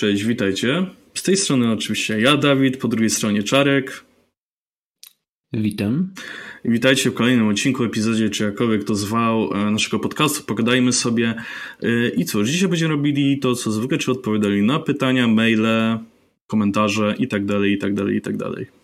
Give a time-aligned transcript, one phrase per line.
[0.00, 0.86] Cześć, witajcie.
[1.14, 4.04] Z tej strony oczywiście ja, Dawid, po drugiej stronie Czarek.
[5.52, 6.12] Witam.
[6.64, 10.44] I witajcie w kolejnym odcinku, epizodzie, czy jakkolwiek to zwał, e, naszego podcastu.
[10.44, 11.34] Pogadajmy sobie.
[11.82, 15.98] E, I cóż, dzisiaj będziemy robili to, co zwykle, czy odpowiadali na pytania, maile,
[16.46, 18.79] komentarze i tak dalej, i tak dalej, i tak dalej.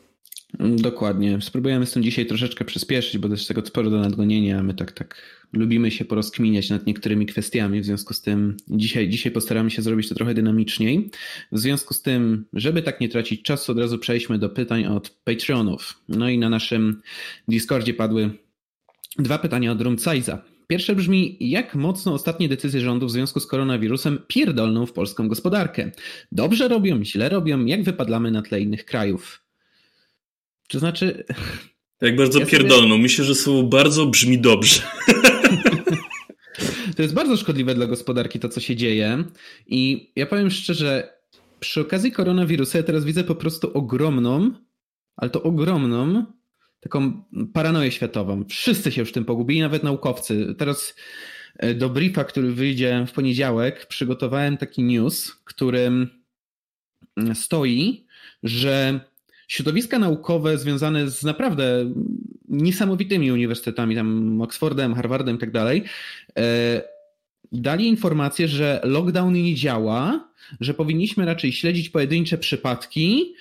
[0.60, 1.38] Dokładnie.
[1.40, 4.62] Spróbujemy z tym dzisiaj troszeczkę przyspieszyć, bo jest tego sporo do nadgonienia.
[4.62, 5.22] My tak, tak
[5.52, 10.08] lubimy się porozkminiać nad niektórymi kwestiami, w związku z tym dzisiaj, dzisiaj postaramy się zrobić
[10.08, 11.10] to trochę dynamiczniej.
[11.52, 15.10] W związku z tym, żeby tak nie tracić czasu, od razu przejdźmy do pytań od
[15.10, 16.00] Patreonów.
[16.08, 17.02] No i na naszym
[17.48, 18.30] Discordzie padły
[19.18, 20.42] dwa pytania od Rumcajza.
[20.66, 25.90] Pierwsze brzmi, jak mocno ostatnie decyzje rządu w związku z koronawirusem pierdolną w polską gospodarkę?
[26.32, 29.45] Dobrze robią, źle robią, jak wypadlamy na tle innych krajów?
[30.68, 31.24] To znaczy.
[32.00, 32.88] Jak bardzo ja pierdolną.
[32.88, 33.02] Sobie...
[33.02, 34.82] Myślę, że słowo bardzo brzmi dobrze.
[36.96, 39.24] To jest bardzo szkodliwe dla gospodarki to, co się dzieje.
[39.66, 41.18] I ja powiem szczerze,
[41.60, 44.50] przy okazji koronawirusa ja teraz widzę po prostu ogromną,
[45.16, 46.24] ale to ogromną,
[46.80, 48.44] taką paranoję światową.
[48.48, 50.54] Wszyscy się już tym pogubili, nawet naukowcy.
[50.58, 50.94] Teraz
[51.56, 56.08] e, do briefa, który wyjdzie w poniedziałek, przygotowałem taki news, którym
[57.34, 58.06] stoi,
[58.42, 59.00] że
[59.46, 61.92] środowiska naukowe związane z naprawdę
[62.48, 65.84] niesamowitymi uniwersytetami, tam Oxfordem, Harvardem i tak dalej,
[66.38, 66.82] e,
[67.52, 70.28] dali informację, że lockdown nie działa,
[70.60, 73.34] że powinniśmy raczej śledzić pojedyncze przypadki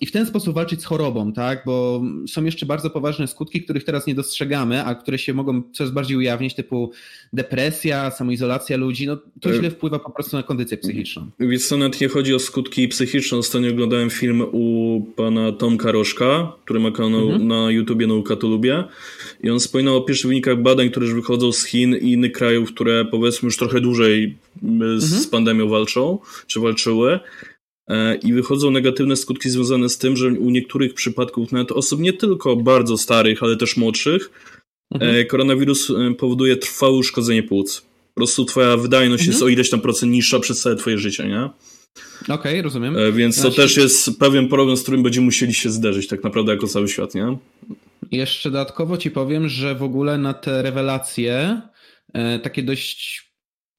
[0.00, 1.62] i w ten sposób walczyć z chorobą, tak?
[1.66, 5.92] Bo są jeszcze bardzo poważne skutki, których teraz nie dostrzegamy, a które się mogą coraz
[5.92, 6.90] bardziej ujawnić, typu
[7.32, 9.06] depresja, samoizolacja ludzi.
[9.06, 11.30] No, to źle wpływa po prostu na kondycję psychiczną.
[11.40, 13.38] Więc to nawet nie chodzi o skutki psychiczne.
[13.38, 17.46] Ostatnio oglądałem film u pana Tomka Rożka, który ma kanał mhm.
[17.46, 18.84] na YouTubie Nauka to lubię.
[19.42, 22.72] I on wspominał o pierwszych wynikach badań, które już wychodzą z Chin i innych krajów,
[22.72, 24.36] które powiedzmy już trochę dłużej
[24.96, 25.30] z mhm.
[25.30, 26.05] pandemią walczą,
[26.46, 27.20] czy walczyły.
[27.88, 32.12] E, I wychodzą negatywne skutki związane z tym, że u niektórych przypadków, nawet osób nie
[32.12, 34.30] tylko bardzo starych, ale też młodszych,
[34.94, 35.16] mhm.
[35.16, 37.80] E, koronawirus e, powoduje trwałe uszkodzenie płuc.
[37.80, 39.32] Po prostu twoja wydajność mhm.
[39.32, 41.50] jest o ileś tam procent niższa przez całe twoje życie, nie?
[42.22, 42.96] Okej, okay, rozumiem.
[43.12, 46.66] Więc to też jest pewien problem, z którym będziemy musieli się zderzyć tak naprawdę jako
[46.66, 47.36] cały świat, nie?
[48.10, 51.60] Jeszcze dodatkowo ci powiem, że w ogóle na te rewelacje
[52.42, 53.25] takie dość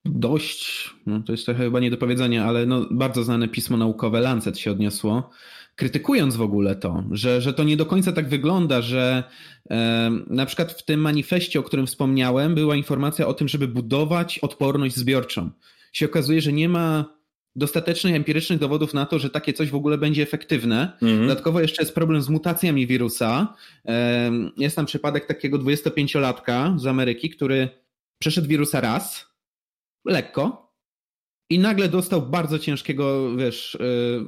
[0.07, 4.22] dość, no to jest trochę chyba nie do powiedzenia, ale no bardzo znane pismo naukowe
[4.22, 5.29] Lancet się odniosło,
[5.75, 9.23] krytykując w ogóle to, że, że to nie do końca tak wygląda, że
[9.69, 14.40] e, na przykład w tym manifestie, o którym wspomniałem, była informacja o tym, żeby budować
[14.40, 15.51] odporność zbiorczą.
[15.94, 17.18] Się okazuje, że nie ma
[17.56, 20.97] dostatecznych empirycznych dowodów na to, że takie coś w ogóle będzie efektywne.
[21.01, 21.28] Mhm.
[21.28, 23.53] Dodatkowo jeszcze jest problem z mutacjami wirusa.
[24.57, 27.69] Jest tam przypadek takiego 25-latka z Ameryki, który
[28.19, 29.28] przeszedł wirusa raz,
[30.07, 30.73] lekko
[31.50, 34.28] i nagle dostał bardzo ciężkiego, wiesz, yy,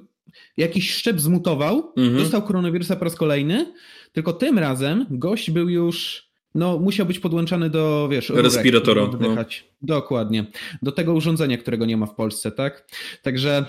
[0.57, 2.17] jakiś szczep zmutował, mhm.
[2.17, 3.73] dostał koronawirusa po raz kolejny,
[4.11, 9.09] tylko tym razem gość był już no, musiał być podłączany do, wiesz, respiratora.
[9.19, 9.35] No.
[9.81, 10.45] Dokładnie.
[10.81, 12.87] Do tego urządzenia, którego nie ma w Polsce, tak?
[13.21, 13.65] Także.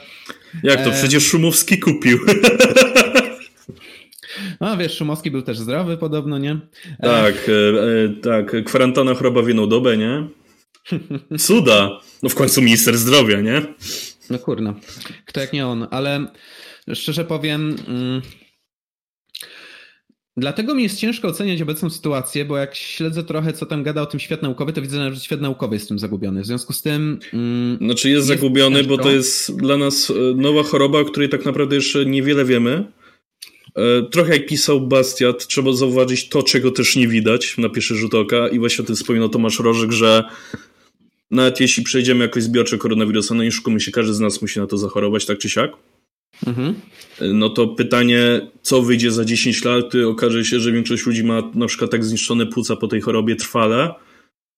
[0.63, 0.91] Jak to?
[0.91, 0.93] E...
[0.93, 2.19] Przecież Szumowski kupił.
[4.61, 6.59] No wiesz, Szumowski był też zdrowy podobno, nie?
[6.99, 7.03] E...
[7.03, 8.65] Tak, e, tak.
[8.65, 10.29] Kwarantanna choroba w jedną dobę, nie?
[11.39, 12.01] Cuda!
[12.23, 13.63] No w końcu minister zdrowia, nie?
[14.31, 14.75] No kurna,
[15.27, 16.27] kto jak nie on, ale
[16.95, 17.77] szczerze powiem...
[17.89, 18.23] Mm,
[20.37, 24.07] dlatego mi jest ciężko oceniać obecną sytuację, bo jak śledzę trochę, co tam gada o
[24.07, 26.43] tym świat naukowy, to widzę, że świat naukowy jest tym zagubiony.
[26.43, 27.19] W związku z tym.
[27.33, 31.45] Mm, znaczy jest, zagubiony, bo to jest dla nas e, nowa choroba, o której tak
[31.45, 32.93] naprawdę jeszcze niewiele wiemy.
[33.77, 38.15] E, trochę jak pisał Bastiat, trzeba zauważyć to, czego też nie widać na pierwszy rzut
[38.15, 40.25] oka i właśnie o tym wspominał Tomasz Rożek, że
[41.31, 44.67] nawet jeśli przejdziemy jakoś zbiorcze koronawirusa, no i szukamy się, każdy z nas musi na
[44.67, 45.73] to zachorować, tak czy siak.
[46.47, 46.75] Mhm.
[47.21, 51.67] No to pytanie, co wyjdzie za 10 lat, okaże się, że większość ludzi ma na
[51.67, 53.95] przykład tak zniszczone płuca po tej chorobie trwale,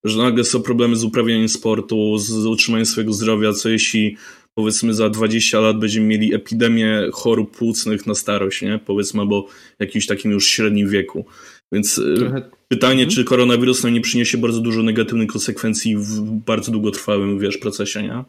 [0.04, 4.16] że nagle są problemy z uprawianiem sportu, z utrzymaniem swojego zdrowia, co jeśli
[4.54, 8.78] powiedzmy za 20 lat będziemy mieli epidemię chorób płucnych na starość, nie?
[8.78, 9.46] Powiedzmy, albo
[9.78, 11.26] jakimś takim już średnim wieku.
[11.72, 12.50] Więc y, Trochę...
[12.68, 13.10] pytanie, mhm.
[13.10, 18.24] czy koronawirus nam nie przyniesie bardzo dużo negatywnych konsekwencji w bardzo długotrwałym, wiesz, procesie, nie?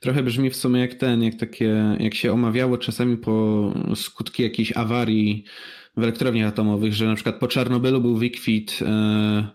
[0.00, 4.76] Trochę brzmi w sumie jak ten, jak takie, jak się omawiało czasami po skutki jakiejś
[4.76, 5.44] awarii
[5.96, 9.48] w elektrowniach atomowych, że na przykład po Czarnobylu był wykwit, e,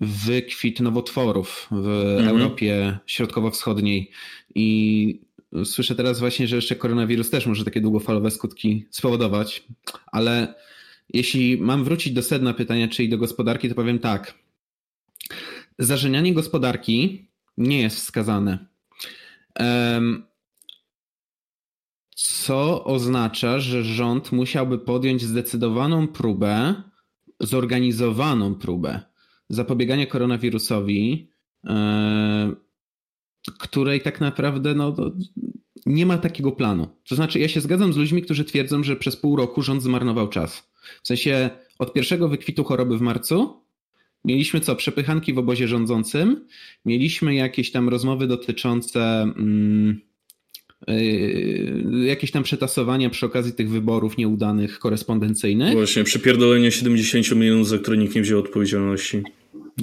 [0.00, 1.88] wykwit nowotworów w
[2.18, 2.28] mhm.
[2.28, 4.10] Europie Środkowo-Wschodniej
[4.54, 5.20] i
[5.64, 9.64] słyszę teraz właśnie, że jeszcze koronawirus też może takie długofalowe skutki spowodować,
[10.06, 10.54] ale
[11.08, 14.34] jeśli mam wrócić do sedna pytania, czyli do gospodarki, to powiem tak.
[15.78, 18.66] Zażenianie gospodarki nie jest wskazane.
[22.14, 26.74] Co oznacza, że rząd musiałby podjąć zdecydowaną próbę,
[27.40, 29.00] zorganizowaną próbę
[29.50, 31.30] zapobiegania koronawirusowi,
[31.66, 32.52] e,
[33.58, 34.94] której tak naprawdę no,
[35.86, 36.88] nie ma takiego planu.
[37.08, 40.28] To znaczy, ja się zgadzam z ludźmi, którzy twierdzą, że przez pół roku rząd zmarnował
[40.28, 40.70] czas.
[41.02, 43.60] W sensie od pierwszego wykwitu choroby w marcu
[44.24, 44.76] mieliśmy co?
[44.76, 46.46] Przepychanki w obozie rządzącym,
[46.84, 49.22] mieliśmy jakieś tam rozmowy dotyczące.
[49.22, 50.00] Mm,
[50.88, 55.72] yy, jakieś tam przetasowania przy okazji tych wyborów nieudanych korespondencyjnych.
[55.72, 59.22] Właśnie, przypierdolenie 70 milionów, za które nikt nie wziął odpowiedzialności.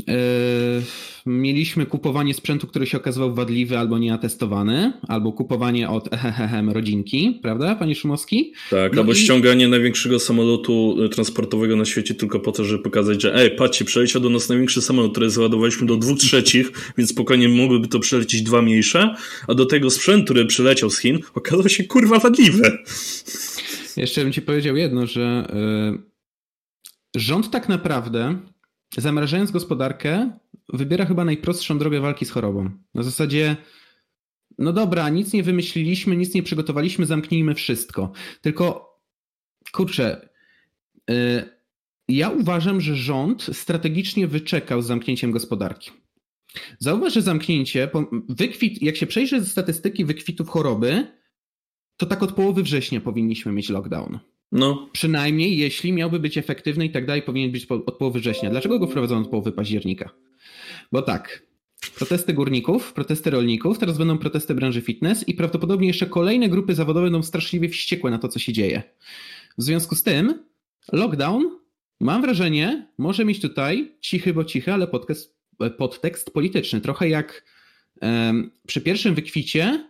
[0.08, 0.84] Yy,
[1.26, 7.76] mieliśmy kupowanie sprzętu, który się okazywał wadliwy albo nieatestowany, albo kupowanie od ehehehem rodzinki, prawda,
[7.76, 8.54] panie Szumowski?
[8.70, 9.16] Tak, no albo i...
[9.16, 13.86] ściąganie największego samolotu e, transportowego na świecie tylko po to, żeby pokazać, że ej, patrzcie,
[13.86, 18.42] przeleciał do nas największy samolot, który załadowaliśmy do dwóch trzecich, więc spokojnie mogłyby to przelecieć
[18.42, 19.16] dwa mniejsze,
[19.48, 22.78] a do tego sprzęt, który przyleciał z Chin, okazał się kurwa wadliwy.
[23.98, 25.48] Jeszcze bym ci powiedział jedno, że
[25.94, 28.40] yy, rząd tak naprawdę
[28.98, 30.32] zamrażając gospodarkę,
[30.74, 32.70] wybiera chyba najprostszą drogę walki z chorobą.
[32.94, 33.56] Na zasadzie,
[34.58, 38.12] no dobra, nic nie wymyśliliśmy, nic nie przygotowaliśmy, zamknijmy wszystko.
[38.42, 38.96] Tylko,
[39.72, 40.30] kurczę,
[41.10, 41.58] yy,
[42.08, 45.92] ja uważam, że rząd strategicznie wyczekał z zamknięciem gospodarki.
[46.80, 47.90] Zauważ, że zamknięcie,
[48.30, 51.08] wykwit, jak się przejrzy statystyki wykwitów choroby,
[51.98, 54.20] to tak od połowy września powinniśmy mieć lockdown.
[54.52, 54.90] No.
[54.92, 58.50] Przynajmniej jeśli miałby być efektywny i tak dalej, powinien być od połowy września.
[58.50, 60.10] Dlaczego go wprowadzono od połowy października?
[60.92, 61.44] Bo tak,
[61.96, 67.06] protesty górników, protesty rolników, teraz będą protesty branży fitness i prawdopodobnie jeszcze kolejne grupy zawodowe
[67.06, 68.84] będą straszliwie wściekłe na to, co się dzieje.
[69.58, 70.44] W związku z tym
[70.92, 71.44] lockdown,
[72.00, 75.38] mam wrażenie, może mieć tutaj cichy, bo cichy, ale podtekst,
[75.78, 76.82] podtekst polityczny.
[76.82, 77.44] Trochę jak
[78.02, 79.88] um, przy pierwszym wykwicie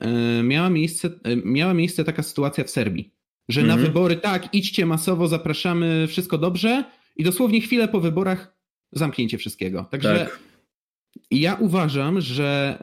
[0.00, 3.15] um, miała, miejsce, um, miała miejsce taka sytuacja w Serbii
[3.48, 3.80] że mhm.
[3.80, 6.84] na wybory tak, idźcie masowo, zapraszamy, wszystko dobrze
[7.16, 8.56] i dosłownie chwilę po wyborach
[8.92, 9.86] zamknięcie wszystkiego.
[9.90, 10.38] Także tak.
[11.30, 12.78] ja uważam, że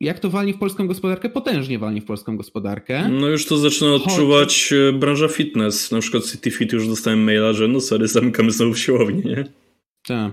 [0.00, 1.28] jak to walnie w polską gospodarkę?
[1.28, 3.08] Potężnie walnie w polską gospodarkę.
[3.08, 4.72] No już to zaczyna odczuwać Choć...
[4.72, 5.90] E, branża fitness.
[5.90, 9.44] Na przykład CityFit już dostałem maila, że no sorry, zamykamy znowu siłownię, nie?
[10.02, 10.32] Tak.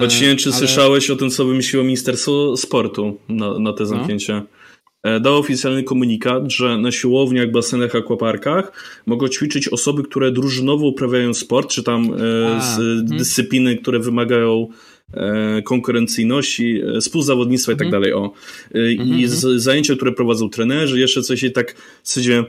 [0.00, 0.58] Choć nie wiem, czy ale...
[0.58, 4.32] słyszałeś o tym, co wymyśliło Ministerstwo Sportu na, na te zamknięcie.
[4.34, 4.59] No.
[5.02, 8.72] E, dał oficjalny komunikat, że na siłowniach, basenach, akwaparkach
[9.06, 13.06] mogą ćwiczyć osoby, które drużynowo uprawiają sport, czy tam e, A, z hmm.
[13.06, 14.68] dyscypliny, które wymagają
[15.14, 18.02] e, konkurencyjności, współzawodnictwa i tak mhm.
[18.02, 18.14] dalej.
[18.14, 18.32] O.
[18.74, 19.60] I mhm, z, mhm.
[19.60, 22.44] zajęcia, które prowadzą trenerzy, jeszcze coś i tak w zasadzie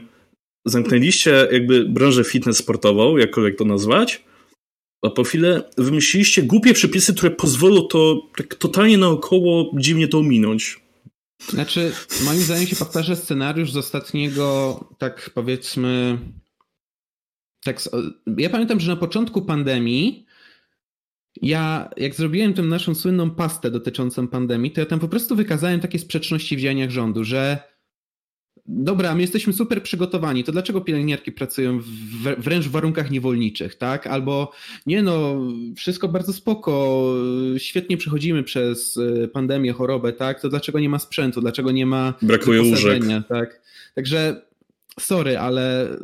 [0.66, 4.24] zamknęliście jakby branżę fitness sportową, jakkolwiek to nazwać,
[5.02, 10.81] a po chwilę wymyśliliście głupie przepisy, które pozwolą to tak totalnie naokoło dziwnie to ominąć.
[11.48, 11.92] Znaczy,
[12.24, 16.18] moim zdaniem się powtarza scenariusz z ostatniego, tak powiedzmy.
[17.64, 17.80] Tak,
[18.36, 20.26] ja pamiętam, że na początku pandemii,
[21.42, 25.80] ja jak zrobiłem tę naszą słynną pastę dotyczącą pandemii, to ja tam po prostu wykazałem
[25.80, 27.71] takie sprzeczności w działaniach rządu, że
[28.66, 34.06] dobra, my jesteśmy super przygotowani, to dlaczego pielęgniarki pracują w, wręcz w warunkach niewolniczych, tak?
[34.06, 34.52] Albo
[34.86, 35.40] nie no,
[35.76, 37.04] wszystko bardzo spoko,
[37.58, 40.40] świetnie przechodzimy przez e, pandemię, chorobę, tak?
[40.40, 43.02] To dlaczego nie ma sprzętu, dlaczego nie ma Brakuje łóżek.
[43.28, 43.60] tak?
[43.94, 44.42] Także
[45.00, 45.96] sorry, ale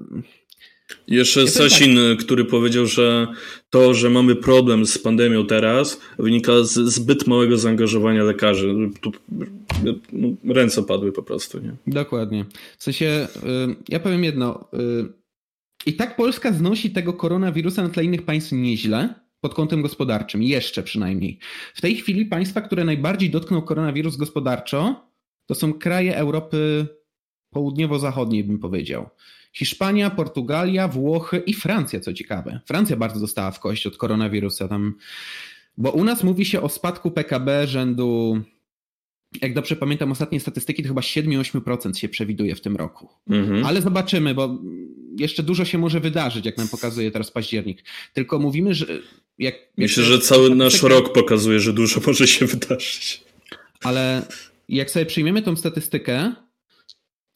[1.07, 2.25] jeszcze ja Sasin, tak.
[2.25, 3.27] który powiedział, że
[3.71, 8.75] to, że mamy problem z pandemią teraz, wynika z zbyt małego zaangażowania lekarzy.
[9.01, 9.13] Tu
[10.13, 11.59] no, ręce padły po prostu.
[11.59, 11.73] Nie?
[11.87, 12.45] Dokładnie.
[12.79, 14.69] W sensie, y, ja powiem jedno.
[14.75, 15.13] Y,
[15.87, 20.83] I tak Polska znosi tego koronawirusa na tle innych państw nieźle, pod kątem gospodarczym, jeszcze
[20.83, 21.39] przynajmniej.
[21.75, 25.09] W tej chwili państwa, które najbardziej dotknął koronawirus gospodarczo,
[25.47, 26.87] to są kraje Europy
[27.51, 29.09] południowo-zachodniej, bym powiedział.
[29.53, 32.61] Hiszpania, Portugalia, Włochy i Francja, co ciekawe.
[32.67, 34.69] Francja bardzo dostała w kość od koronawirusa.
[34.69, 34.95] Tam,
[35.77, 38.43] bo u nas mówi się o spadku PKB rzędu,
[39.43, 43.09] jak dobrze pamiętam ostatnie statystyki, to chyba 7-8% się przewiduje w tym roku.
[43.31, 43.67] Mhm.
[43.67, 44.59] Ale zobaczymy, bo
[45.19, 47.85] jeszcze dużo się może wydarzyć, jak nam pokazuje teraz październik.
[48.15, 48.87] Tylko mówimy, że.
[49.39, 53.25] Jak, Myślę, że cały nasz rok pokazuje, że dużo może się wydarzyć.
[53.83, 54.27] Ale
[54.69, 56.33] jak sobie przyjmiemy tą statystykę,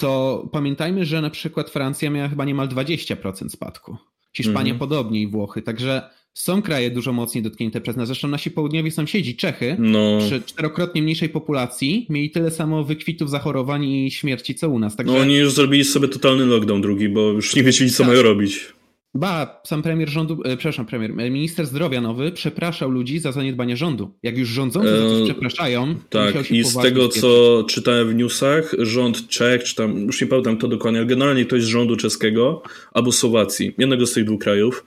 [0.02, 3.96] to pamiętajmy, że na przykład Francja miała chyba niemal 20% spadku.
[4.36, 4.78] Hiszpania mhm.
[4.78, 5.62] podobnie i Włochy.
[5.62, 6.02] Także
[6.34, 8.08] są kraje dużo mocniej dotknięte przez nas.
[8.08, 10.18] Zresztą nasi południowi sąsiedzi, Czechy, no.
[10.26, 14.96] przy czterokrotnie mniejszej populacji, mieli tyle samo wykwitów zachorowań i śmierci, co u nas.
[14.96, 15.14] Także...
[15.14, 18.06] No oni już zrobili sobie totalny lockdown drugi, bo już nie wiedzieli, co tak.
[18.06, 18.72] mają robić.
[19.14, 23.76] Ba, sam premier rządu, e, przepraszam, premier, e, minister zdrowia nowy przepraszał ludzi za zaniedbanie
[23.76, 24.14] rządu.
[24.22, 26.50] Jak już rządzący za coś e, przepraszają, tak.
[26.50, 30.68] I z tego, co czytałem w newsach, rząd Czech, czy tam, już nie pamiętam to
[30.68, 34.84] dokładnie, ale generalnie ktoś z rządu czeskiego albo Słowacji, jednego z tych dwóch krajów,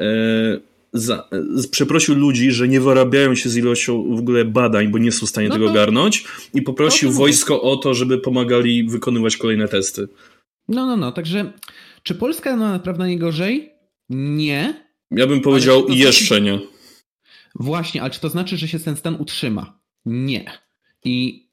[0.00, 0.04] e,
[0.92, 1.28] za,
[1.70, 5.28] przeprosił ludzi, że nie wyrabiają się z ilością w ogóle badań, bo nie są w
[5.28, 10.08] stanie no tego garnąć i poprosił wojsko o to, żeby pomagali wykonywać kolejne testy.
[10.68, 11.52] No, no, no, także
[12.08, 13.72] czy Polska ma naprawdę najgorzej?
[14.08, 14.84] Nie.
[15.10, 16.42] Ja bym powiedział to jeszcze znaczy...
[16.42, 16.58] nie.
[17.54, 19.80] Właśnie, ale czy to znaczy, że się ten stan utrzyma?
[20.06, 20.44] Nie.
[21.04, 21.46] I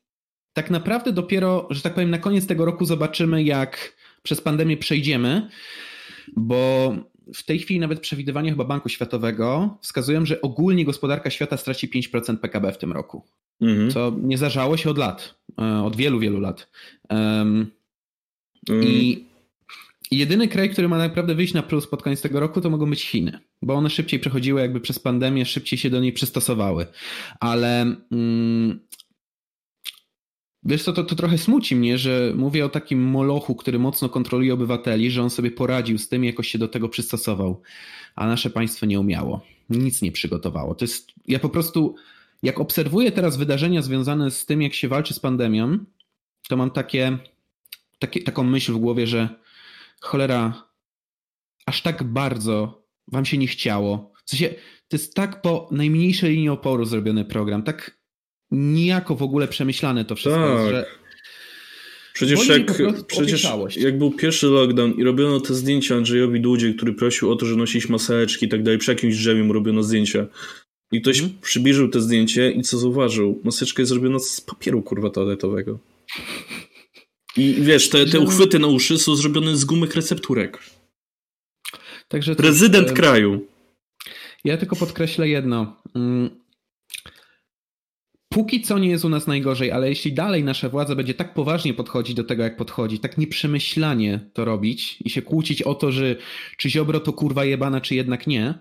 [0.54, 5.50] tak naprawdę dopiero, że tak powiem, na koniec tego roku zobaczymy, jak przez pandemię przejdziemy,
[6.36, 6.94] bo
[7.34, 12.38] w tej chwili nawet przewidywania chyba Banku Światowego wskazują, że ogólnie gospodarka świata straci 5%
[12.38, 13.24] PKB w tym roku.
[13.62, 13.92] Mhm.
[13.92, 16.72] Co nie zdarzało się od lat, e, od wielu, wielu lat.
[17.10, 17.72] Um,
[18.70, 18.88] mhm.
[18.88, 19.35] I
[20.12, 23.06] jedyny kraj, który ma naprawdę wyjść na plus pod koniec tego roku, to mogą być
[23.06, 26.88] Chiny, bo one szybciej przechodziły jakby przez pandemię, szybciej się do niej przystosowały.
[27.40, 27.82] Ale
[28.12, 28.80] mm,
[30.68, 34.54] Wiesz co, to, to trochę smuci mnie, że mówię o takim molochu, który mocno kontroluje
[34.54, 37.62] obywateli, że on sobie poradził z tym i jakoś się do tego przystosował,
[38.16, 39.42] a nasze państwo nie umiało.
[39.70, 40.76] Nic nie przygotowało.
[40.76, 41.96] To jest, ja po prostu,
[42.44, 45.78] jak obserwuję teraz wydarzenia związane z tym, jak się walczy z pandemią,
[46.50, 47.18] to mam takie,
[48.00, 49.30] takie taką myśl w głowie, że
[50.02, 50.70] cholera,
[51.66, 54.14] aż tak bardzo wam się nie chciało.
[54.26, 54.50] W sensie,
[54.88, 58.00] to jest tak po najmniejszej linii oporu zrobiony program, tak
[58.52, 60.70] niejako w ogóle przemyślane to wszystko tak.
[60.70, 60.86] że
[62.16, 62.62] Przecież jak,
[63.08, 63.48] przecież
[63.78, 67.56] jak był pierwszy lockdown i robiono te zdjęcia Andrzejowi Dudzie, który prosił o to, że
[67.56, 70.28] nosić maseczki i tak dalej, przy jakimś drzewie mu robiono zdjęcia.
[70.92, 71.32] I ktoś mm.
[71.42, 73.42] przybliżył te zdjęcie i co zauważył?
[73.44, 75.80] Maseczka jest zrobiona z papieru kurwa toaletowego.
[77.38, 80.60] I wiesz, te, te uchwyty na uszy są zrobione z gumych recepturek.
[82.08, 83.48] Także Prezydent kraju.
[84.44, 85.82] Ja tylko podkreślę jedno.
[85.96, 86.30] Mm,
[88.30, 91.74] póki co nie jest u nas najgorzej, ale jeśli dalej nasza władza będzie tak poważnie
[91.74, 96.16] podchodzić do tego, jak podchodzi, tak nieprzemyślanie to robić i się kłócić o to, że
[96.58, 98.54] czy Ziobro to kurwa jebana, czy jednak nie,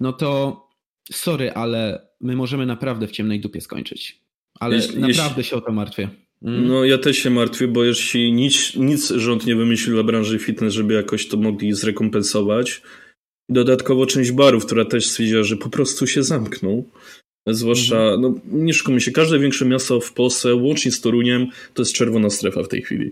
[0.00, 0.60] no to
[1.12, 4.20] sorry, ale my możemy naprawdę w ciemnej dupie skończyć.
[4.60, 5.44] Ale jeśli, naprawdę jeśli...
[5.44, 6.08] się o to martwię.
[6.42, 6.68] Mm.
[6.68, 10.74] No ja też się martwię, bo jeśli nic, nic rząd nie wymyślił dla branży fitness,
[10.74, 12.82] żeby jakoś to mogli zrekompensować,
[13.48, 16.84] dodatkowo część barów, która też stwierdziła, że po prostu się zamkną,
[17.52, 18.20] Zwłaszcza, mhm.
[18.20, 22.30] no nie szukamy się, każde większe miasto w Polsce, łącznie z Toruniem, to jest czerwona
[22.30, 23.10] strefa w tej chwili.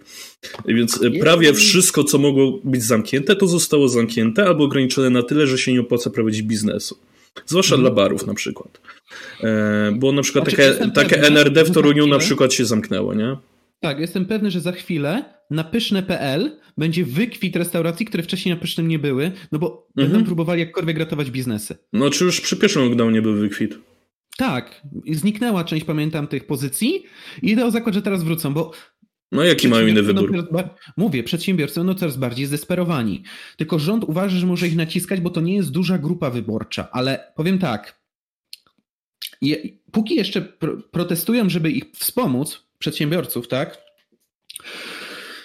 [0.66, 5.46] Więc e, prawie wszystko, co mogło być zamknięte, to zostało zamknięte albo ograniczone na tyle,
[5.46, 6.98] że się nie opłaca prowadzić biznesu.
[7.46, 7.80] Zwłaszcza mhm.
[7.94, 8.80] dla barów na przykład.
[9.42, 13.36] E, bo na przykład znaczy, takie, takie NRD w Toruniu na przykład się zamknęło, nie?
[13.80, 18.88] Tak, jestem pewny, że za chwilę na pyszne.pl będzie wykwit restauracji, które wcześniej na pysznym
[18.88, 20.12] nie były, no bo mhm.
[20.12, 21.76] będą próbowali jakkolwiek ratować biznesy.
[21.92, 23.78] No czy już przy pierwszym lockdownie był wykwit?
[24.36, 27.02] Tak, zniknęła część, pamiętam, tych pozycji
[27.42, 28.72] i idę o zakład, że teraz wrócą, bo
[29.32, 30.48] no jaki mają inny wybór?
[30.96, 33.22] Mówię, przedsiębiorcy będą coraz bardziej zdesperowani.
[33.56, 37.32] Tylko rząd uważa, że może ich naciskać, bo to nie jest duża grupa wyborcza, ale
[37.36, 38.00] powiem tak,
[39.42, 39.56] je,
[39.92, 43.78] póki jeszcze pro, protestują, żeby ich wspomóc, przedsiębiorców, tak,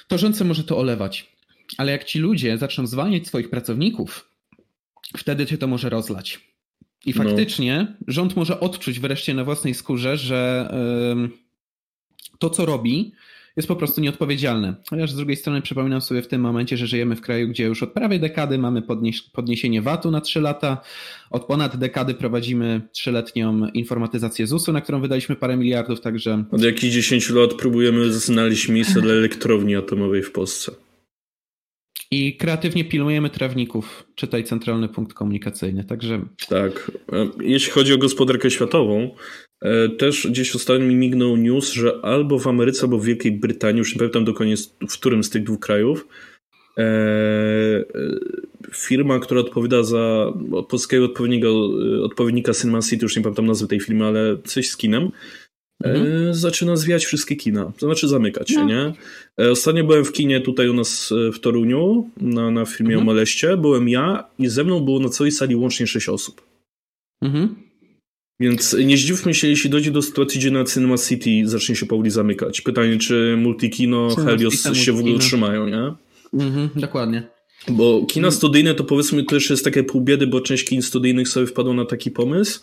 [0.08, 1.32] to rząd sobie może to olewać.
[1.78, 4.30] Ale jak ci ludzie zaczną zwalniać swoich pracowników,
[5.18, 6.52] wtedy cię to może rozlać.
[7.06, 7.24] I no.
[7.24, 8.06] faktycznie no.
[8.08, 10.72] rząd może odczuć wreszcie na własnej skórze, że
[12.40, 13.12] to, co robi,
[13.58, 14.75] jest po prostu nieodpowiedzialne.
[14.89, 17.84] Chociaż z drugiej strony przypominam sobie w tym momencie, że żyjemy w kraju, gdzie już
[17.84, 18.84] od prawie dekady mamy
[19.34, 20.81] podniesienie VAT-u na 3 lata.
[21.29, 26.43] Od ponad dekady prowadzimy trzyletnią informatyzację ZUS-u, na którą wydaliśmy parę miliardów, także...
[26.51, 30.72] Od jakichś 10 lat próbujemy znaleźć miejsce dla elektrowni atomowej w Polsce.
[32.12, 36.25] I kreatywnie pilnujemy trawników, czytaj centralny punkt komunikacyjny, także...
[36.50, 36.91] Tak.
[37.13, 39.15] E, jeśli chodzi o gospodarkę światową,
[39.98, 43.94] też gdzieś ostatnio mi mignął news, że albo w Ameryce, albo w Wielkiej Brytanii, już
[43.96, 44.56] nie pamiętam dokładnie
[44.89, 46.08] w którym z tych dwóch krajów,
[46.77, 47.84] e,
[48.74, 50.34] firma, która odpowiada za
[50.70, 51.48] polskiego odpowiednika,
[52.03, 55.12] odpowiednika Cinema City, już nie pamiętam nazwy tej firmy, ale coś z kinem,
[55.84, 56.30] mhm.
[56.30, 57.72] E, zaczyna zwijać wszystkie kina.
[57.77, 58.65] To znaczy zamykać się, no.
[58.65, 58.94] nie?
[59.46, 63.08] E, ostatnio byłem w kinie tutaj u nas e, w Toruniu, na, na filmie mhm.
[63.08, 63.58] o Moleście.
[63.58, 66.41] Byłem ja i ze mną było na całej sali łącznie 6 osób.
[67.22, 67.71] Mhm.
[68.41, 72.12] Więc nie zdziwmy się, jeśli dojdzie do sytuacji, gdzie na Cinema City zacznie się powoli
[72.12, 72.62] zamykać.
[72.62, 75.93] Pytanie, czy Multikino, Cinema Helios się w ogóle utrzymają, nie?
[76.45, 77.27] Mhm, dokładnie.
[77.67, 81.48] Bo kina studyjne to powiedzmy też jest takie pół biedy, bo część kin studyjnych sobie
[81.48, 82.62] wpadło na taki pomysł,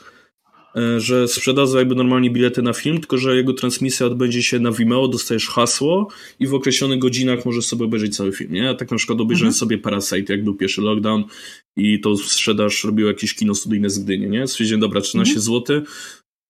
[0.98, 5.08] że sprzedadzą jakby normalnie bilety na film, tylko że jego transmisja odbędzie się na Vimeo,
[5.08, 6.08] dostajesz hasło
[6.40, 8.62] i w określonych godzinach możesz sobie obejrzeć cały film, nie?
[8.62, 9.58] Ja tak na przykład obejrzałem mhm.
[9.58, 11.24] sobie Parasite, jak był pierwszy lockdown
[11.76, 14.46] i to sprzedaż robiło jakieś kino studyjne z Gdyni, nie?
[14.46, 15.42] Stwierdziłem, dobra, 13 mhm.
[15.42, 15.82] zł,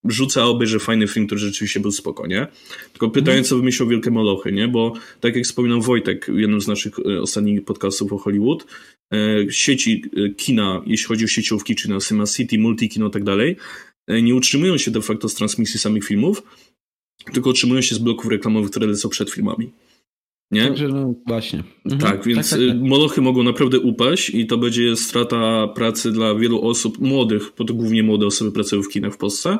[0.05, 2.47] rzucę, a obejrzę fajny film, który rzeczywiście był spoko, nie?
[2.93, 4.69] Tylko pytanie, co wymyślał Wielkie Molochy, nie?
[4.69, 8.67] Bo tak jak wspominał Wojtek w jednym z naszych e, ostatnich podcastów o Hollywood,
[9.13, 9.19] e,
[9.51, 13.57] sieci e, kina, jeśli chodzi o sieciówki, czy na Cinema City, Multikino i tak dalej,
[14.09, 16.43] nie utrzymują się de facto z transmisji samych filmów,
[17.33, 19.71] tylko utrzymują się z bloków reklamowych, które lecą przed filmami.
[20.51, 20.67] Nie?
[20.69, 21.65] Także no właśnie.
[21.85, 22.01] Mhm.
[22.01, 22.79] Tak, więc tak, tak, tak.
[22.81, 27.75] molochy mogą naprawdę upaść i to będzie strata pracy dla wielu osób młodych, bo to
[27.75, 29.59] głównie młode osoby pracują w kinach w Polsce.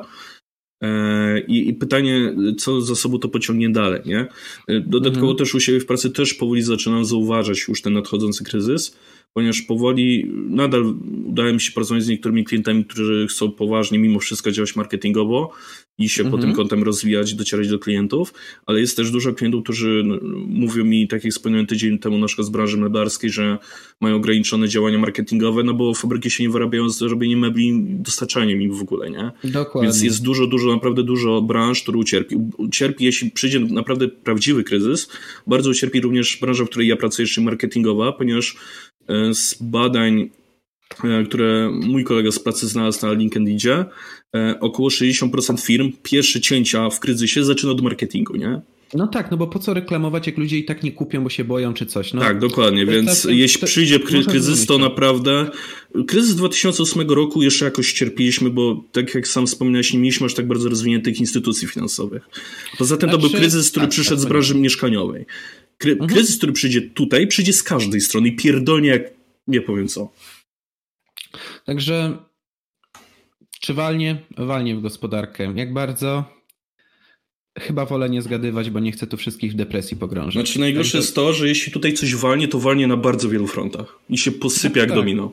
[0.83, 4.27] E, I, I, pytanie, co za sobą to pociągnie dalej, nie?
[4.69, 5.37] E, dodatkowo mhm.
[5.37, 8.97] też u siebie w pracy też powoli zaczynam zauważać już ten nadchodzący kryzys,
[9.33, 10.95] ponieważ powoli nadal
[11.25, 15.53] udaje mi się pracować z niektórymi klientami, którzy chcą poważnie mimo wszystko działać marketingowo
[15.99, 16.31] i się mhm.
[16.31, 16.57] pod tym mhm.
[16.57, 18.35] kątem rozwijać, docierać do klientów,
[18.67, 22.27] ale jest też dużo klientów, którzy no, mówią mi, tak jak wspomniałem tydzień temu na
[22.27, 23.59] przykład z branży meblarskiej, że
[24.01, 28.75] mają ograniczone działania marketingowe, no bo fabryki się nie wyrabiają z robieniem mebli, dostarczaniem im
[28.75, 29.31] w ogóle, nie?
[29.45, 29.83] Dokładnie.
[29.83, 32.37] Więc jest dużo, dużo, naprawdę dużo branż, które ucierpi.
[32.59, 35.09] Ucierpi, jeśli przyjdzie naprawdę prawdziwy kryzys,
[35.47, 38.57] bardzo ucierpi również branża, w której ja pracuję, czyli marketingowa, ponieważ
[39.33, 40.31] z badań
[41.05, 43.85] E, które mój kolega z pracy znalazł na LinkedInie,
[44.37, 48.61] e, około 60% firm pierwsze cięcia w kryzysie zaczyna od marketingu, nie?
[48.95, 51.45] No tak, no bo po co reklamować, jak ludzie i tak nie kupią, bo się
[51.45, 52.13] boją czy coś.
[52.15, 55.51] No, tak, dokładnie, więc tak, jeśli przyjdzie kryzys, to naprawdę...
[56.07, 60.47] Kryzys 2008 roku jeszcze jakoś cierpiliśmy, bo tak jak sam wspomniałeś, nie mieliśmy aż tak
[60.47, 62.29] bardzo rozwiniętych instytucji finansowych.
[62.79, 65.27] Poza tym znaczy, to był znaczy, kryzys, który tak, przyszedł tak, z branży mieszkaniowej.
[65.79, 66.11] Kry mhm.
[66.11, 69.03] Kryzys, który przyjdzie tutaj, przyjdzie z każdej strony i pierdolnie jak
[69.47, 70.13] nie powiem co.
[71.65, 72.19] Także
[73.61, 74.23] czy walnie?
[74.37, 75.53] Walnie w gospodarkę.
[75.57, 76.25] Jak bardzo?
[77.59, 80.33] Chyba wolę nie zgadywać, bo nie chcę tu wszystkich w depresji pogrążyć.
[80.33, 80.99] Znaczy najgorsze Także...
[80.99, 84.33] jest to, że jeśli tutaj coś walnie, to walnie na bardzo wielu frontach i się
[84.33, 84.99] posypia tak, jak tak.
[84.99, 85.33] domino.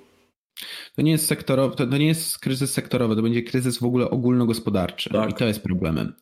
[0.96, 5.10] To nie jest sektorowy, to, nie jest kryzys sektorowy, to będzie kryzys w ogóle ogólnogospodarczy.
[5.10, 5.30] Tak.
[5.30, 6.14] I to jest problemem.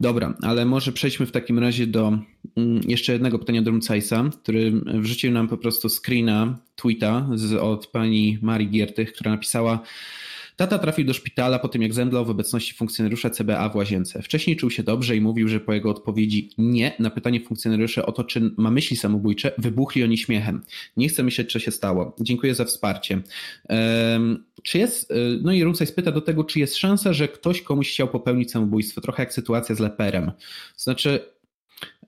[0.00, 2.18] Dobra, ale może przejdźmy w takim razie do
[2.56, 7.86] mm, jeszcze jednego pytania do Rumcajsa, który wrzucił nam po prostu screena, tweeta z, od
[7.86, 9.82] pani Marii Giertych, która napisała
[10.56, 14.22] Tata trafił do szpitala po tym, jak zemdlał w obecności funkcjonariusza CBA w łazience.
[14.22, 18.12] Wcześniej czuł się dobrze i mówił, że po jego odpowiedzi nie na pytanie funkcjonariuszy o
[18.12, 20.62] to, czy ma myśli samobójcze, wybuchli oni śmiechem.
[20.96, 22.16] Nie chcę myśleć, co się stało.
[22.20, 23.22] Dziękuję za wsparcie.
[23.68, 27.62] Um, czy jest, y, no i Rumcaj spyta do tego, czy jest szansa, że ktoś
[27.62, 30.32] komuś chciał popełnić samobójstwo, trochę jak sytuacja z Leperem.
[30.76, 31.20] Znaczy,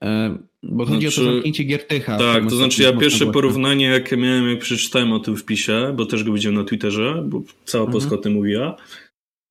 [0.03, 2.17] E, bo chodzi znaczy, o to znaczy, zamknięcie Giertycha.
[2.17, 6.23] Tak, to znaczy ja pierwsze porównanie, jakie miałem, jak przeczytałem o tym wpisie, bo też
[6.23, 7.91] go widziałem na Twitterze, bo cała mhm.
[7.91, 8.75] Polska o tym mówiła,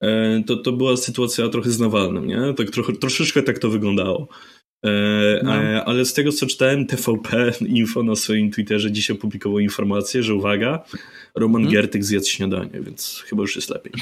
[0.03, 2.55] e, to, to była sytuacja trochę z Nawalnym, nie?
[2.57, 4.29] Tak trochę, troszeczkę tak to wyglądało.
[4.85, 5.53] E, no.
[5.85, 10.85] Ale z tego, co czytałem, TVP Info na swoim Twitterze dzisiaj opublikował informację, że uwaga,
[11.35, 11.73] Roman hmm?
[11.73, 13.93] Giertych zjadł śniadanie, więc chyba już jest lepiej.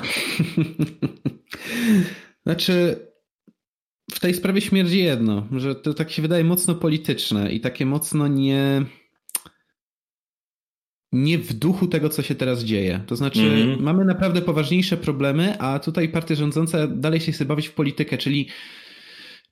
[2.47, 2.97] znaczy,
[4.13, 8.29] w tej sprawie śmierdzi jedno, że to tak się wydaje mocno polityczne i takie mocno
[8.29, 8.87] nie
[11.13, 13.01] nie w duchu tego, co się teraz dzieje.
[13.07, 13.83] To znaczy, mm -hmm.
[13.83, 18.49] mamy naprawdę poważniejsze problemy, a tutaj partia rządząca dalej się chce bawić w politykę, czyli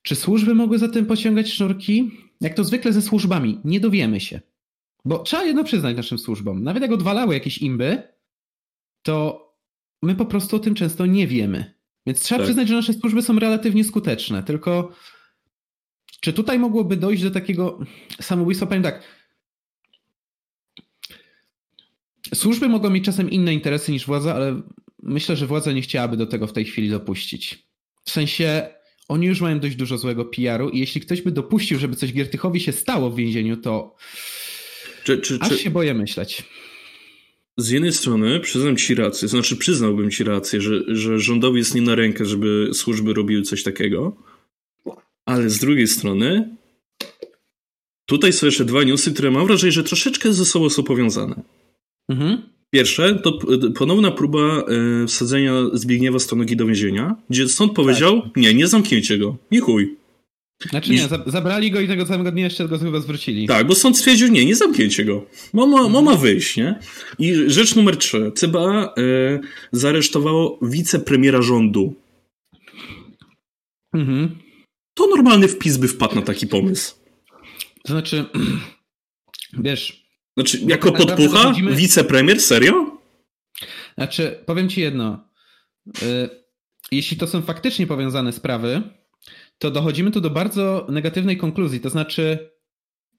[0.03, 2.11] czy służby mogły za tym pociągać sznurki?
[2.41, 4.41] Jak to zwykle ze służbami, nie dowiemy się.
[5.05, 6.63] Bo trzeba jedno przyznać naszym służbom.
[6.63, 8.03] Nawet jak odwalały jakieś imby,
[9.03, 9.45] to
[10.03, 11.74] my po prostu o tym często nie wiemy.
[12.07, 12.45] Więc trzeba tak.
[12.45, 14.43] przyznać, że nasze służby są relatywnie skuteczne.
[14.43, 14.93] Tylko
[16.21, 17.79] czy tutaj mogłoby dojść do takiego
[18.21, 18.67] samobójstwa?
[18.67, 19.03] Powiem tak.
[22.35, 24.63] Służby mogą mieć czasem inne interesy niż władza, ale
[25.03, 27.69] myślę, że władza nie chciałaby do tego w tej chwili dopuścić.
[28.05, 28.69] W sensie
[29.09, 32.61] oni już mają dość dużo złego PR-u i jeśli ktoś by dopuścił, żeby coś Giertychowi
[32.61, 33.97] się stało w więzieniu, to
[35.05, 35.59] czy, czy, aż czy...
[35.59, 36.43] się boję myśleć
[37.57, 41.83] z jednej strony przyznam ci rację, znaczy przyznałbym ci rację, że, że rządowi jest nie
[41.83, 44.17] na rękę, żeby służby robiły coś takiego,
[45.27, 46.57] ale z drugiej strony
[48.07, 51.43] tutaj są jeszcze dwa newsy, które mam wrażenie, że troszeczkę ze sobą są powiązane.
[52.09, 52.43] Mhm.
[52.71, 53.39] Pierwsze to
[53.75, 58.37] ponowna próba e, wsadzenia Zbigniewa Stonogi do więzienia, gdzie sąd powiedział, tak.
[58.37, 59.97] nie, nie zamknięcie go, nie chuj.
[60.61, 63.47] Znaczy nie, zabrali go i tego samego dnia jeszcze go chyba zwrócili.
[63.47, 65.27] Tak, bo sąd stwierdził, nie, nie zamknięcie go.
[65.53, 66.79] Mama, mama wyjść, nie?
[67.19, 68.33] I rzecz numer trzy.
[68.35, 69.41] CBA y,
[69.73, 71.95] zaresztowało wicepremiera rządu.
[73.95, 74.39] Mhm.
[74.95, 76.95] To normalny wpis by wpadł na taki pomysł.
[77.85, 78.25] To znaczy,
[79.65, 80.05] wiesz...
[80.37, 81.55] Znaczy, jako podpucha?
[81.71, 82.41] Wicepremier?
[82.41, 83.01] Serio?
[83.99, 85.29] Znaczy, powiem ci jedno.
[86.03, 86.45] Y
[86.93, 88.83] jeśli to są faktycznie powiązane sprawy,
[89.65, 92.51] to dochodzimy tu do bardzo negatywnej konkluzji, to znaczy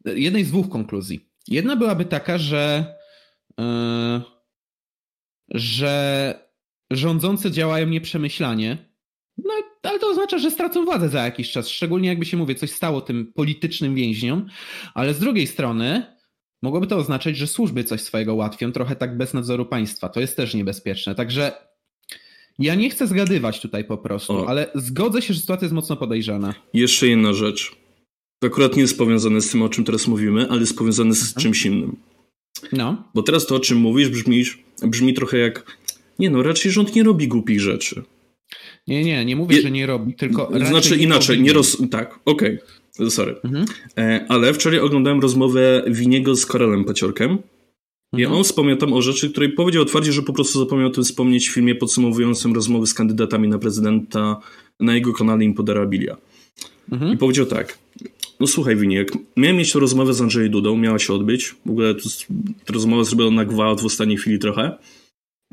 [0.05, 1.29] jednej z dwóch konkluzji.
[1.47, 2.95] Jedna byłaby taka, że,
[3.59, 4.21] yy,
[5.49, 6.33] że
[6.91, 8.77] rządzący działają nieprzemyślanie,
[9.37, 9.53] no
[9.83, 13.01] ale to oznacza, że stracą władzę za jakiś czas, szczególnie jakby się mówię, coś stało
[13.01, 14.47] tym politycznym więźniom,
[14.93, 16.17] ale z drugiej strony
[16.61, 20.09] mogłoby to oznaczać, że służby coś swojego ułatwią, trochę tak bez nadzoru państwa.
[20.09, 21.15] To jest też niebezpieczne.
[21.15, 21.51] Także
[22.59, 24.49] ja nie chcę zgadywać tutaj po prostu, o.
[24.49, 26.53] ale zgodzę się, że sytuacja jest mocno podejrzana.
[26.73, 27.75] Jeszcze jedna rzecz.
[28.39, 31.21] To akurat nie jest powiązane z tym, o czym teraz mówimy, ale jest powiązane z
[31.21, 31.43] mhm.
[31.43, 31.95] czymś innym.
[32.73, 33.03] No.
[33.13, 34.43] Bo teraz to, o czym mówisz, brzmi,
[34.81, 35.77] brzmi trochę jak.
[36.19, 38.03] Nie no, raczej rząd nie robi głupich rzeczy.
[38.87, 39.61] Nie, nie, nie mówię, Je...
[39.61, 40.51] że nie robi, tylko.
[40.67, 41.77] Znaczy inaczej, nie roz.
[41.91, 42.59] Tak, okej.
[42.95, 43.11] Okay.
[43.11, 43.35] Sorry.
[43.43, 43.65] Mhm.
[43.97, 47.37] E, ale wczoraj oglądałem rozmowę Winiego z Karolem Paciorkiem.
[48.17, 48.37] I mhm.
[48.37, 51.49] on wspomniał tam o rzeczy, której powiedział otwarcie, że po prostu zapomniał o tym wspomnieć
[51.49, 54.39] w filmie podsumowującym rozmowy z kandydatami na prezydenta
[54.79, 56.17] na jego kanale Impoderabilia.
[56.91, 57.13] Mhm.
[57.13, 57.77] I powiedział tak.
[58.39, 61.55] No słuchaj, Winiek, miałem mieć tę rozmowę z Andrzejem Dudą, miała się odbyć.
[61.65, 61.95] W ogóle
[62.65, 64.77] ta rozmowa zrobiona na gwałt w ostatniej chwili trochę.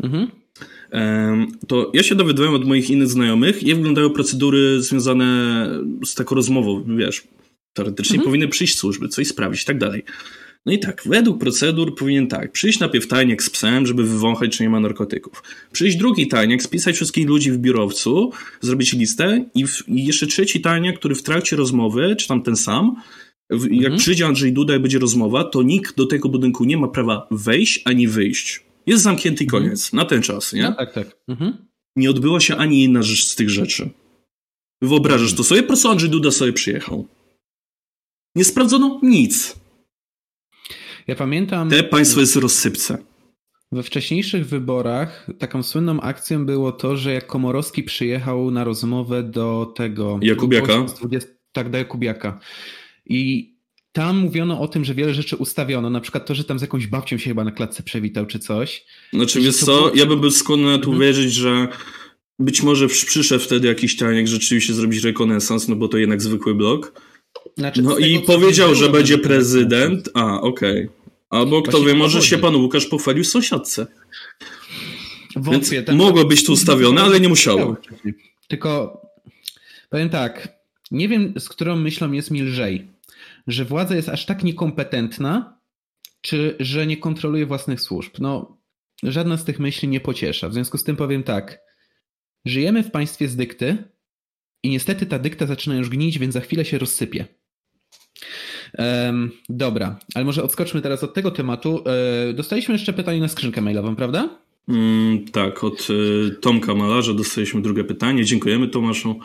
[0.03, 0.29] Mhm.
[1.66, 5.68] To ja się dowiadywałem od moich innych znajomych, jak wyglądają procedury związane
[6.05, 6.85] z taką rozmową.
[6.96, 7.22] Wiesz,
[7.72, 8.25] teoretycznie mhm.
[8.25, 10.03] powinny przyjść służby, coś sprawdzić i tak dalej.
[10.66, 14.62] No i tak, według procedur powinien tak, przyjść najpierw tajniak z psem, żeby wywąchać, czy
[14.62, 15.42] nie ma narkotyków.
[15.72, 20.61] Przyjść drugi tajniak, spisać wszystkich ludzi w biurowcu, zrobić listę i, w, i jeszcze trzeci
[20.61, 22.96] tajniak, który w trakcie rozmowy, czy tam ten sam,
[23.51, 23.98] w, jak mhm.
[23.98, 27.83] przyjdzie Andrzej Duda i będzie rozmowa, to nikt do tego budynku nie ma prawa wejść
[27.85, 28.64] ani wyjść.
[28.87, 29.62] Jest zamknięty mhm.
[29.62, 30.62] koniec, na ten czas, nie?
[30.62, 31.16] No, tak, tak.
[31.29, 31.66] Mhm.
[31.96, 33.90] Nie odbyła się ani jedna rzecz z tych rzeczy.
[34.83, 35.62] Wyobrażasz to sobie?
[35.62, 37.09] Po prostu Andrzej Duda sobie przyjechał.
[38.37, 39.62] Nie sprawdzono nic.
[41.06, 41.70] Ja pamiętam.
[41.70, 42.98] Te państwo jest rozsypce.
[43.72, 49.72] We wcześniejszych wyborach taką słynną akcją było to, że jak Komorowski przyjechał na rozmowę do
[49.76, 50.18] tego.
[50.22, 50.82] Jakubiaka?
[50.82, 52.40] 20, tak, do Jakubiaka.
[53.06, 53.52] I
[53.92, 56.86] tam mówiono o tym, że wiele rzeczy ustawiono, na przykład to, że tam z jakąś
[56.86, 58.84] babcią się chyba na klatce przewitał czy coś.
[59.12, 59.90] Znaczy wiesz co, było...
[59.94, 61.00] ja bym był skłonny na to mhm.
[61.00, 61.68] wierzyć, że
[62.38, 67.02] być może przyszedł wtedy jakiś tajnik rzeczywiście zrobić rekonesans, no bo to jednak zwykły blok.
[67.59, 70.11] Znaczy, no i powiedział, że będzie prezydent.
[70.14, 70.87] A, okej.
[70.87, 71.03] Okay.
[71.31, 73.87] Albo kto wie, może się pan Łukasz pochwalił sąsiadce.
[75.37, 77.77] Wątpię, Więc mogło być tu ustawione, ale nie musiało.
[78.49, 79.01] Tylko
[79.90, 80.49] powiem tak,
[80.90, 82.88] nie wiem z którą myślą jest mi lżej.
[83.47, 85.59] Że władza jest aż tak niekompetentna,
[86.21, 88.12] czy że nie kontroluje własnych służb.
[88.18, 88.59] No,
[89.03, 90.49] żadna z tych myśli nie pociesza.
[90.49, 91.59] W związku z tym powiem tak.
[92.45, 93.85] Żyjemy w państwie z dykty,
[94.62, 97.25] i niestety ta dykta zaczyna już gnić, więc za chwilę się rozsypie.
[98.79, 101.85] Um, dobra, ale może odskoczmy teraz od tego tematu.
[102.31, 104.38] E, dostaliśmy jeszcze pytanie na skrzynkę mailową, prawda?
[104.68, 108.25] Mm, tak, od e, Tomka Malarza dostaliśmy drugie pytanie.
[108.25, 109.20] Dziękujemy Tomaszu.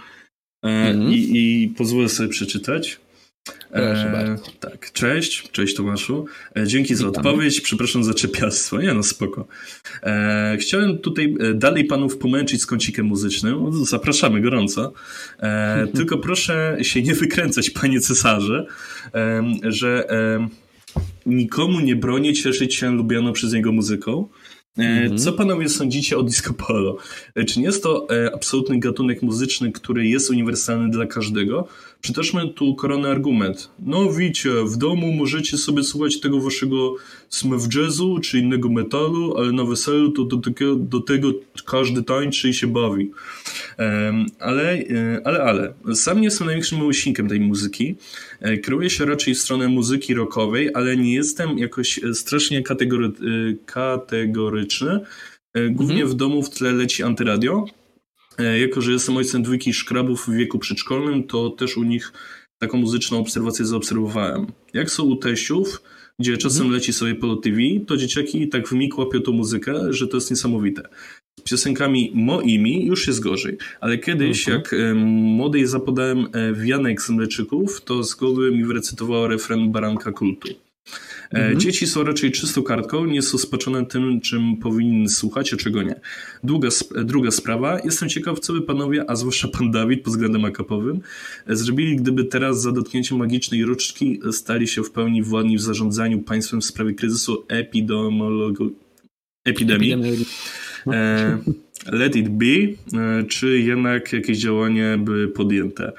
[0.64, 1.14] E, mm.
[1.14, 3.00] i, I pozwolę sobie przeczytać.
[3.72, 4.44] Proszę e, bardzo.
[4.60, 6.26] Tak, cześć, cześć Tomaszu.
[6.58, 8.82] E, dzięki za odpowiedź, przepraszam za czepiastwo.
[8.82, 9.48] Nie no, spoko.
[10.04, 13.86] E, chciałem tutaj e, dalej panów pomęczyć z kącikiem muzycznym.
[13.86, 14.94] Zapraszamy gorąco.
[15.40, 18.66] E, tylko proszę się nie wykręcać, panie cesarze,
[19.14, 20.08] e, że
[21.26, 24.28] nikomu nie broni cieszyć się lubianą przez niego muzyką.
[24.78, 25.18] Mhm.
[25.18, 26.98] Co panowie sądzicie o disco polo?
[27.48, 31.68] Czy nie jest to absolutny gatunek muzyczny, który jest uniwersalny dla każdego?
[32.02, 33.70] Przytoczmy tu koronny argument.
[33.80, 36.96] No widzicie, w domu możecie sobie słuchać tego waszego
[37.30, 41.32] smith jazzu czy innego metalu, ale na weselu to do tego, do tego
[41.66, 43.12] każdy tańczy i się bawi.
[44.40, 45.74] Ale, e, ale, ale.
[45.96, 47.96] Sam nie jestem największym miłośnikiem tej muzyki.
[48.42, 53.12] E, kieruję się raczej w stronę muzyki rockowej, ale nie jestem jakoś e, strasznie kategory,
[53.66, 55.00] kategoryczny.
[55.70, 56.12] Głównie mhm.
[56.12, 57.66] w domu w tle leci antyradio,
[58.60, 62.14] jako, że jestem ojcem dwójki szkrabów w wieku przedszkolnym, to też u nich
[62.60, 64.48] taką muzyczną obserwację zaobserwowałem.
[64.74, 65.82] Jak są u teściów,
[66.20, 66.74] gdzie czasem mhm.
[66.74, 70.30] leci sobie Polo TV, to dzieciaki tak w mig łapią tą muzykę, że to jest
[70.30, 70.90] niesamowite.
[71.40, 74.58] Z piosenkami moimi już jest gorzej, ale kiedyś mhm.
[74.58, 80.67] jak młodej zapodałem y, wianek z mleczyków, to z głowy mi wyrecytował refren Baranka Kultu.
[81.32, 81.60] E, mhm.
[81.60, 86.00] Dzieci są raczej czystą kartką, nie są spaczone tym, czym powinny słuchać, a czego nie.
[86.44, 86.70] Druga,
[87.04, 91.00] druga sprawa, jestem ciekaw, co by panowie, a zwłaszcza pan Dawid pod względem akapowym,
[91.48, 96.20] e, zrobili, gdyby teraz za dotknięciem magicznej ruczki stali się w pełni władni w zarządzaniu
[96.20, 98.72] państwem w sprawie kryzysu epidemiologu...
[99.46, 99.96] epidemii.
[100.88, 101.38] E,
[101.92, 105.92] let it be, e, czy jednak jakieś działanie by podjęte?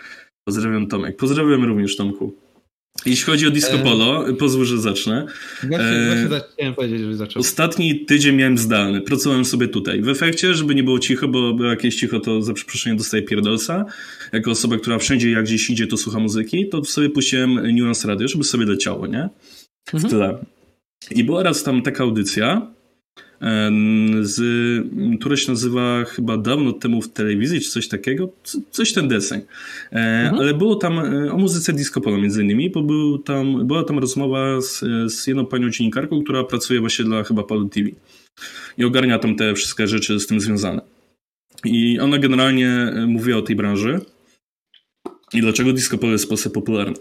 [0.45, 1.17] Pozdrawiam Tomek.
[1.17, 2.48] Pozdrawiam również Tomku.
[3.07, 4.35] Jeśli chodzi o disco polo, e...
[4.35, 5.27] pozwól, że zacznę.
[5.63, 6.29] Właśnie, e...
[6.29, 7.41] właśnie chciałem powiedzieć, że zaczął.
[7.41, 10.03] Ostatni tydzień miałem zdalny, pracowałem sobie tutaj.
[10.03, 13.85] W efekcie, żeby nie było cicho, bo, bo jakieś cicho, to za przeproszeniem dostaję pierdolsa.
[14.33, 18.29] Jako osoba, która wszędzie jak gdzieś idzie, to słucha muzyki, to sobie puściłem Nuance Radio,
[18.29, 19.29] żeby sobie leciało, nie?
[19.87, 20.11] W mhm.
[20.11, 20.39] tle.
[21.11, 22.75] I była raz tam taka audycja,
[24.21, 24.41] z,
[25.21, 28.33] która się nazywa chyba dawno temu w telewizji, czy coś takiego,
[28.71, 29.41] coś ten deseń.
[29.93, 30.35] E, mhm.
[30.35, 33.99] Ale było tam e, o muzyce disco polo między innymi, bo był tam, była tam
[33.99, 37.89] rozmowa z, z jedną panią dziennikarką, która pracuje właśnie dla chyba Polo TV
[38.79, 40.81] i ogarnia tam te wszystkie rzeczy z tym związane.
[41.65, 44.01] I ona generalnie e, mówiła o tej branży
[45.33, 46.97] i dlaczego disco polo jest w Polsce popularne.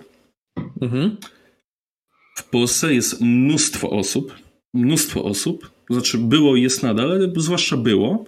[0.82, 1.18] Mhm.
[2.36, 4.34] W Polsce jest mnóstwo osób,
[4.74, 8.26] mnóstwo osób, to znaczy było i jest nadal, ale zwłaszcza było,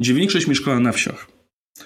[0.00, 1.26] gdzie większość mieszkała na wsiach.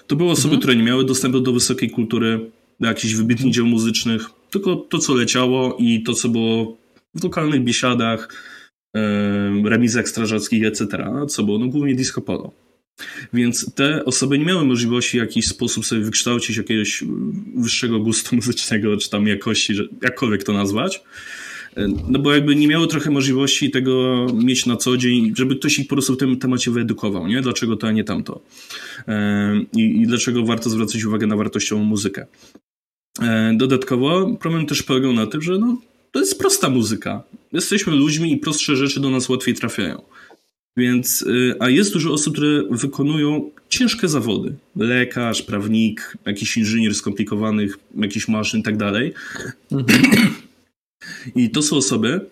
[0.07, 0.59] To były osoby, mhm.
[0.59, 5.13] które nie miały dostępu do wysokiej kultury, do jakichś wybitnych dzieł muzycznych, tylko to, co
[5.13, 6.77] leciało i to, co było
[7.15, 8.27] w lokalnych biesiadach,
[9.65, 10.87] remizach strażackich, etc.,
[11.29, 12.51] co było no, głównie disco polo.
[13.33, 17.03] Więc te osoby nie miały możliwości w jakiś sposób sobie wykształcić jakiegoś
[17.55, 21.03] wyższego gustu muzycznego, czy tam jakości, jakkolwiek to nazwać.
[22.09, 25.87] No bo jakby nie miały trochę możliwości tego mieć na co dzień, żeby ktoś ich
[25.87, 27.41] po prostu w tym temacie wyedukował, nie?
[27.41, 28.41] Dlaczego to, a nie tamto.
[29.73, 32.25] I, i dlaczego warto zwracać uwagę na wartościową muzykę.
[33.53, 35.81] Dodatkowo problem też polegał na tym, że no,
[36.11, 37.23] to jest prosta muzyka.
[37.53, 40.01] Jesteśmy ludźmi i prostsze rzeczy do nas łatwiej trafiają.
[40.77, 41.25] Więc,
[41.59, 44.55] a jest dużo osób, które wykonują ciężkie zawody.
[44.75, 49.13] Lekarz, prawnik, jakiś inżynier skomplikowanych, jakiś maszyn i tak dalej.
[49.71, 50.33] Mhm.
[51.35, 52.29] I to są osoby,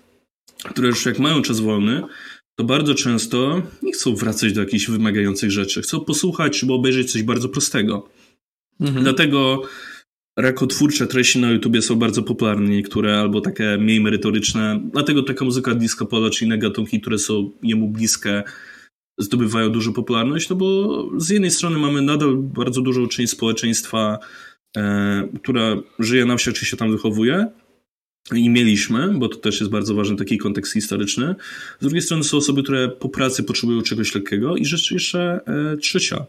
[0.70, 2.02] które już jak mają czas wolny,
[2.56, 5.82] to bardzo często nie chcą wracać do jakichś wymagających rzeczy.
[5.82, 8.10] Chcą posłuchać albo obejrzeć coś bardzo prostego.
[8.80, 9.04] Mhm.
[9.04, 9.62] Dlatego
[10.38, 14.82] rakotwórcze treści na YouTubie są bardzo popularne niektóre, albo takie mniej merytoryczne.
[14.94, 18.44] Dlatego taka muzyka disco polo czy inne gatunki, które są jemu bliskie,
[19.18, 24.20] zdobywają dużą popularność, no bo z jednej strony mamy nadal bardzo dużą część społeczeństwa,
[24.78, 27.48] e, która żyje na wsi, czy się tam wychowuje,
[28.36, 31.36] i mieliśmy, bo to też jest bardzo ważny taki kontekst historyczny.
[31.80, 35.78] Z drugiej strony są osoby, które po pracy potrzebują czegoś lekkiego i rzecz jeszcze e,
[35.78, 36.26] trzecia.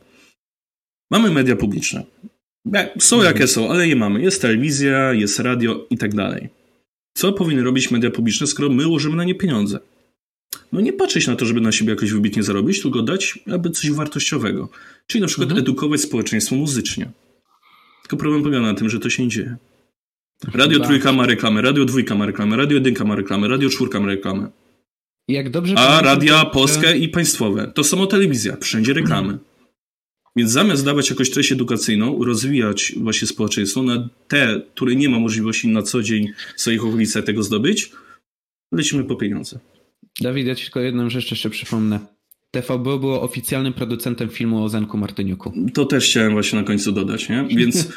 [1.11, 2.05] Mamy media publiczne.
[2.99, 3.35] Są mhm.
[3.35, 4.23] jakie są, ale je mamy.
[4.23, 6.49] Jest telewizja, jest radio i tak dalej.
[7.15, 9.79] Co powinny robić media publiczne, skoro my łożymy na nie pieniądze?
[10.73, 13.91] No nie patrzeć na to, żeby na siebie jakoś wybitnie zarobić, tylko dać aby coś
[13.91, 14.69] wartościowego.
[15.07, 15.61] Czyli na przykład mhm.
[15.61, 17.11] edukować społeczeństwo muzycznie.
[18.03, 19.57] Tylko problem polega na tym, że to się nie dzieje.
[20.55, 24.07] Radio trójka ma reklamę, radio dwójka ma reklamę, radio jedynka ma reklamę, radio czwórka ma
[24.07, 24.51] reklamę.
[25.29, 29.39] Jak dobrze A radia polskie i państwowe to samo telewizja, wszędzie reklamy.
[30.37, 35.69] Więc zamiast dawać jakąś treść edukacyjną, rozwijać właśnie społeczeństwo na te, które nie ma możliwości
[35.69, 37.93] na co dzień w swoich okolicach tego zdobyć,
[38.73, 39.59] lecimy po pieniądze.
[40.21, 42.01] Dawid, ja ci tylko jedną rzecz jeszcze przypomnę.
[42.53, 45.53] TVB było oficjalnym producentem filmu o Zenku Martyniuku.
[45.75, 47.45] To też chciałem właśnie na końcu dodać, nie?
[47.57, 47.89] Więc y,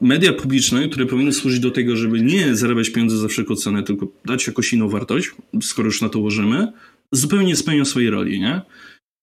[0.00, 4.06] media publiczne, które powinny służyć do tego, żeby nie zarabiać pieniędzy za wszelką cenę, tylko
[4.24, 5.30] dać jakąś inną wartość,
[5.62, 6.72] skoro już na to łożymy,
[7.12, 8.60] zupełnie nie spełnią swojej roli, nie?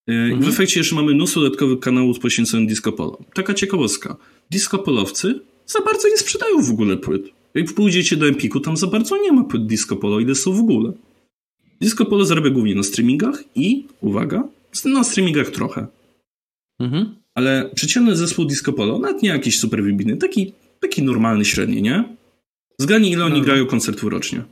[0.09, 0.41] Y, mhm.
[0.41, 3.19] W efekcie jeszcze mamy mnóstwo dodatkowych kanałów poświęconych disco polo.
[3.33, 4.15] Taka ciekawostka.
[4.51, 7.23] Disco polowcy za bardzo nie sprzedają w ogóle płyt.
[7.53, 10.59] Jak pójdziecie do Empiku, tam za bardzo nie ma płyt disco polo, ile są w
[10.59, 10.93] ogóle.
[11.81, 14.47] Disco Polo zarabia głównie na streamingach i, uwaga,
[14.85, 15.87] na streamingach trochę.
[16.79, 17.15] Mhm.
[17.35, 22.03] Ale przeciętny zespół Disco Polo, nawet nie jakiś super wybitny, taki, taki normalny, średni, nie?
[22.79, 23.45] Zgadnij, ile oni no.
[23.45, 24.43] grają koncertów rocznie.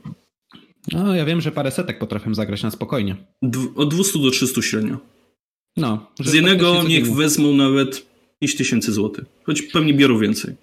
[0.92, 3.16] No, ja wiem, że parę setek potrafię zagrać na spokojnie.
[3.42, 4.98] Dw od 200 do 300 średnio.
[5.76, 6.10] No.
[6.20, 8.06] Z jednego niech wezmą nawet
[8.40, 9.24] 5 tysięcy złotych.
[9.44, 10.54] Choć pewnie biorą więcej.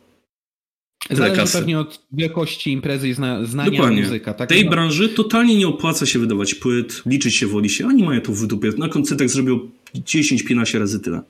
[1.09, 4.01] Zależy pewnie od wielkości imprezy i zna, znania Dokładnie.
[4.01, 4.33] muzyka.
[4.33, 4.49] Tak?
[4.49, 4.71] tej no.
[4.71, 7.87] branży totalnie nie opłaca się wydawać płyt, liczyć się woli się.
[7.87, 8.71] Oni mają to w dupie.
[8.77, 9.59] Na koncertach zrobią
[9.95, 11.21] 10-15 razy tyle.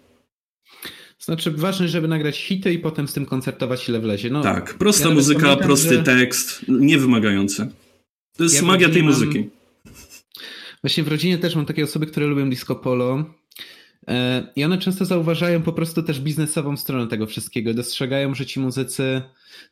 [1.19, 4.29] Znaczy ważne, żeby nagrać hity i potem z tym koncertować ile wlezie.
[4.29, 6.03] No, tak, prosta ja muzyka, prosty że...
[6.03, 7.71] tekst, niewymagający.
[8.38, 9.39] To jest ja magia tej muzyki.
[9.39, 9.49] Mam...
[10.84, 13.25] Właśnie w rodzinie też mam takie osoby, które lubią disco polo
[14.56, 17.74] i one często zauważają po prostu też biznesową stronę tego wszystkiego.
[17.74, 19.22] Dostrzegają, że ci muzycy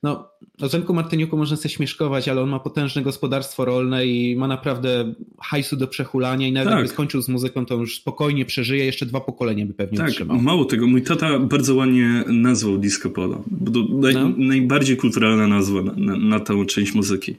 [0.04, 0.30] no,
[0.62, 5.14] o Zenku Martyniuku można sobie śmieszkować, ale on ma potężne gospodarstwo rolne i ma naprawdę
[5.42, 6.78] hajsu do przechulania i nawet tak.
[6.78, 10.42] jakby skończył z muzyką, to już spokojnie przeżyje, jeszcze dwa pokolenia by pewnie tak, utrzymał.
[10.42, 14.32] mało tego, mój tata bardzo ładnie nazwał disco polo, bo to naj, no.
[14.38, 17.36] najbardziej kulturalna nazwa na, na, na tę część muzyki.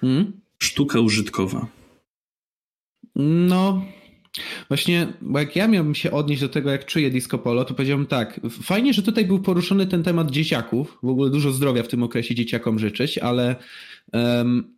[0.00, 0.32] Hmm?
[0.58, 1.66] Sztuka użytkowa.
[3.16, 3.84] No,
[4.68, 8.06] Właśnie, bo jak ja miałbym się odnieść do tego, jak czuję disco polo, to powiedziałbym
[8.06, 12.02] tak, fajnie, że tutaj był poruszony ten temat dzieciaków, w ogóle dużo zdrowia w tym
[12.02, 13.56] okresie dzieciakom życzyć, ale
[14.12, 14.74] um,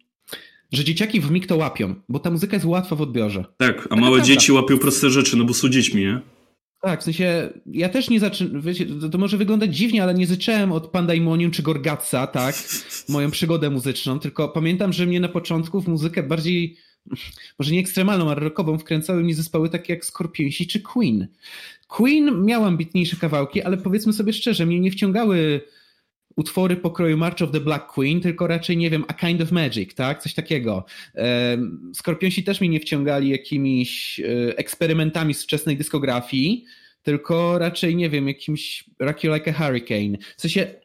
[0.73, 3.45] że dzieciaki w mig to łapią, bo ta muzyka jest łatwa w odbiorze.
[3.57, 6.21] Tak, a Taka małe dzieci łapią proste rzeczy, no bo są dziećmi, nie?
[6.83, 8.63] Tak, w sensie ja też nie zaczynam,
[9.01, 12.55] to, to, może wyglądać dziwnie, ale nie zacząłem od Pandaimonium czy Gorgatsa, tak,
[13.09, 16.77] moją przygodę muzyczną, tylko pamiętam, że mnie na początku w muzykę bardziej,
[17.59, 21.29] może nie ekstremalną, ale rockową wkręcały mnie zespoły takie jak Scorpionsi czy Queen.
[21.89, 25.61] Queen miał ambitniejsze kawałki, ale powiedzmy sobie szczerze, mnie nie wciągały
[26.37, 29.95] utwory pokroju March of the Black Queen, tylko raczej, nie wiem, A Kind of Magic,
[29.95, 30.23] tak?
[30.23, 30.85] Coś takiego.
[31.95, 36.65] Skorpionsi też mnie nie wciągali jakimiś e, eksperymentami z wczesnej dyskografii,
[37.03, 40.19] tylko raczej, nie wiem, jakimś Rock You Like a Hurricane.
[40.37, 40.80] W sensie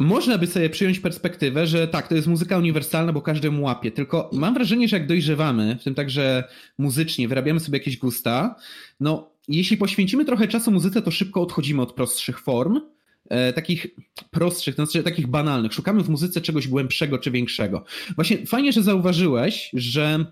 [0.00, 3.90] można by sobie przyjąć perspektywę, że tak, to jest muzyka uniwersalna, bo każdy mu łapie,
[3.90, 6.44] tylko mam wrażenie, że jak dojrzewamy, w tym także
[6.78, 8.56] muzycznie, wyrabiamy sobie jakieś gusta,
[9.00, 12.80] no jeśli poświęcimy trochę czasu muzyce, to szybko odchodzimy od prostszych form,
[13.28, 13.86] E, takich
[14.30, 15.72] prostszych, znaczy takich banalnych.
[15.72, 17.84] Szukamy w muzyce czegoś głębszego czy większego.
[18.14, 20.24] Właśnie fajnie, że zauważyłeś, że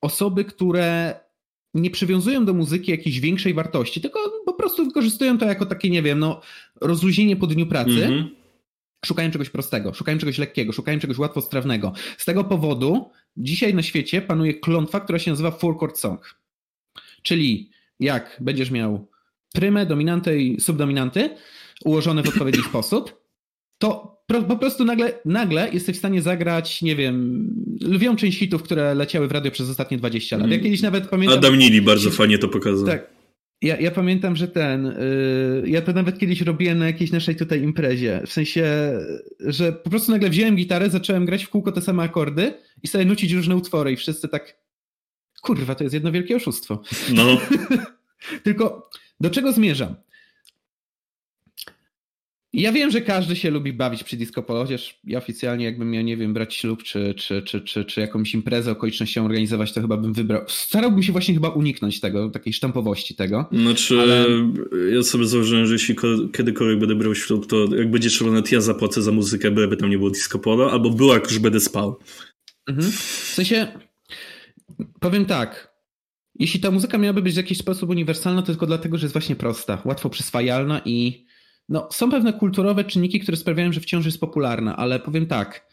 [0.00, 1.14] osoby, które
[1.74, 6.02] nie przywiązują do muzyki jakiejś większej wartości, tylko po prostu wykorzystują to jako takie, nie
[6.02, 6.40] wiem, no,
[6.80, 8.06] rozluźnienie po dniu pracy.
[8.06, 8.39] Mm -hmm.
[9.06, 11.92] Szukają czegoś prostego, szukają czegoś lekkiego, szukają czegoś łatwostrawnego.
[12.18, 16.34] Z tego powodu dzisiaj na świecie panuje klątwa, która się nazywa four chord song.
[17.22, 19.08] Czyli jak będziesz miał
[19.52, 21.30] prymę, dominantę i subdominanty,
[21.84, 23.20] ułożone w odpowiedni sposób,
[23.78, 27.48] to po prostu nagle, nagle jesteś w stanie zagrać, nie wiem,
[27.80, 30.46] lwią część hitów, które leciały w radio przez ostatnie 20 lat.
[30.46, 30.64] Ja mm.
[30.64, 31.38] kiedyś nawet pamiętam...
[31.38, 32.86] Adam Nili bardzo fajnie to pokazał.
[32.86, 33.19] Tak.
[33.62, 34.84] Ja, ja pamiętam, że ten.
[34.84, 38.22] Yy, ja to nawet kiedyś robiłem na jakiejś naszej tutaj imprezie.
[38.26, 38.92] W sensie,
[39.40, 43.04] że po prostu nagle wziąłem gitarę, zacząłem grać w kółko te same akordy i sobie
[43.04, 44.60] nucić różne utwory, i wszyscy tak.
[45.42, 46.82] Kurwa, to jest jedno wielkie oszustwo.
[47.14, 47.24] No.
[48.44, 49.94] Tylko do czego zmierzam?
[52.52, 56.02] Ja wiem, że każdy się lubi bawić przy disco polo, chociaż ja oficjalnie jakbym miał,
[56.02, 59.96] nie wiem, brać ślub czy, czy, czy, czy, czy jakąś imprezę okolicznością organizować, to chyba
[59.96, 60.42] bym wybrał.
[60.48, 63.48] Starałbym się właśnie chyba uniknąć tego, takiej sztampowości tego.
[63.52, 64.26] Znaczy, ale...
[64.94, 65.96] ja sobie założyłem, że jeśli
[66.32, 69.90] kiedykolwiek będę brał ślub, to jak będzie trzeba, nawet ja zapłacę za muzykę, byleby tam
[69.90, 71.98] nie było disco polo, albo była, jak już będę spał.
[72.66, 72.92] Mhm.
[72.92, 73.66] W sensie,
[75.00, 75.74] powiem tak,
[76.38, 79.36] jeśli ta muzyka miałaby być w jakiś sposób uniwersalna, to tylko dlatego, że jest właśnie
[79.36, 81.29] prosta, łatwo przyswajalna i
[81.70, 85.70] no, są pewne kulturowe czynniki, które sprawiają, że wciąż jest popularna, ale powiem tak.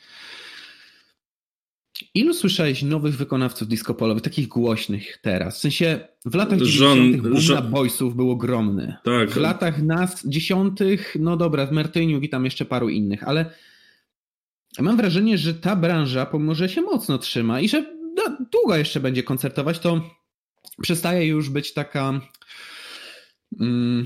[2.13, 5.57] Ilu słyszałeś nowych wykonawców disco polowych, takich głośnych teraz?
[5.57, 7.21] W sensie w latach 90.
[7.21, 7.55] boom Żon...
[7.55, 8.95] na boysów był ogromny.
[9.03, 9.29] Tak.
[9.29, 13.51] W latach nas dziesiątych, no dobra, w Mertyniu i tam jeszcze paru innych, ale
[14.79, 17.97] mam wrażenie, że ta branża, pomimo że się mocno trzyma i że
[18.51, 20.01] długo jeszcze będzie koncertować, to
[20.81, 22.21] przestaje już być taka...
[23.59, 24.05] Mm,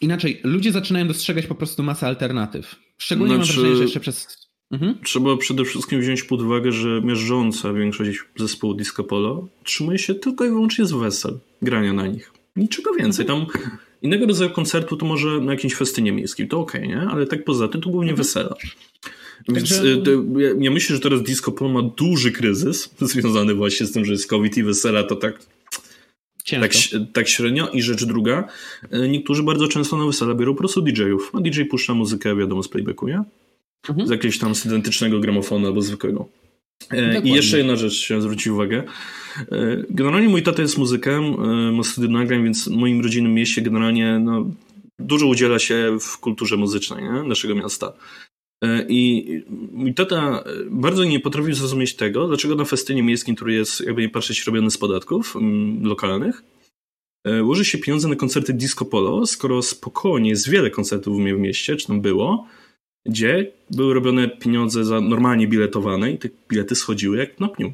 [0.00, 2.76] Inaczej, ludzie zaczynają dostrzegać po prostu masę alternatyw.
[2.98, 4.48] Szczególnie znaczy, mam wrażenie, że jeszcze przez...
[4.70, 4.94] Mhm.
[5.04, 10.44] Trzeba przede wszystkim wziąć pod uwagę, że miażdżąca większość zespołu disco polo trzymuje się tylko
[10.44, 12.32] i wyłącznie z wesel, grania na nich.
[12.56, 13.26] Niczego więcej.
[13.26, 13.46] Tam
[14.02, 17.10] innego rodzaju koncertu to może na jakimś festynie miejskim, to okej, okay, nie?
[17.10, 18.26] Ale tak poza tym to głównie mhm.
[18.26, 18.54] wesela.
[19.48, 19.84] Więc Także...
[19.84, 24.04] Y, ja, ja myślę, że teraz disco polo ma duży kryzys związany właśnie z tym,
[24.04, 25.38] że jest COVID i wesela to tak
[26.50, 26.70] tak,
[27.12, 27.68] tak średnio.
[27.68, 28.48] I rzecz druga,
[28.90, 31.30] e, niektórzy bardzo często na wesela biorą po prostu DJ-ów.
[31.34, 33.22] A DJ puszcza muzykę, wiadomo, z playbacku, nie?
[33.88, 34.08] Mhm.
[34.08, 36.28] Z jakiegoś tam studentycznego gramofonu albo zwykłego.
[36.90, 38.84] E, I jeszcze jedna rzecz chciałem zwrócić uwagę.
[39.52, 41.24] E, generalnie mój tata jest muzykiem,
[41.76, 44.50] ma studium nagrań, więc w moim rodzinnym mieście generalnie no,
[44.98, 47.22] dużo udziela się w kulturze muzycznej nie?
[47.22, 47.92] naszego miasta.
[48.64, 49.42] E, I
[49.72, 54.08] mój tata bardzo nie potrafił zrozumieć tego, dlaczego na festynie miejskim, który jest, jakby nie
[54.08, 56.42] patrzeć, robiony z podatków mm, lokalnych,
[57.26, 61.76] e, łoży się pieniądze na koncerty disco polo, skoro spokojnie jest wiele koncertów w mieście,
[61.76, 62.46] czy tam było,
[63.06, 67.72] gdzie były robione pieniądze za normalnie biletowane i te bilety schodziły jak na pniu.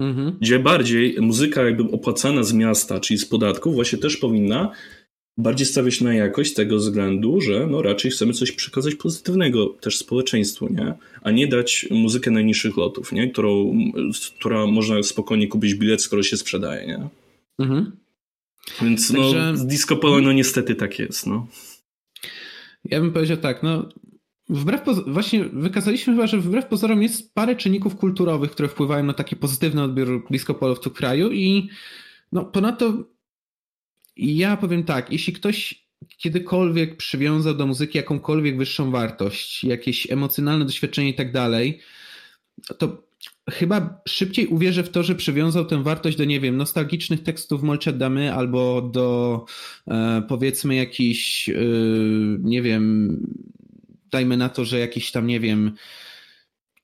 [0.00, 0.36] Mhm.
[0.40, 4.72] Gdzie bardziej muzyka jakby opłacana z miasta, czyli z podatków, właśnie też powinna
[5.38, 9.98] bardziej stawiać na jakość z tego względu, że no raczej chcemy coś przekazać pozytywnego też
[9.98, 10.94] społeczeństwu, nie?
[11.22, 13.30] A nie dać muzykę najniższych lotów, nie?
[13.30, 13.78] Którą,
[14.38, 17.08] która można spokojnie kupić bilet, skoro się sprzedaje, nie?
[17.58, 17.92] Mhm.
[18.82, 19.56] Więc no, Także...
[19.56, 21.46] z disco polo no niestety tak jest, no.
[22.84, 23.88] Ja bym powiedział tak, no
[24.48, 29.36] wbrew właśnie wykazaliśmy chyba, że wbrew pozorom jest parę czynników kulturowych, które wpływają na taki
[29.36, 31.68] pozytywny odbiór disco polo w tym kraju i
[32.32, 33.04] no ponadto
[34.16, 35.84] ja powiem tak, jeśli ktoś
[36.18, 41.80] kiedykolwiek przywiązał do muzyki jakąkolwiek wyższą wartość, jakieś emocjonalne doświadczenie i tak dalej,
[42.78, 43.10] to
[43.50, 47.96] chyba szybciej uwierzę w to, że przywiązał tę wartość do, nie wiem, nostalgicznych tekstów Molchat
[47.96, 49.44] Damy albo do
[49.88, 51.54] e, powiedzmy jakichś, e,
[52.40, 53.16] nie wiem,
[54.10, 55.74] dajmy na to, że jakiś tam, nie wiem,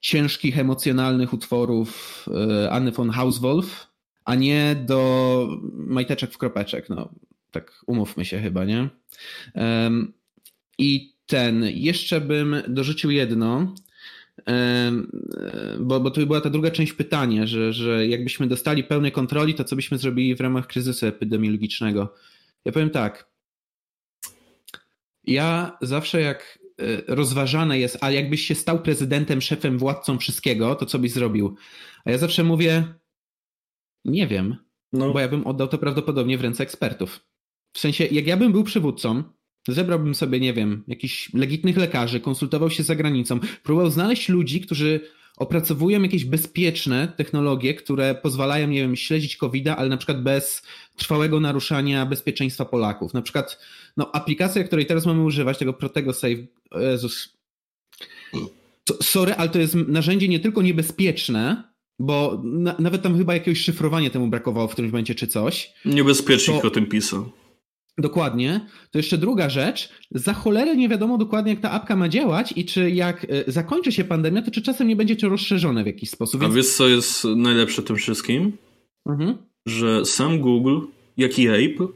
[0.00, 3.85] ciężkich, emocjonalnych utworów e, Anny von Hauswolf,
[4.26, 6.88] a nie do majteczek w kropeczek.
[6.88, 7.08] No,
[7.50, 8.88] tak umówmy się chyba, nie?
[10.78, 13.74] I ten, jeszcze bym dorzucił jedno,
[15.80, 19.64] bo, bo tu była ta druga część pytania, że, że jakbyśmy dostali pełnej kontroli, to
[19.64, 22.14] co byśmy zrobili w ramach kryzysu epidemiologicznego?
[22.64, 23.30] Ja powiem tak.
[25.24, 30.86] Ja zawsze jak e, rozważane jest, a jakbyś się stał prezydentem, szefem, władcą wszystkiego, to
[30.86, 31.56] co byś zrobił?
[32.04, 32.84] A ja zawsze mówię,
[34.06, 34.56] nie wiem,
[34.92, 35.12] no.
[35.12, 37.20] bo ja bym oddał to prawdopodobnie w ręce ekspertów.
[37.72, 39.22] W sensie, jak ja bym był przywódcą,
[39.68, 45.00] zebrałbym sobie, nie wiem, jakichś legitnych lekarzy, konsultował się z zagranicą, próbował znaleźć ludzi, którzy
[45.36, 50.62] opracowują jakieś bezpieczne technologie, które pozwalają, nie wiem, śledzić covid ale na przykład bez
[50.96, 53.14] trwałego naruszania bezpieczeństwa Polaków.
[53.14, 53.58] Na przykład,
[53.96, 56.38] no, aplikacja, której teraz mamy używać, tego Protego Save,
[56.80, 57.36] Jezus,
[58.84, 63.60] to, sorry, ale to jest narzędzie nie tylko niebezpieczne, bo na, nawet tam chyba jakiegoś
[63.60, 65.72] szyfrowania temu brakowało w którymś momencie czy coś.
[65.84, 67.30] Niebezpiecznik to, o tym pisał.
[67.98, 68.60] Dokładnie.
[68.90, 69.88] To jeszcze druga rzecz.
[70.10, 73.92] Za cholerę nie wiadomo dokładnie, jak ta apka ma działać i czy jak e, zakończy
[73.92, 76.40] się pandemia, to czy czasem nie będzie to rozszerzone w jakiś sposób.
[76.40, 76.52] Więc...
[76.52, 78.52] A wiesz, co jest najlepsze tym wszystkim?
[79.06, 79.38] Mhm.
[79.66, 80.80] Że sam Google,
[81.16, 81.86] jak i Ape,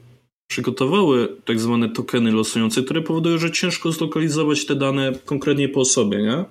[0.50, 6.18] przygotowały tak zwane tokeny losujące, które powodują, że ciężko zlokalizować te dane konkretnie po osobie,
[6.22, 6.44] nie?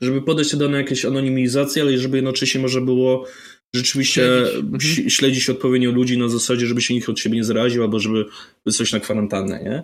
[0.00, 3.26] Żeby podać te dane jakieś anonimizacji, ale żeby jednocześnie może było
[3.74, 5.10] rzeczywiście śledzić, mhm.
[5.10, 8.24] śledzić odpowiednio ludzi na zasadzie, żeby się nikt od siebie nie zaraził, albo żeby
[8.66, 9.82] wysłać na kwarantannę, nie?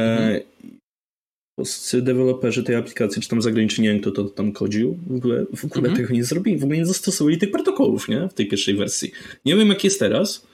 [0.00, 0.40] E, mhm.
[1.58, 5.46] Polscy deweloperzy tej aplikacji, czy tam zagraniczny, nie wiem kto to tam kodził, w ogóle,
[5.56, 5.96] w ogóle mhm.
[5.96, 8.28] tego nie zrobili, w ogóle nie zastosowali tych protokołów, nie?
[8.28, 9.12] W tej pierwszej wersji.
[9.44, 10.46] Nie wiem jak jest teraz,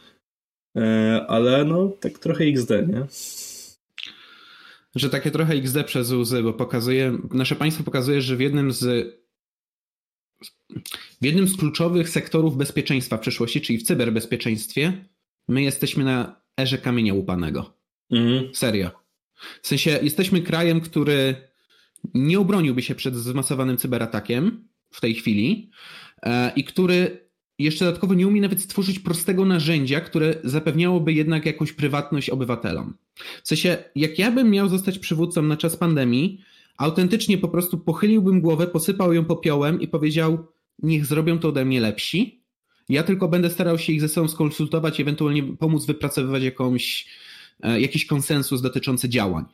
[0.77, 3.07] e, ale no tak trochę XD, nie?
[4.95, 9.11] Że takie trochę XD przez łzy, bo pokazuje, nasze państwo pokazuje, że w jednym z
[11.21, 15.05] w jednym z kluczowych sektorów bezpieczeństwa w przyszłości, czyli w cyberbezpieczeństwie,
[15.49, 17.73] my jesteśmy na erze kamienia łupanego.
[18.11, 18.55] Mhm.
[18.55, 18.91] Serio.
[19.63, 21.35] W sensie jesteśmy krajem, który
[22.15, 25.71] nie obroniłby się przed zmasowanym cyberatakiem w tej chwili
[26.23, 31.73] e, i który jeszcze dodatkowo nie umie nawet stworzyć prostego narzędzia, które zapewniałoby jednak jakąś
[31.73, 32.95] prywatność obywatelom.
[33.43, 36.41] W sensie, jak ja bym miał zostać przywódcą na czas pandemii,
[36.77, 40.47] autentycznie po prostu pochyliłbym głowę, posypał ją popiołem i powiedział:
[40.83, 42.41] niech zrobią to ode mnie lepsi.
[42.89, 47.07] Ja tylko będę starał się ich ze sobą skonsultować i ewentualnie pomóc wypracowywać jakąś,
[47.63, 49.45] e, jakiś konsensus dotyczący działań.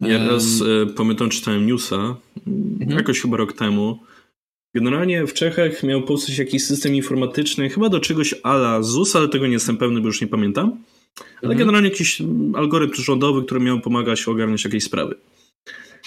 [0.00, 2.16] Ja raz um, pamiętam, czytałem newsa,
[2.46, 2.98] mhm.
[2.98, 3.98] jakoś chyba rok temu.
[4.74, 9.46] Generalnie w Czechach miał powstać jakiś system informatyczny, chyba do czegoś ala ZUS, ale tego
[9.46, 10.82] nie jestem pewny, bo już nie pamiętam.
[11.20, 11.58] Ale mhm.
[11.58, 12.22] generalnie jakiś
[12.54, 15.14] algorytm rządowy, który miał pomagać ogarniać jakieś sprawy.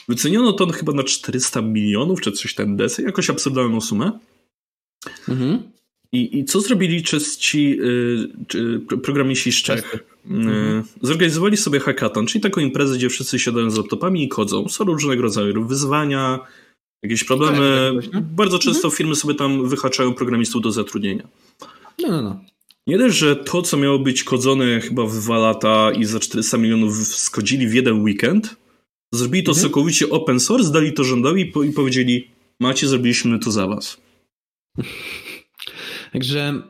[0.07, 4.19] Wyceniono to chyba na 400 milionów, czy coś ten desy, jakoś absurdalną sumę.
[5.29, 5.63] Mhm.
[6.11, 7.77] I, I co zrobili czesci
[8.55, 9.95] y, programiści z Czech?
[9.95, 9.99] Y,
[10.33, 10.83] mhm.
[11.01, 14.69] Zorganizowali sobie hackathon, czyli taką imprezę, gdzie wszyscy siadają z laptopami i kodzą.
[14.69, 16.39] Są różnego rodzaju wyzwania,
[17.03, 17.91] jakieś problemy.
[18.01, 18.97] Tak, tak, Bardzo często mhm.
[18.97, 21.27] firmy sobie tam wyhaczają programistów do zatrudnienia.
[21.99, 22.39] No, no, no.
[22.89, 26.57] Nie dość, że to, co miało być kodzone chyba w dwa lata i za 400
[26.57, 28.55] milionów skodzili w jeden weekend,
[29.13, 29.61] zrobili to mhm.
[29.63, 33.97] całkowicie open source, dali to rządowi i powiedzieli macie, zrobiliśmy to za was.
[36.13, 36.61] Także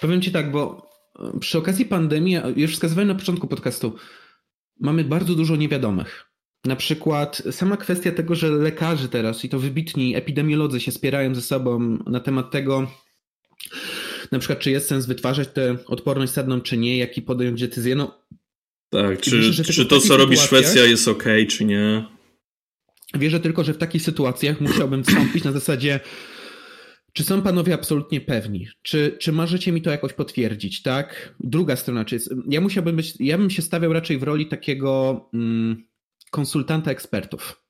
[0.00, 3.94] powiem Ci tak, bo e, przy okazji pandemii, już wskazywałem na początku podcastu,
[4.80, 6.24] mamy bardzo dużo niewiadomych.
[6.64, 11.42] Na przykład sama kwestia tego, że lekarze teraz i to wybitni epidemiolodzy się spierają ze
[11.42, 12.86] sobą na temat tego,
[14.32, 17.94] na przykład czy jest sens wytwarzać tę odporność sadną, czy nie, jaki podjąć decyzję.
[17.94, 18.24] No,
[18.90, 22.04] tak, czy, myślę, czy to, co robi Szwecja jest ok, czy nie?
[23.14, 26.00] Wierzę tylko, że w takich sytuacjach musiałbym wstąpić na zasadzie
[27.12, 28.68] czy są panowie absolutnie pewni?
[28.82, 31.34] Czy, czy możecie mi to jakoś potwierdzić, tak?
[31.40, 35.24] Druga strona, czy jest, ja musiałbym być, ja bym się stawiał raczej w roli takiego
[35.34, 35.84] mm,
[36.30, 37.62] konsultanta ekspertów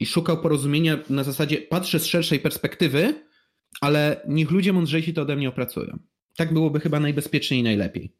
[0.00, 3.14] i szukał porozumienia na zasadzie patrzę z szerszej perspektywy,
[3.80, 5.98] ale niech ludzie mądrzejsi to ode mnie opracują.
[6.36, 8.12] Tak byłoby chyba najbezpieczniej i najlepiej.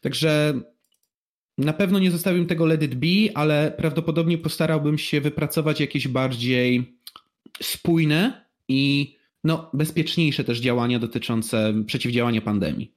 [0.00, 0.60] Także
[1.58, 6.98] na pewno nie zostawiłbym tego let it be, ale prawdopodobnie postarałbym się wypracować jakieś bardziej
[7.62, 9.14] spójne i
[9.44, 12.94] no, bezpieczniejsze też działania dotyczące przeciwdziałania pandemii.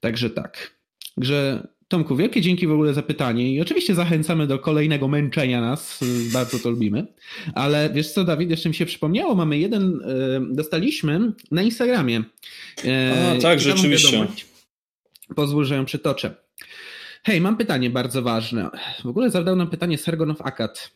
[0.00, 0.80] Także tak.
[1.14, 6.00] Także Tomku, wielkie dzięki w ogóle za pytanie i oczywiście zachęcamy do kolejnego męczenia nas,
[6.32, 7.06] bardzo to lubimy.
[7.54, 12.22] Ale wiesz co, Dawid, jeszcze mi się przypomniało, mamy jeden, e, dostaliśmy na Instagramie.
[13.36, 14.26] A, tak, rzeczywiście.
[15.36, 16.34] Pozwól, że ją przytoczę.
[17.24, 18.70] Hej, mam pytanie bardzo ważne.
[19.04, 20.90] W ogóle zadał nam pytanie Sargonow Akat.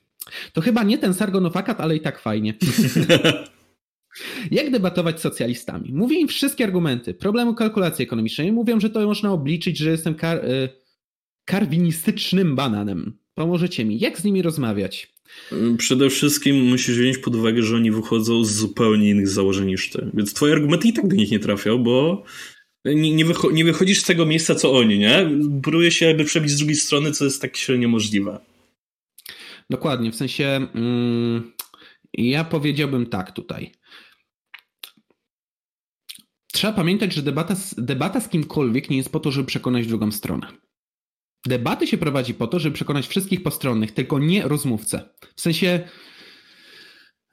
[0.53, 2.55] To chyba nie ten Sargonow Akat, ale i tak fajnie.
[4.51, 5.93] Jak debatować z socjalistami?
[5.93, 8.53] Mówię im wszystkie argumenty problemu kalkulacji ekonomicznej.
[8.53, 10.84] Mówią, że to można obliczyć, że jestem kar y,
[11.45, 13.19] karwinistycznym bananem.
[13.35, 13.99] Pomożecie mi.
[13.99, 15.15] Jak z nimi rozmawiać?
[15.79, 20.11] Przede wszystkim musisz wziąć pod uwagę, że oni wychodzą z zupełnie innych założeń niż ty.
[20.15, 22.25] Więc twoje argumenty i tak do nich nie trafią, bo
[22.85, 25.31] nie, nie, wycho nie wychodzisz z tego miejsca, co oni, nie?
[25.63, 28.41] Próbuje się jakby przebić z drugiej strony, co jest tak średnio możliwe.
[29.71, 31.53] Dokładnie, w sensie mm,
[32.13, 33.73] ja powiedziałbym tak tutaj.
[36.53, 40.47] Trzeba pamiętać, że debata, debata z kimkolwiek nie jest po to, żeby przekonać drugą stronę.
[41.47, 45.09] Debaty się prowadzi po to, żeby przekonać wszystkich postronnych, tylko nie rozmówcę.
[45.37, 45.89] W sensie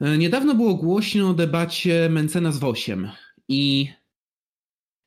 [0.02, 3.10] e, niedawno było głośno o debacie Mencena z Wosiem
[3.50, 3.90] i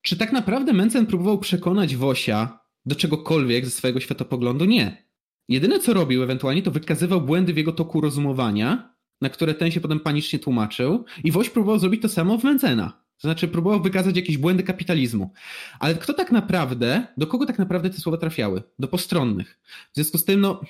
[0.03, 4.65] czy tak naprawdę Mencen próbował przekonać Wosia do czegokolwiek ze swojego światopoglądu?
[4.65, 5.05] Nie.
[5.49, 9.81] Jedyne co robił ewentualnie to wykazywał błędy w jego toku rozumowania, na które ten się
[9.81, 13.04] potem panicznie tłumaczył i Woś próbował zrobić to samo w Mencena.
[13.17, 15.33] To znaczy próbował wykazać jakieś błędy kapitalizmu.
[15.81, 18.63] Ale kto tak naprawdę, do kogo tak naprawdę te słowa trafiały?
[18.79, 19.59] Do postronnych.
[19.93, 20.61] W związku z tym, no,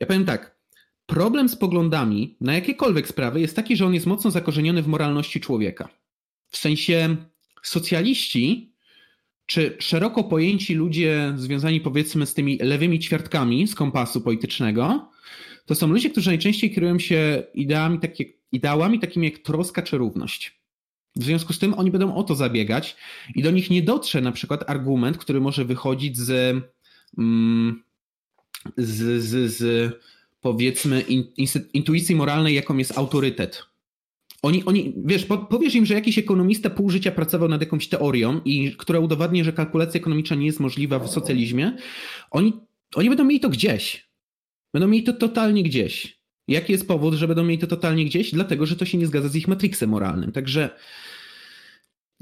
[0.00, 0.56] ja powiem tak,
[1.06, 5.40] problem z poglądami na jakiekolwiek sprawy jest taki, że on jest mocno zakorzeniony w moralności
[5.40, 5.88] człowieka.
[6.48, 7.16] W sensie
[7.62, 8.72] socjaliści,
[9.46, 15.10] czy szeroko pojęci ludzie związani powiedzmy z tymi lewymi ćwiartkami z kompasu politycznego,
[15.66, 20.61] to są ludzie, którzy najczęściej kierują się ideami takie, ideałami takimi jak troska czy równość.
[21.16, 22.96] W związku z tym oni będą o to zabiegać
[23.34, 26.56] i do nich nie dotrze na przykład argument, który może wychodzić z,
[27.18, 27.82] mm,
[28.76, 29.92] z, z, z
[30.40, 31.24] powiedzmy in,
[31.72, 33.62] intuicji moralnej, jaką jest autorytet.
[34.42, 38.76] Oni, oni, wiesz, powiesz im, że jakiś ekonomista pół życia pracował nad jakąś teorią, i
[38.76, 41.76] która udowadnia, że kalkulacja ekonomiczna nie jest możliwa w socjalizmie.
[42.30, 42.52] Oni,
[42.94, 44.08] oni będą mieli to gdzieś.
[44.72, 46.21] Będą mieli to totalnie gdzieś.
[46.48, 48.32] Jaki jest powód, że będą mieli to totalnie gdzieś?
[48.32, 50.32] Dlatego, że to się nie zgadza z ich matriksem moralnym.
[50.32, 50.70] Także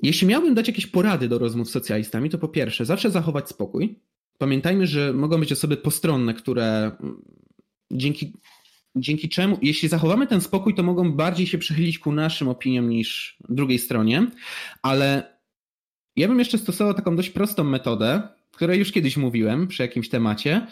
[0.02, 3.98] jeśli miałbym dać jakieś porady do rozmów z socjalistami, to po pierwsze, zawsze zachować spokój.
[4.38, 6.92] Pamiętajmy, że mogą być osoby postronne, które
[7.92, 8.32] dzięki,
[8.96, 13.36] dzięki czemu, jeśli zachowamy ten spokój, to mogą bardziej się przychylić ku naszym opiniom niż
[13.48, 14.26] drugiej stronie,
[14.82, 15.36] ale
[16.16, 20.66] ja bym jeszcze stosował taką dość prostą metodę, której już kiedyś mówiłem przy jakimś temacie.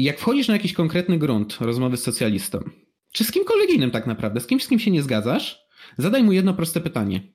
[0.00, 2.58] I jak wchodzisz na jakiś konkretny grunt rozmowy z socjalistą,
[3.12, 5.66] czy z kimkolwiek innym tak naprawdę, z kimś, z kim się nie zgadzasz,
[5.98, 7.32] zadaj mu jedno proste pytanie.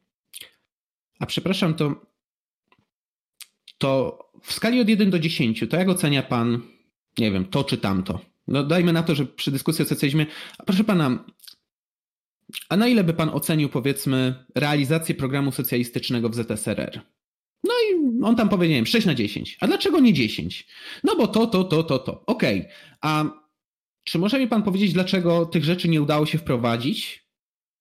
[1.19, 2.05] A przepraszam, to,
[3.77, 6.61] to w skali od 1 do 10, to jak ocenia pan,
[7.17, 8.19] nie wiem, to czy tamto?
[8.47, 10.25] No dajmy na to, że przy dyskusji o socjalizmie,
[10.57, 11.25] a proszę pana,
[12.69, 17.01] a na ile by pan ocenił, powiedzmy, realizację programu socjalistycznego w ZSRR?
[17.63, 19.57] No i on tam powie, nie wiem, 6 na 10.
[19.61, 20.67] A dlaczego nie 10?
[21.03, 22.25] No bo to, to, to, to, to.
[22.25, 22.59] Okej.
[22.59, 22.71] Okay.
[23.01, 23.25] A
[24.03, 27.25] czy może mi pan powiedzieć, dlaczego tych rzeczy nie udało się wprowadzić?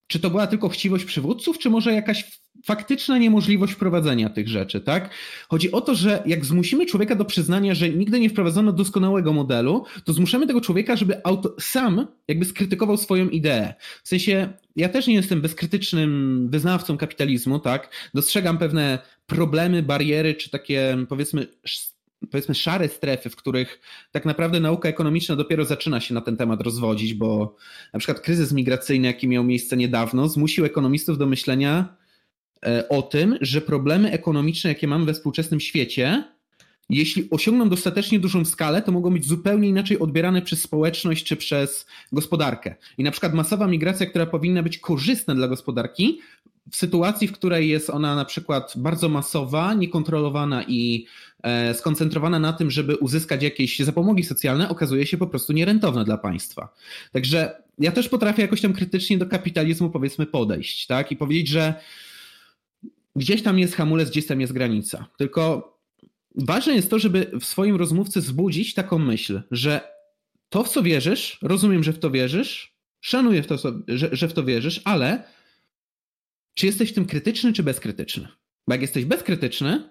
[0.07, 5.11] Czy to była tylko chciwość przywódców, czy może jakaś faktyczna niemożliwość wprowadzenia tych rzeczy, tak?
[5.49, 9.85] Chodzi o to, że jak zmusimy człowieka do przyznania, że nigdy nie wprowadzono doskonałego modelu,
[10.05, 13.75] to zmuszamy tego człowieka, żeby auto, sam jakby skrytykował swoją ideę.
[14.03, 17.91] W sensie, ja też nie jestem bezkrytycznym wyznawcą kapitalizmu, tak?
[18.15, 21.47] Dostrzegam pewne problemy, bariery, czy takie powiedzmy
[22.31, 23.81] powiedzmy szare strefy, w których
[24.13, 27.57] tak naprawdę nauka ekonomiczna dopiero zaczyna się na ten temat rozwodzić, bo
[27.93, 31.97] na przykład kryzys migracyjny, jaki miał miejsce niedawno, zmusił ekonomistów do myślenia
[32.89, 36.25] o tym, że problemy ekonomiczne, jakie mamy we współczesnym świecie,
[36.91, 41.87] jeśli osiągną dostatecznie dużą skalę, to mogą być zupełnie inaczej odbierane przez społeczność czy przez
[42.13, 42.75] gospodarkę.
[42.99, 46.21] I na przykład masowa migracja, która powinna być korzystna dla gospodarki,
[46.71, 51.07] w sytuacji, w której jest ona na przykład bardzo masowa, niekontrolowana i
[51.43, 56.19] e, skoncentrowana na tym, żeby uzyskać jakieś zapomogi socjalne, okazuje się po prostu nierentowna dla
[56.19, 56.75] państwa.
[57.13, 61.13] Także ja też potrafię jakoś tam krytycznie do kapitalizmu powiedzmy podejść, tak?
[61.13, 61.75] I powiedzieć, że
[63.17, 65.07] gdzieś tam jest hamulec, gdzieś tam jest granica.
[65.19, 65.75] Tylko
[66.35, 69.81] ważne jest to, żeby w swoim rozmówcy zbudzić taką myśl, że
[70.49, 73.57] to, w co wierzysz, rozumiem, że w to wierzysz, szanuję, w to,
[73.89, 75.25] że, że w to wierzysz, ale
[76.55, 78.29] czy jesteś w tym krytyczny, czy bezkrytyczny?
[78.67, 79.89] Bo jak jesteś bezkrytyczny,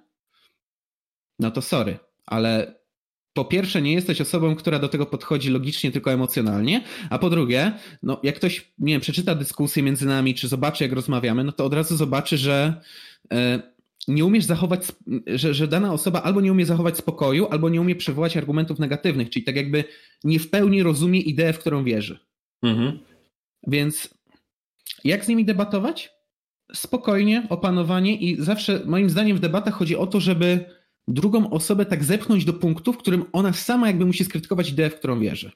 [1.39, 2.75] no to sorry, ale
[3.33, 7.71] po pierwsze, nie jesteś osobą, która do tego podchodzi logicznie, tylko emocjonalnie, a po drugie,
[8.03, 11.65] no jak ktoś, nie wiem, przeczyta dyskusję między nami, czy zobaczy, jak rozmawiamy, no to
[11.65, 12.81] od razu zobaczy, że
[13.33, 13.73] e,
[14.07, 14.81] nie umiesz zachować,
[15.27, 19.29] że, że dana osoba albo nie umie zachować spokoju, albo nie umie przywołać argumentów negatywnych,
[19.29, 19.83] czyli tak jakby
[20.23, 22.19] nie w pełni rozumie ideę, w którą wierzy.
[22.63, 22.99] Mhm.
[23.67, 24.09] Więc
[25.03, 26.11] jak z nimi debatować?
[26.73, 30.65] Spokojnie, opanowanie i zawsze moim zdaniem w debatach chodzi o to, żeby
[31.07, 34.95] drugą osobę tak zepchnąć do punktu, w którym ona sama jakby musi skrytykować ideę, w
[34.95, 35.51] którą wierzy.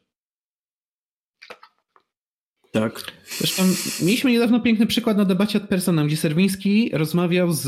[2.71, 3.01] Tak.
[3.37, 3.63] Zresztą
[4.01, 7.65] mieliśmy niedawno piękny przykład na debacie od personam, gdzie Serwiński rozmawiał z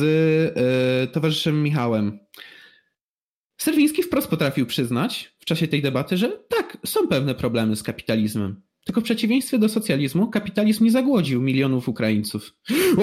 [1.07, 2.19] y, towarzyszem Michałem.
[3.57, 8.61] Serwiński wprost potrafił przyznać w czasie tej debaty, że tak, są pewne problemy z kapitalizmem.
[8.85, 12.55] Tylko w przeciwieństwie do socjalizmu, kapitalizm nie zagłodził milionów Ukraińców.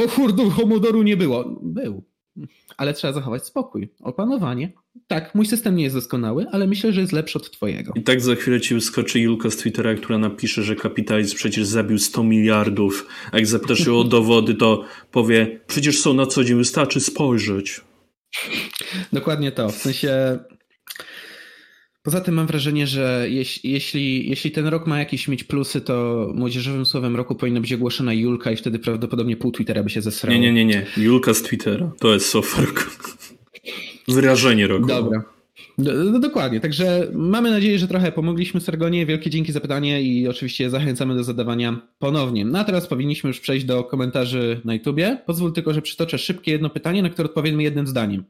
[0.05, 1.61] O kurde, homodoru nie było.
[1.63, 2.05] Był.
[2.77, 4.73] Ale trzeba zachować spokój, opanowanie.
[5.07, 7.93] Tak, mój system nie jest doskonały, ale myślę, że jest lepszy od twojego.
[7.97, 11.99] I tak za chwilę ci wyskoczy Julka z Twittera, która napisze, że kapitalizm przecież zabił
[11.99, 13.07] 100 miliardów.
[13.33, 17.81] A jak zapytasz ją o dowody, to powie, przecież są na co dzień, wystarczy spojrzeć.
[19.13, 19.69] Dokładnie to.
[19.69, 20.39] W sensie
[22.07, 26.29] Poza tym mam wrażenie, że jeśli, jeśli, jeśli ten rok ma jakieś mieć plusy, to
[26.35, 30.35] młodzieżowym słowem roku powinna być ogłoszona Julka i wtedy prawdopodobnie pół Twittera by się zesrało.
[30.35, 30.87] Nie, nie, nie, nie.
[30.97, 31.93] Julka z Twittera.
[31.99, 32.81] To jest słowo roku.
[34.09, 34.87] Wyrażenie roku.
[34.87, 35.25] Dobra.
[35.79, 39.07] No, dokładnie, także mamy nadzieję, że trochę pomogliśmy Sergonie.
[39.07, 42.45] Wielkie dzięki za pytanie i oczywiście zachęcamy do zadawania ponownie.
[42.45, 45.19] No a teraz powinniśmy już przejść do komentarzy na YouTubie.
[45.27, 48.25] Pozwól tylko, że przytoczę szybkie jedno pytanie, na które odpowiemy jednym zdaniem.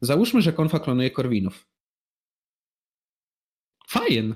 [0.00, 1.71] Załóżmy, że konfa klonuje Korwinów.
[3.92, 4.34] Fajen.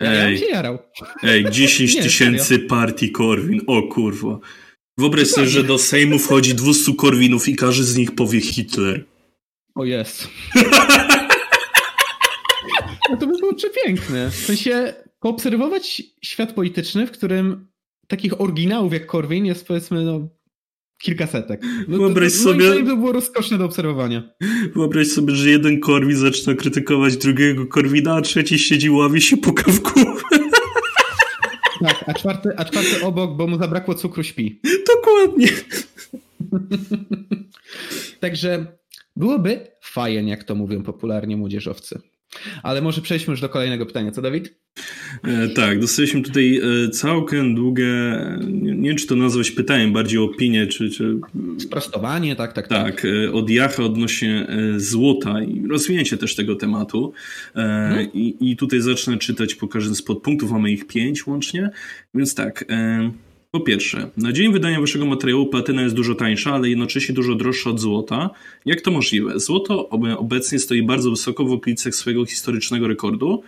[0.00, 0.78] Ja, ja się jarał.
[1.22, 3.60] Ej, 10 tysięcy partii Korwin.
[3.66, 4.38] O kurwa.
[4.98, 9.04] Wyobraź sobie, że do Sejmu wchodzi 200 Korwinów i każdy z nich powie Hitler.
[9.74, 10.28] O jest.
[13.10, 14.30] no to by było przepiękne.
[14.30, 17.66] W sensie poobserwować świat polityczny, w którym
[18.08, 20.28] takich oryginałów jak Korwin jest powiedzmy no,
[21.02, 21.62] kilkasetek.
[21.88, 22.84] No, Wyobraź to, to, sobie...
[22.84, 24.22] To było rozkoszne do obserwowania.
[24.74, 29.72] Wyobraź sobie, że jeden Korwin zaczyna krytykować drugiego Korwina, a trzeci siedzi ławie się puka
[29.72, 30.20] w głowę.
[31.80, 34.60] Tak, a czwarty, a czwarty obok, bo mu zabrakło cukru, śpi.
[34.94, 35.48] Dokładnie.
[38.20, 38.66] Także
[39.16, 42.00] byłoby fajnie, jak to mówią popularnie młodzieżowcy.
[42.62, 44.12] Ale może przejdźmy już do kolejnego pytania.
[44.12, 44.54] Co, Dawid?
[45.24, 47.92] E, tak, dostaliśmy tutaj e, całkiem długie,
[48.40, 50.90] nie, nie wiem czy to nazwać pytaniem, bardziej opinię, czy...
[50.90, 51.18] czy...
[51.58, 52.86] Sprostowanie, tak, tak, tak.
[52.86, 57.12] Tak, od Jacha odnośnie e, złota i rozwinięcie też tego tematu.
[57.54, 58.12] Hmm.
[58.12, 61.70] I, I tutaj zacznę czytać po każdym z podpunktów, mamy ich pięć łącznie.
[62.14, 62.64] Więc tak...
[63.54, 67.70] Po pierwsze, na dzień wydania waszego materiału platyna jest dużo tańsza, ale jednocześnie dużo droższa
[67.70, 68.30] od złota.
[68.66, 69.40] Jak to możliwe?
[69.40, 69.88] Złoto
[70.18, 73.42] obecnie stoi bardzo wysoko w okolicach swojego historycznego rekordu.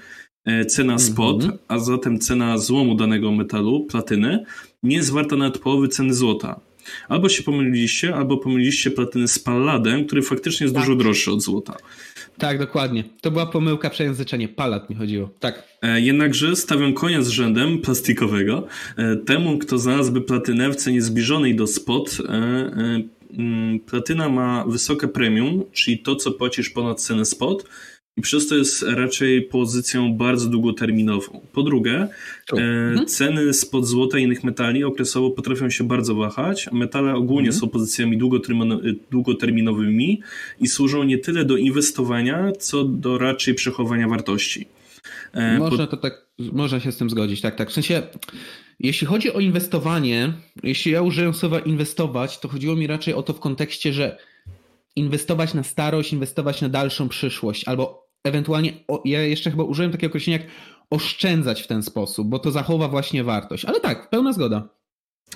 [0.45, 1.59] E, cena spot, mm -hmm.
[1.69, 4.45] a zatem cena złomu danego metalu, platyny,
[4.83, 6.61] nie jest warta nawet połowy ceny złota.
[7.09, 10.85] Albo się pomyliliście, albo pomyliliście platynę z palladem, który faktycznie jest tak.
[10.85, 11.77] dużo droższy od złota.
[12.39, 13.05] Tak, dokładnie.
[13.21, 14.49] To była pomyłka, przejęzyczenie.
[14.49, 15.31] Palat mi chodziło.
[15.41, 15.63] Tak.
[15.83, 18.67] E, jednakże stawiam konia z rzędem plastikowego
[18.97, 22.19] e, temu, kto znalazłby platynę w cenie zbliżonej do spot.
[22.29, 23.03] E,
[23.87, 27.65] platyna ma wysokie premium, czyli to, co płacisz ponad cenę spot
[28.17, 31.41] i przez to jest raczej pozycją bardzo długoterminową.
[31.53, 32.09] Po drugie,
[32.53, 36.69] e, ceny spod złota i innych metali okresowo potrafią się bardzo wahać.
[36.73, 37.61] Metale ogólnie mhm.
[37.61, 38.19] są pozycjami
[39.11, 40.23] długoterminowymi
[40.61, 44.67] i służą nie tyle do inwestowania, co do raczej przechowania wartości.
[45.33, 47.71] E, można to tak, można się z tym zgodzić, tak, tak.
[47.71, 48.03] W sensie,
[48.81, 53.33] jeśli chodzi o inwestowanie, jeśli ja użyję słowa inwestować, to chodziło mi raczej o to
[53.33, 54.19] w kontekście, że
[54.97, 60.11] inwestować na starość, inwestować na dalszą przyszłość, albo ewentualnie, o, ja jeszcze chyba użyłem takiego
[60.11, 60.49] określenia jak
[60.91, 63.65] oszczędzać w ten sposób, bo to zachowa właśnie wartość.
[63.65, 64.69] Ale tak, pełna zgoda.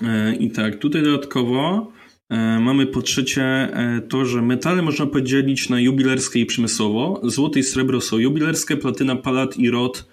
[0.03, 1.93] E, I tak, tutaj dodatkowo
[2.31, 7.21] e, mamy po trzecie e, to, że metale można podzielić na jubilerskie i przemysłowo.
[7.23, 10.09] Złoto i srebro są jubilerskie, platyna, palat i rod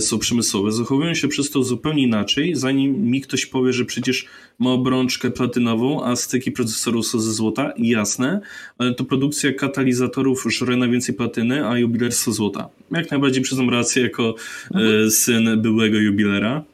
[0.00, 0.72] są przemysłowe.
[0.72, 4.26] Zachowują się przez to zupełnie inaczej, zanim mi ktoś powie, że przecież
[4.58, 7.72] ma obrączkę platynową, a styki procesorów są ze złota.
[7.78, 8.40] Jasne,
[8.78, 12.68] ale to produkcja katalizatorów żre na więcej platyny, a jubilerstwo złota.
[12.90, 14.34] Jak najbardziej przyznam rację jako
[14.74, 15.10] mhm.
[15.10, 16.64] syn byłego jubilera.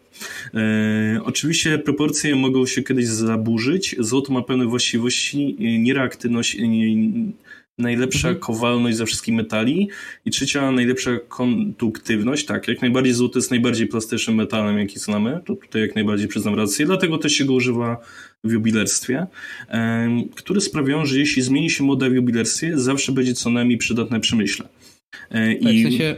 [0.54, 3.96] E, oczywiście proporcje mogą się kiedyś zaburzyć.
[3.98, 6.56] Złoto ma pewne właściwości, niereaktywność,
[7.78, 8.40] najlepsza mhm.
[8.40, 9.88] kowalność ze wszystkich metali
[10.24, 12.46] i trzecia najlepsza konduktywność.
[12.46, 16.54] Tak, jak najbardziej złoto jest najbardziej plastycznym metalem, jaki znamy, to tutaj jak najbardziej przyznam
[16.54, 18.00] rację, dlatego też się go używa
[18.44, 19.26] w jubilerstwie,
[20.34, 24.68] które sprawiają, że jeśli zmieni się moda w jubilerstwie, zawsze będzie co najmniej przydatne przemyśle.
[25.30, 25.80] E, tak, I...
[25.80, 26.16] w sensie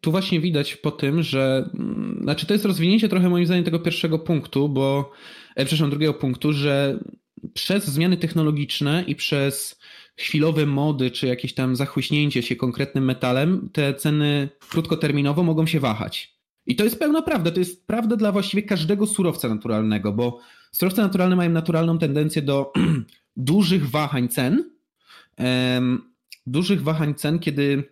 [0.00, 3.78] tu właśnie widać po tym, że mm, znaczy to jest rozwinięcie trochę moim zdaniem tego
[3.78, 5.12] pierwszego punktu, bo
[5.56, 6.98] e, przepraszam, drugiego punktu, że
[7.54, 9.77] przez zmiany technologiczne i przez
[10.18, 16.38] chwilowe mody, czy jakieś tam zachłyśnięcie się konkretnym metalem, te ceny krótkoterminowo mogą się wahać.
[16.66, 17.50] I to jest pełna prawda.
[17.50, 20.40] To jest prawda dla właściwie każdego surowca naturalnego, bo
[20.72, 22.72] surowce naturalne mają naturalną tendencję do
[23.36, 24.70] dużych wahań cen.
[25.38, 26.12] Um,
[26.46, 27.84] dużych wahań cen, kiedy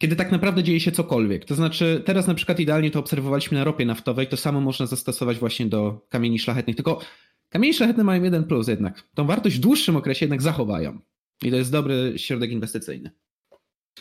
[0.00, 1.44] kiedy tak naprawdę dzieje się cokolwiek.
[1.44, 5.38] To znaczy, teraz na przykład idealnie to obserwowaliśmy na ropie naftowej, to samo można zastosować
[5.38, 6.76] właśnie do kamieni szlachetnych.
[6.76, 7.00] Tylko
[7.48, 9.08] kamienie szlachetne mają jeden plus jednak.
[9.14, 10.98] Tą wartość w dłuższym okresie jednak zachowają.
[11.44, 13.10] I to jest dobry środek inwestycyjny.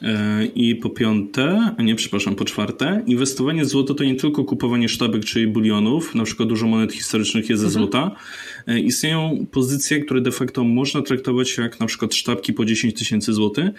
[0.01, 4.89] E, I po piąte, nie, przepraszam, po czwarte, inwestowanie w złoto to nie tylko kupowanie
[4.89, 7.83] sztabek czy bulionów, na przykład dużo monet historycznych jest ze mhm.
[7.83, 8.15] złota.
[8.67, 13.33] E, istnieją pozycje, które de facto można traktować jak na przykład sztabki po 10 tysięcy
[13.33, 13.69] złotych,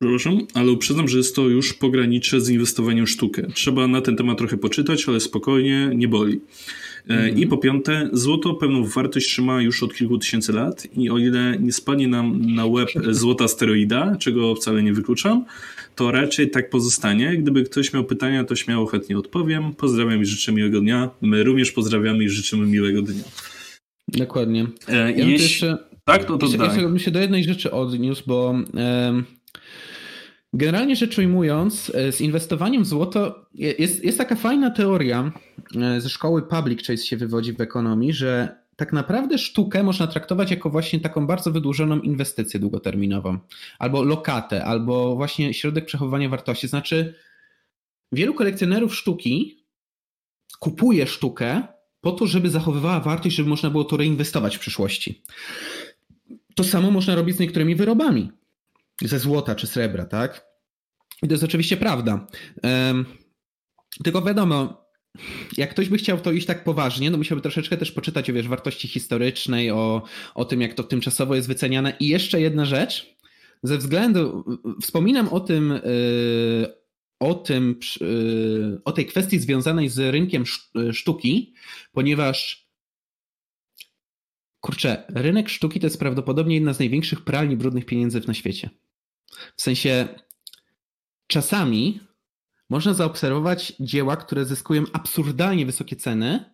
[0.00, 3.46] Przepraszam, ale uprzedzam, że jest to już pogranicze z inwestowaniem w sztukę.
[3.54, 6.40] Trzeba na ten temat trochę poczytać, ale spokojnie, nie boli.
[7.08, 7.38] Mm.
[7.38, 11.56] I po piąte, złoto pewną wartość trzyma już od kilku tysięcy lat i o ile
[11.60, 15.44] nie spadnie nam na łeb złota steroida, czego wcale nie wykluczam,
[15.94, 17.36] to raczej tak pozostanie.
[17.36, 19.74] Gdyby ktoś miał pytania, to śmiało chętnie odpowiem.
[19.74, 21.10] Pozdrawiam i życzę miłego dnia.
[21.20, 23.24] My również pozdrawiamy i życzymy miłego dnia.
[24.08, 24.66] Dokładnie.
[24.88, 25.32] E, ja jeśli...
[25.32, 28.54] jeszcze, tak, to to jeszcze, jeszcze bym się do jednej rzeczy odniósł, bo...
[30.52, 35.32] Generalnie rzecz ujmując, e, z inwestowaniem w złoto jest, jest taka fajna teoria
[35.76, 40.50] e, ze szkoły Public Chase się wywodzi w ekonomii, że tak naprawdę sztukę można traktować
[40.50, 43.38] jako właśnie taką bardzo wydłużoną inwestycję długoterminową,
[43.78, 46.68] albo lokatę, albo właśnie środek przechowywania wartości.
[46.68, 47.14] Znaczy,
[48.12, 49.64] wielu kolekcjonerów sztuki
[50.58, 51.62] kupuje sztukę
[52.00, 55.22] po to, żeby zachowywała wartość, żeby można było to reinwestować w przyszłości.
[56.54, 58.32] To samo można robić z niektórymi wyrobami
[59.04, 60.46] ze złota czy srebra, tak?
[61.22, 62.26] I to jest oczywiście prawda.
[64.04, 64.84] Tylko wiadomo,
[65.56, 68.48] jak ktoś by chciał to iść tak poważnie, no musiałby troszeczkę też poczytać o wiesz,
[68.48, 70.02] wartości historycznej, o,
[70.34, 71.96] o tym, jak to tymczasowo jest wyceniane.
[72.00, 73.16] I jeszcze jedna rzecz,
[73.62, 74.44] ze względu,
[74.82, 76.74] wspominam o tym, yy,
[77.20, 80.44] o tym, yy, o tej kwestii związanej z rynkiem
[80.92, 81.54] sztuki,
[81.92, 82.68] ponieważ
[84.60, 88.70] kurczę, rynek sztuki to jest prawdopodobnie jedna z największych pralni brudnych pieniędzy na świecie.
[89.56, 90.08] W sensie
[91.26, 92.00] czasami
[92.70, 96.44] można zaobserwować dzieła, które zyskują absurdalnie wysokie ceny,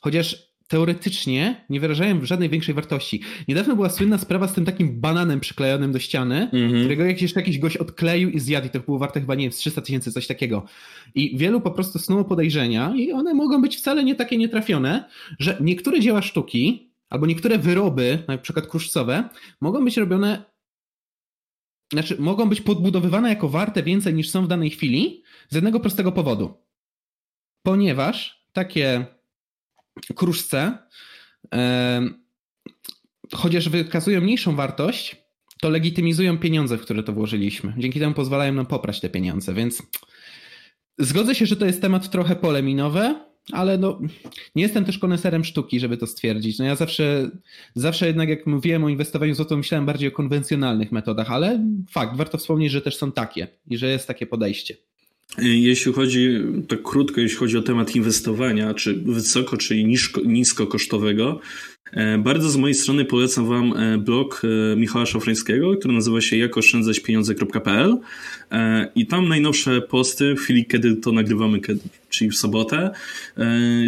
[0.00, 3.22] chociaż teoretycznie nie wyrażają żadnej większej wartości.
[3.48, 6.80] Niedawno była słynna sprawa z tym takim bananem przyklejonym do ściany, mm -hmm.
[6.80, 9.80] którego jakiś, jakiś gość odkleił i zjadł i to było warte chyba, nie wiem, 300
[9.80, 10.64] tysięcy, coś takiego.
[11.14, 15.04] I wielu po prostu snuło podejrzenia i one mogą być wcale nie takie nietrafione,
[15.38, 19.28] że niektóre dzieła sztuki albo niektóre wyroby, na przykład kruszcowe,
[19.60, 20.44] mogą być robione
[21.92, 26.12] znaczy mogą być podbudowywane jako warte więcej niż są w danej chwili z jednego prostego
[26.12, 26.54] powodu.
[27.62, 29.06] Ponieważ takie
[30.14, 30.78] kruszce,
[33.34, 35.16] chociaż wykazują mniejszą wartość,
[35.60, 37.74] to legitymizują pieniądze, w które to włożyliśmy.
[37.78, 39.82] Dzięki temu pozwalają nam poprać te pieniądze, więc
[40.98, 44.00] zgodzę się, że to jest temat trochę poleminowy, ale no,
[44.54, 46.58] nie jestem też koneserem sztuki, żeby to stwierdzić.
[46.58, 47.30] No ja zawsze,
[47.74, 52.38] zawsze jednak jak mówiłem o inwestowaniu w myślałem bardziej o konwencjonalnych metodach, ale fakt, warto
[52.38, 54.76] wspomnieć, że też są takie i że jest takie podejście.
[55.38, 56.38] Jeśli chodzi,
[56.68, 61.40] tak krótko, jeśli chodzi o temat inwestowania, czy wysoko, czy nisko, niskokosztowego,
[61.92, 66.36] e, bardzo z mojej strony polecam Wam e, blog e, Michała Szafrańskiego, który nazywa się
[66.36, 67.98] jakoszczędzaćpieniądze.pl
[68.94, 71.60] i tam najnowsze posty w chwili, kiedy to nagrywamy,
[72.10, 72.90] czyli w sobotę.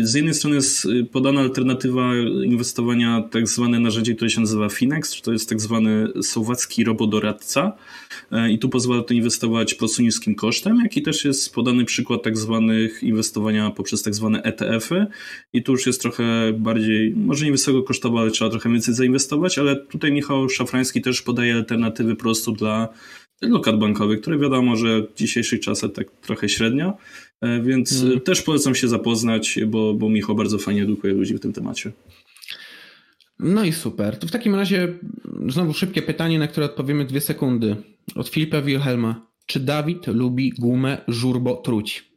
[0.02, 5.32] Z jednej strony jest podana alternatywa inwestowania, tak zwane narzędzie, które się nazywa Finex, to
[5.32, 7.72] jest tak zwany słowacki robodoradca.
[8.50, 12.22] I tu pozwala to inwestować po prostu niskim kosztem, jak i też jest podany przykład
[12.22, 15.06] tak zwanych inwestowania poprzez tak zwane ETF-y
[15.52, 19.58] i tu już jest trochę bardziej, może nie wysoko kosztowo, ale trzeba trochę więcej zainwestować,
[19.58, 22.88] ale tutaj Michał Szafrański też podaje alternatywy po prostu dla
[23.42, 26.96] lokat bankowych, które wiadomo, że w dzisiejszych czasach tak trochę średnio, e,
[27.62, 28.20] więc hmm.
[28.20, 31.92] też polecam się zapoznać, bo, bo Michał bardzo fajnie edukuje ludzi w tym temacie.
[33.38, 34.18] No i super.
[34.18, 34.88] To w takim razie
[35.48, 37.76] znowu szybkie pytanie, na które odpowiemy dwie sekundy.
[38.14, 39.26] Od Filipa Wilhelma.
[39.46, 42.12] Czy Dawid lubi gumę żurbo truć?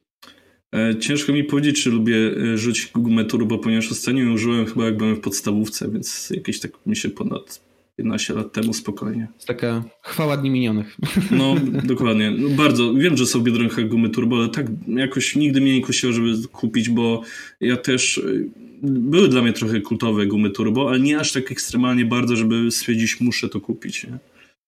[0.75, 4.85] E, ciężko mi powiedzieć, czy lubię e, rzucić gumę turbo, ponieważ ostatnio ją użyłem chyba
[4.85, 7.64] jak byłem w podstawówce, więc jakieś tak mi się ponad
[7.95, 9.27] 15 lat temu spokojnie.
[9.35, 10.97] Jest taka chwała dni minionych.
[11.31, 12.31] No, dokładnie.
[12.31, 12.93] No, bardzo.
[12.93, 16.47] Wiem, że są w Biedronkach gumy turbo, ale tak jakoś nigdy mnie nie kusiło, żeby
[16.51, 17.21] kupić, bo
[17.61, 18.17] ja też...
[18.17, 22.71] E, były dla mnie trochę kultowe gumy turbo, ale nie aż tak ekstremalnie bardzo, żeby
[22.71, 24.03] stwierdzić, muszę to kupić.
[24.03, 24.17] Nie?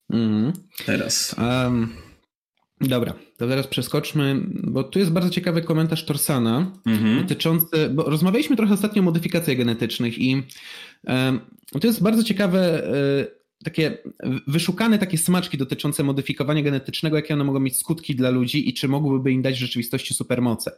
[0.09, 0.53] Mm.
[0.85, 1.35] Teraz.
[1.37, 1.89] Um,
[2.81, 7.21] dobra, to teraz przeskoczmy, bo tu jest bardzo ciekawy komentarz Torsana mm-hmm.
[7.21, 10.43] dotyczący, bo rozmawialiśmy trochę ostatnio o modyfikacjach genetycznych i
[11.03, 11.39] um,
[11.71, 12.83] to jest bardzo ciekawe,
[13.63, 13.97] takie
[14.47, 18.87] wyszukane takie smaczki dotyczące modyfikowania genetycznego, jakie one mogą mieć skutki dla ludzi i czy
[18.87, 20.71] mogłyby im dać w rzeczywistości supermoce.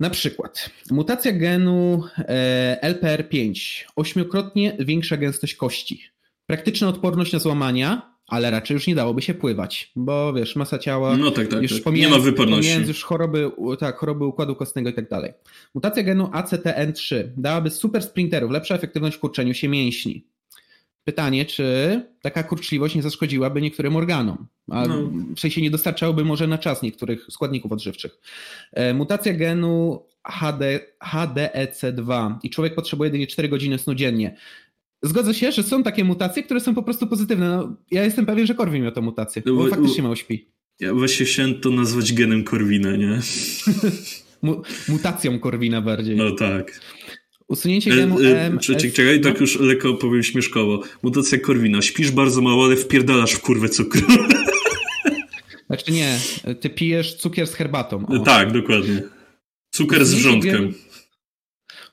[0.00, 3.54] Na przykład mutacja genu e, LPR5,
[3.96, 6.02] ośmiokrotnie większa gęstość kości,
[6.46, 11.16] praktyczna odporność na złamania, ale raczej już nie dałoby się pływać, bo wiesz, masa ciała,
[11.16, 11.94] no tak, tak, już tak.
[11.94, 12.72] nie ma wyporności.
[12.88, 15.32] już choroby, tak, choroby układu kostnego i tak dalej.
[15.74, 20.26] Mutacja genu ACTN3 dałaby super sprinterów, lepsza efektywność w kurczeniu się mięśni.
[21.04, 25.10] Pytanie, czy taka kurczliwość nie zaszkodziłaby niektórym organom, a no.
[25.36, 28.18] w sensie nie dostarczałoby może na czas niektórych składników odżywczych.
[28.72, 34.36] E, mutacja genu HD, HDEC2 i człowiek potrzebuje jedynie 4 godziny snu dziennie.
[35.02, 37.56] Zgodzę się, że są takie mutacje, które są po prostu pozytywne.
[37.56, 40.48] No, ja jestem pewien, że Korwin miał tę mutację, bo, bo faktycznie mało śpi.
[40.80, 43.20] Ja właśnie chciałem to nazwać genem Korwina, nie?
[44.88, 46.16] mutacją Korwina bardziej.
[46.16, 46.80] No tak.
[47.48, 50.82] Usunięcie genu e, e, Czekaj, czekaj, tak już lekko powiem śmieszkowo.
[51.02, 51.82] Mutacja Korwina.
[51.82, 54.00] Śpisz bardzo mało, ale wpierdalasz w kurwę cukru.
[55.66, 56.18] Znaczy nie,
[56.60, 58.06] ty pijesz cukier z herbatą.
[58.06, 58.18] O.
[58.18, 59.02] Tak, dokładnie.
[59.70, 60.74] Cukier z wrzątkiem.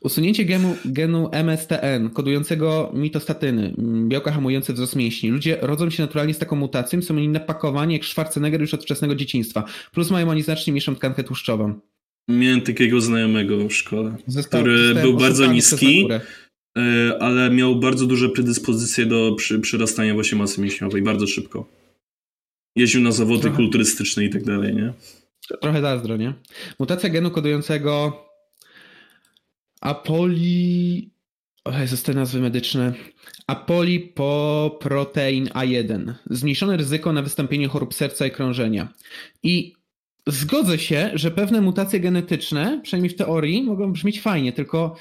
[0.01, 3.73] Usunięcie genu, genu MSTN, kodującego mitostatyny,
[4.07, 5.29] białka hamujące wzrost mięśni.
[5.29, 9.15] Ludzie rodzą się naturalnie z taką mutacją, są oni napakowani jak Schwarzenegger już od wczesnego
[9.15, 9.63] dzieciństwa.
[9.93, 11.79] Plus mają oni znacznie mniejszą tkankę tłuszczową.
[12.27, 16.07] Miałem takiego znajomego w szkole, Został, który był bardzo niski,
[16.77, 21.65] e, ale miał bardzo duże predyspozycje do przy, przyrastania właśnie masy mięśniowej, bardzo szybko.
[22.75, 23.57] Jeździł na zawody Trochę.
[23.57, 24.93] kulturystyczne i tak dalej, nie?
[25.61, 26.33] Trochę zazdro, nie?
[26.79, 28.25] Mutacja genu kodującego
[29.81, 31.11] Apoli...
[31.65, 32.93] O Jezus, te nazwy medyczne.
[33.47, 36.13] Apolipoprotein A1.
[36.29, 38.93] Zmniejszone ryzyko na wystąpienie chorób serca i krążenia.
[39.43, 39.73] I
[40.27, 44.95] zgodzę się, że pewne mutacje genetyczne, przynajmniej w teorii, mogą brzmieć fajnie, tylko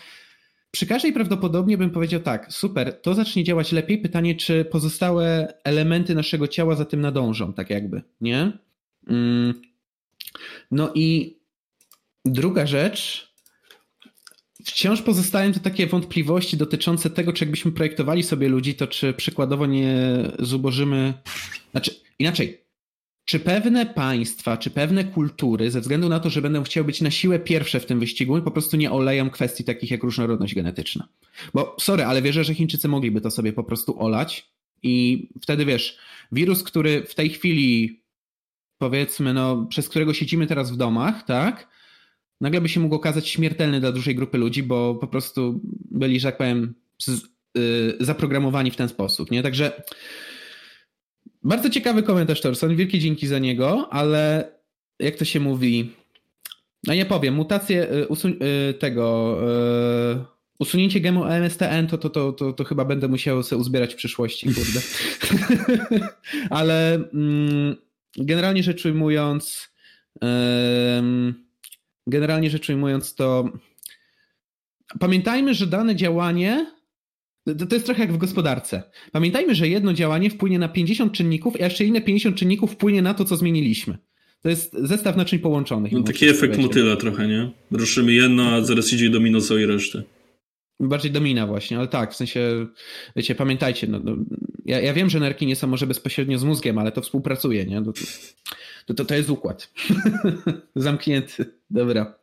[0.70, 3.98] przy każdej prawdopodobnie bym powiedział tak, super, to zacznie działać lepiej.
[3.98, 8.52] Pytanie, czy pozostałe elementy naszego ciała za tym nadążą, tak jakby, nie?
[9.06, 9.54] Mm.
[10.70, 11.38] No i
[12.24, 13.27] druga rzecz,
[14.64, 19.66] wciąż pozostają to takie wątpliwości dotyczące tego, czy jakbyśmy projektowali sobie ludzi, to czy przykładowo
[19.66, 19.96] nie
[20.38, 21.14] zubożymy.
[21.70, 22.68] Znaczy, inaczej.
[23.24, 27.10] Czy pewne państwa, czy pewne kultury, ze względu na to, że będą chciały być na
[27.10, 31.08] siłę pierwsze w tym wyścigu, po prostu nie oleją kwestii takich jak różnorodność genetyczna?
[31.54, 34.50] Bo, sorry, ale wierzę, że Chińczycy mogliby to sobie po prostu olać
[34.82, 35.98] i wtedy wiesz,
[36.32, 38.02] wirus, który w tej chwili,
[38.78, 41.68] powiedzmy, no, przez którego siedzimy teraz w domach, tak?
[42.40, 45.60] Nagle by się mógł okazać śmiertelny dla dużej grupy ludzi, bo po prostu
[45.90, 46.74] byli, że tak powiem,
[47.58, 49.30] y, zaprogramowani w ten sposób.
[49.30, 49.42] Nie?
[49.42, 49.82] Także
[51.42, 52.76] bardzo ciekawy komentarz, Torson.
[52.76, 54.52] Wielkie dzięki za niego, ale
[54.98, 55.92] jak to się mówi?
[56.86, 58.06] No nie powiem, mutację y,
[58.70, 59.38] y, tego.
[60.58, 64.54] Usunięcie gemu MSTN to, to, to, to, to chyba będę musiał sobie uzbierać w przyszłości,
[64.54, 64.80] kurde.
[66.50, 67.76] ale mm,
[68.16, 69.68] generalnie rzecz ujmując,
[72.08, 73.52] generalnie rzecz ujmując, to
[75.00, 76.66] pamiętajmy, że dane działanie
[77.68, 78.82] to jest trochę jak w gospodarce.
[79.12, 83.14] Pamiętajmy, że jedno działanie wpłynie na 50 czynników, a jeszcze inne 50 czynników wpłynie na
[83.14, 83.98] to, co zmieniliśmy.
[84.42, 85.92] To jest zestaw naczyń połączonych.
[85.92, 87.50] No, taki efekt motyla trochę, nie?
[87.70, 90.02] Ruszymy jedno, a zaraz idzie domino całej reszty.
[90.80, 92.66] Bardziej domina właśnie, ale tak, w sensie,
[93.16, 94.16] wiecie, pamiętajcie, no, no
[94.64, 97.84] ja, ja wiem, że nerki nie są może bezpośrednio z mózgiem, ale to współpracuje, nie?
[97.84, 97.92] To,
[98.86, 99.72] to, to, to jest układ.
[100.76, 101.44] Zamknięty.
[101.70, 102.14] Dobra.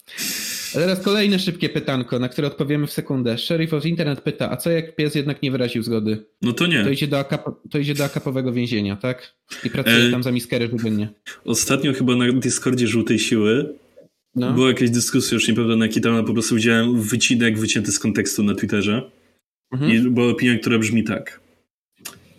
[0.75, 3.37] A teraz kolejne szybkie pytanko, na które odpowiemy w sekundę.
[3.37, 6.25] Sheriff of Internet pyta, a co jak pies jednak nie wyraził zgody?
[6.41, 6.83] No to nie.
[6.83, 9.35] To idzie do, akap to idzie do akapowego więzienia, tak?
[9.63, 10.11] I pracuje e...
[10.11, 11.09] tam za miskery codziennie.
[11.45, 13.75] Ostatnio chyba na Discordzie Żółtej Siły
[14.35, 14.53] no.
[14.53, 17.99] była jakaś dyskusja, już nie pamiętam na jaki temat, po prostu widziałem wycinek wycięty z
[17.99, 19.11] kontekstu na Twitterze.
[19.71, 19.91] Mhm.
[19.91, 21.39] I była opinia, która brzmi tak.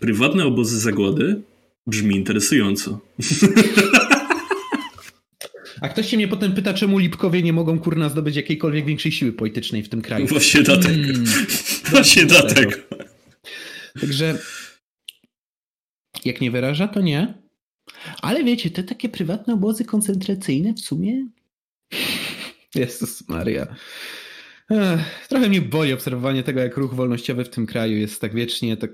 [0.01, 1.43] Prywatne obozy zagłady
[1.87, 3.01] brzmi interesująco.
[5.81, 9.33] A ktoś się mnie potem pyta, czemu Lipkowie nie mogą kurna zdobyć jakiejkolwiek większej siły
[9.33, 10.27] politycznej w tym kraju.
[10.37, 10.95] Właśnie dlatego.
[10.95, 11.25] Mm,
[11.91, 12.73] Właśnie dlatego.
[14.01, 14.39] Także
[16.25, 17.35] jak nie wyraża, to nie.
[18.23, 21.27] Ale wiecie, te takie prywatne obozy koncentracyjne w sumie.
[22.75, 23.67] Jezus Maria.
[24.71, 28.77] Ech, trochę mnie boli obserwowanie tego, jak ruch wolnościowy w tym kraju jest tak wiecznie
[28.77, 28.91] tak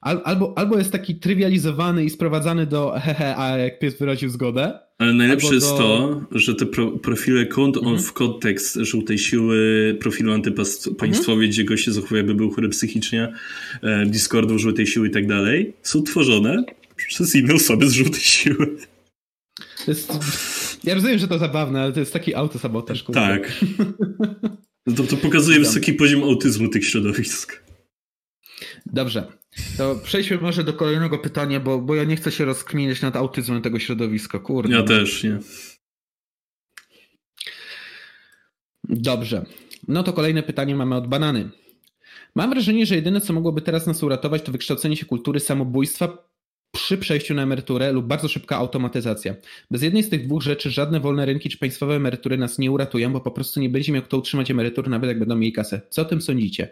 [0.00, 4.78] albo, albo jest taki trywializowany i sprowadzany do hehe, a jak pies wyraził zgodę.
[4.98, 5.78] Ale najlepsze jest do...
[5.78, 7.94] to, że te pro, profile kont mhm.
[7.94, 11.50] on w kontekst żółtej siły, profilu antypaństwowie, mhm.
[11.50, 13.32] gdzie goście zachowuje, by był chory psychicznie,
[13.82, 16.64] e, Discordu żółtej siły i tak dalej, są tworzone
[16.96, 18.76] przez inne osoby z żółtej siły.
[19.88, 20.12] Jest,
[20.84, 23.04] ja rozumiem, że to zabawne, ale to jest taki autosabotaż.
[23.12, 23.64] Tak.
[24.86, 27.62] No to, to pokazuje wysoki poziom autyzmu tych środowisk.
[28.86, 29.32] Dobrze.
[29.76, 33.62] To przejdźmy może do kolejnego pytania, bo, bo ja nie chcę się rozkminiać nad autyzmem
[33.62, 34.74] tego środowiska, kurde.
[34.74, 35.38] Ja też, nie.
[38.84, 39.46] Dobrze.
[39.88, 41.50] No to kolejne pytanie mamy od Banany.
[42.34, 46.27] Mam wrażenie, że jedyne, co mogłoby teraz nas uratować, to wykształcenie się kultury samobójstwa
[46.78, 49.34] przy przejściu na emeryturę lub bardzo szybka automatyzacja.
[49.70, 53.12] Bez jednej z tych dwóch rzeczy żadne wolne rynki czy państwowe emerytury nas nie uratują,
[53.12, 55.80] bo po prostu nie będzie miał kto utrzymać emerytur, nawet jak będą mieli kasę.
[55.90, 56.68] Co o tym sądzicie?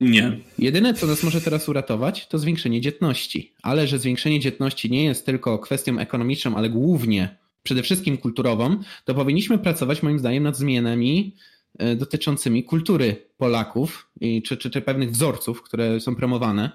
[0.00, 0.38] Nie.
[0.58, 3.54] Jedyne, co nas może teraz uratować, to zwiększenie dzietności.
[3.62, 9.14] Ale że zwiększenie dzietności nie jest tylko kwestią ekonomiczną, ale głównie, przede wszystkim kulturową, to
[9.14, 11.36] powinniśmy pracować moim zdaniem nad zmianami
[11.78, 16.70] e, dotyczącymi kultury Polaków i, czy, czy, czy pewnych wzorców, które są promowane.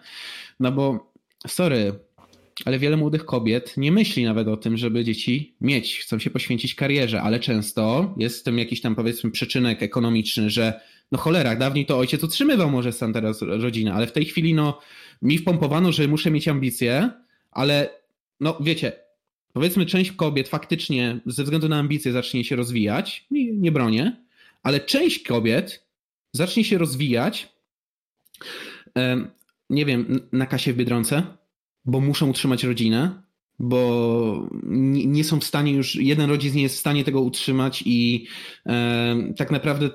[0.59, 1.13] No bo,
[1.47, 2.06] sorry,
[2.65, 6.75] ale wiele młodych kobiet nie myśli nawet o tym, żeby dzieci mieć, chcą się poświęcić
[6.75, 10.81] karierze, ale często jest w tym jakiś tam powiedzmy przyczynek ekonomiczny, że
[11.11, 14.79] no cholera, dawniej to ojciec utrzymywał może sam teraz rodzinę, ale w tej chwili no
[15.21, 17.09] mi wpompowano, że muszę mieć ambicje,
[17.51, 17.89] ale
[18.39, 18.91] no wiecie,
[19.53, 24.25] powiedzmy część kobiet faktycznie ze względu na ambicje zacznie się rozwijać, nie, nie bronię,
[24.63, 25.87] ale część kobiet
[26.31, 27.53] zacznie się rozwijać,
[29.69, 31.23] nie wiem, na kasie w Biedronce,
[31.87, 33.23] bo muszą utrzymać rodzinę,
[33.59, 38.27] bo nie, są w stanie już, jeden rodzic nie jest w stanie tego utrzymać i
[38.65, 39.89] e, tak naprawdę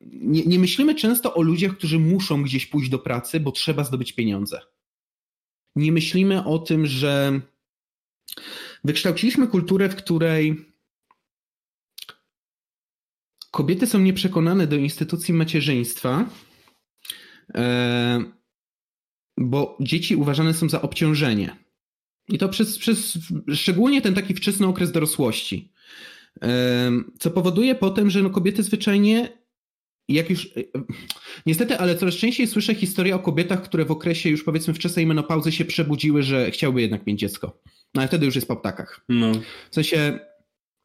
[0.00, 4.12] nie, nie myślimy często o ludziach, którzy muszą gdzieś pójść do pracy, bo trzeba zdobyć
[4.12, 4.60] pieniądze.
[5.76, 7.40] Nie myślimy o tym, że
[8.84, 10.66] wykształciliśmy kulturę, w której
[13.50, 16.28] kobiety są nieprzekonane do instytucji macierzyństwa,
[17.54, 18.24] e,
[19.38, 21.56] bo dzieci uważane są za obciążenie.
[22.28, 23.18] I to przez, przez
[23.54, 25.72] szczególnie ten taki wczesny okres dorosłości.
[27.18, 29.44] Co powoduje potem, że no kobiety zwyczajnie
[30.08, 30.46] jak już.
[30.46, 30.62] E,
[31.46, 35.52] niestety, ale coraz częściej słyszę historię o kobietach, które w okresie już powiedzmy wczesnej menopauzy
[35.52, 37.60] się przebudziły, że chciałyby jednak mieć dziecko.
[37.94, 39.00] No ale wtedy już jest po ptakach.
[39.08, 39.32] No.
[39.70, 40.18] W sensie.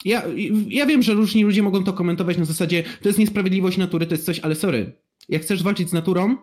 [0.06, 0.24] Ja,
[0.68, 4.14] ja wiem, że różni ludzie mogą to komentować na zasadzie, to jest niesprawiedliwość natury, to
[4.14, 5.02] jest coś, ale sorry.
[5.30, 6.38] Jak chcesz walczyć z naturą,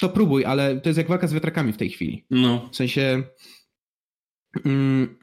[0.00, 2.24] to próbuj, ale to jest jak walka z wiatrakami w tej chwili.
[2.30, 2.68] No.
[2.72, 3.22] W sensie.
[4.64, 5.16] Mm,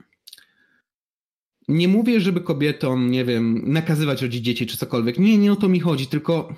[1.68, 5.20] nie mówię, żeby kobietom, nie wiem, nakazywać rodzić dzieci czy cokolwiek.
[5.20, 6.56] Nie, nie o to mi chodzi, tylko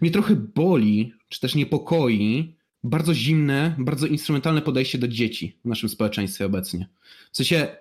[0.00, 5.88] mnie trochę boli, czy też niepokoi bardzo zimne, bardzo instrumentalne podejście do dzieci w naszym
[5.88, 6.88] społeczeństwie obecnie.
[7.32, 7.76] W sensie,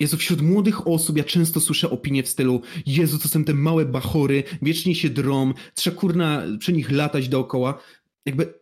[0.00, 3.84] Jezu, wśród młodych osób ja często słyszę opinie w stylu Jezu, to są te małe
[3.84, 7.82] bachory, wiecznie się drom, trzeba kurna przy nich latać dookoła.
[8.30, 8.54] Jakby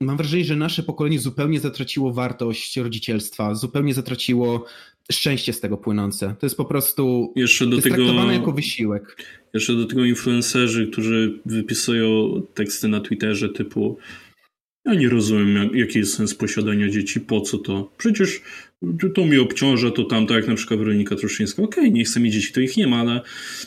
[0.00, 4.64] mam wrażenie, że nasze pokolenie zupełnie zatraciło wartość rodzicielstwa, zupełnie zatraciło
[5.12, 6.34] szczęście z tego płynące.
[6.40, 9.16] To jest po prostu jeszcze do tego, traktowane jako wysiłek.
[9.54, 13.98] Jeszcze do tego influencerzy, którzy wypisują teksty na Twitterze typu
[14.84, 17.92] ja nie rozumiem, jak, jaki jest sens posiadania dzieci, po co to?
[17.98, 18.40] Przecież
[19.14, 21.62] to mi obciąża, to tamto, jak na przykład Weronika Truszyńska.
[21.62, 23.20] Okej, okay, nie chce mieć dzieci, to ich nie ma, ale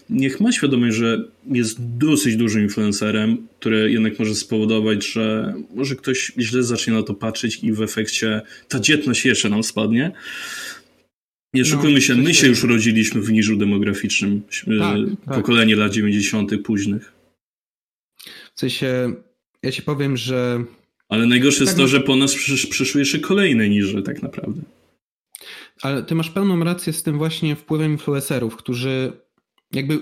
[0.10, 6.32] niech ma świadomość, że jest dosyć dużym influencerem, który jednak może spowodować, że może ktoś
[6.38, 10.12] źle zacznie na to patrzeć i w efekcie ta dzietność jeszcze nam spadnie.
[11.54, 14.42] Nie szukujmy no, się, my się już rodziliśmy w niżu demograficznym.
[14.80, 15.36] Tak, tak.
[15.36, 15.80] Pokolenie tak.
[15.80, 16.52] lat 90.
[16.64, 17.14] późnych.
[18.56, 19.14] W sensie,
[19.64, 20.64] ja ci powiem, że
[21.10, 24.24] ale najgorsze tak jest to, no- że po nas przysz, przyszły jeszcze kolejne niże tak
[24.24, 24.62] naprawdę.
[25.82, 29.12] Ale ty masz pełną rację z tym właśnie wpływem influencerów, którzy
[29.72, 30.00] jakby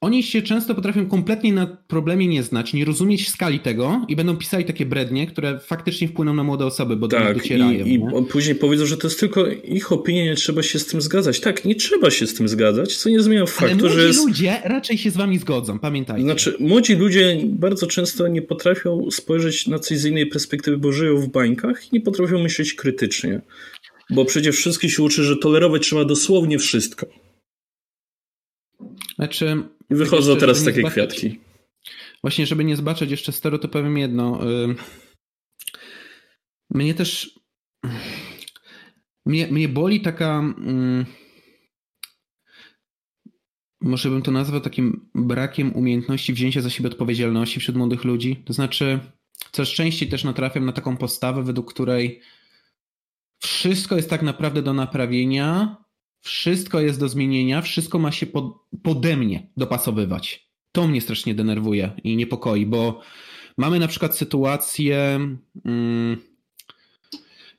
[0.00, 4.36] oni się często potrafią kompletnie na problemie nie znać, nie rozumieć skali tego i będą
[4.36, 7.84] pisali takie brednie, które faktycznie wpłyną na młode osoby, bo tak, do nich docierają.
[7.84, 11.00] I, i później powiedzą, że to jest tylko ich opinia, nie trzeba się z tym
[11.00, 11.40] zgadzać.
[11.40, 14.26] Tak, nie trzeba się z tym zgadzać, co nie zmienia faktu, Ale że jest...
[14.26, 16.22] ludzie raczej się z wami zgodzą, pamiętajcie.
[16.22, 21.16] Znaczy, młodzi ludzie bardzo często nie potrafią spojrzeć na coś z innej perspektywy, bo żyją
[21.16, 23.40] w bańkach i nie potrafią myśleć krytycznie.
[24.10, 27.06] Bo przecież wszystkich się uczy, że tolerować trzeba dosłownie wszystko.
[29.14, 31.40] Znaczy, i wychodzą jeszcze, teraz takie zbaczać, kwiatki.
[32.22, 34.40] Właśnie, żeby nie zbaczać jeszcze stero, to powiem jedno.
[36.70, 37.40] Mnie też.
[39.26, 40.54] Mnie, mnie boli taka.
[43.80, 48.42] Może bym to nazwał takim brakiem umiejętności wzięcia za siebie odpowiedzialności wśród młodych ludzi.
[48.44, 49.00] To znaczy,
[49.52, 52.20] coraz częściej też natrafiam na taką postawę, według której
[53.38, 55.76] wszystko jest tak naprawdę do naprawienia,
[56.20, 58.44] wszystko jest do zmienienia, wszystko ma się pod,
[58.82, 60.48] pode mnie dopasowywać.
[60.72, 63.00] To mnie strasznie denerwuje i niepokoi, bo
[63.56, 65.20] mamy na przykład sytuację.
[65.64, 66.16] Mm,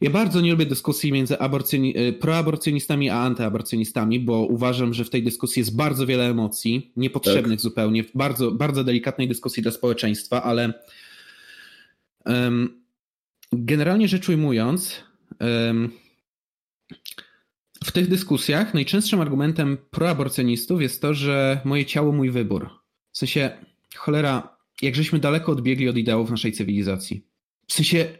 [0.02, 5.24] ja bardzo nie lubię dyskusji między y, proaborcjonistami a antyaborcjonistami, bo uważam, że w tej
[5.24, 7.62] dyskusji jest bardzo wiele emocji, niepotrzebnych tak.
[7.62, 10.74] zupełnie, bardzo, bardzo delikatnej dyskusji dla społeczeństwa, ale
[12.26, 12.84] um,
[13.52, 15.04] generalnie rzecz ujmując,
[17.84, 22.70] w tych dyskusjach najczęstszym argumentem proaborcjonistów jest to, że moje ciało, mój wybór.
[23.12, 23.52] W sensie,
[23.96, 27.26] cholera, jak żeśmy daleko odbiegli od ideałów naszej cywilizacji.
[27.68, 28.18] W sensie,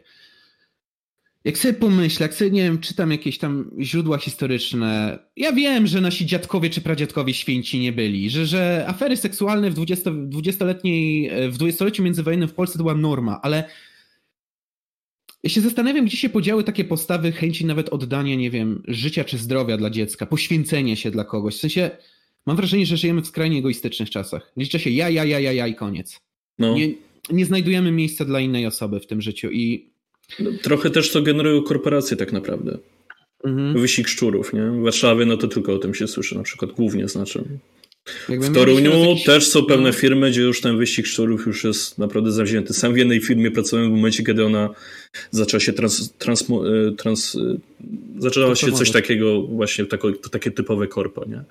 [1.44, 6.00] jak sobie pomyślę, jak sobie, nie wiem, czytam jakieś tam źródła historyczne, ja wiem, że
[6.00, 11.56] nasi dziadkowie czy pradziadkowie święci nie byli, że, że afery seksualne w 20, 20-letniej, w
[11.56, 13.68] dwudziestoleciu międzywojennym w Polsce to była norma, ale
[15.42, 19.38] ja się zastanawiam, gdzie się podziały takie postawy chęci nawet oddania, nie wiem, życia czy
[19.38, 21.56] zdrowia dla dziecka, poświęcenia się dla kogoś.
[21.56, 21.90] W sensie,
[22.46, 24.52] mam wrażenie, że żyjemy w skrajnie egoistycznych czasach.
[24.56, 26.20] Liczy się ja, ja, ja, ja, ja i koniec.
[26.58, 26.74] No.
[26.74, 26.88] Nie,
[27.30, 29.90] nie znajdujemy miejsca dla innej osoby w tym życiu i...
[30.40, 32.78] No, trochę też to generują korporacje tak naprawdę.
[33.44, 33.80] Mhm.
[33.80, 34.70] Wyścig szczurów, nie?
[34.70, 37.44] W Warszawie no to tylko o tym się słyszy na przykład, głównie znaczy.
[38.28, 39.24] W Toruniu jakiś...
[39.24, 39.92] też są pewne no.
[39.92, 42.74] firmy, gdzie już ten wyścig szczurów już jest naprawdę zawzięty.
[42.74, 44.70] Sam w jednej firmie pracowałem w momencie, kiedy ona
[45.30, 47.56] zaczęła się trans, trans, e, trans e,
[48.18, 51.44] zaczęło się coś takiego właśnie, tako, takie typowe korpo, nie?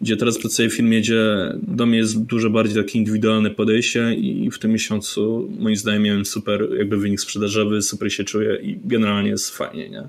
[0.00, 4.50] Gdzie teraz pracuję w firmie, gdzie do mnie jest dużo bardziej takie indywidualne podejście i
[4.50, 9.30] w tym miesiącu moim zdaniem miałem super jakby wynik sprzedażowy, super się czuję i generalnie
[9.30, 10.08] jest fajnie, nie?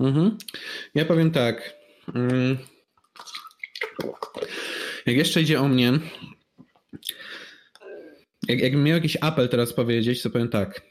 [0.00, 0.36] Mhm.
[0.94, 1.76] Ja powiem tak.
[2.14, 2.56] Mm.
[5.06, 5.92] Jak jeszcze idzie o mnie,
[8.48, 10.82] jak, jakbym miał jakiś apel teraz powiedzieć, to powiem tak.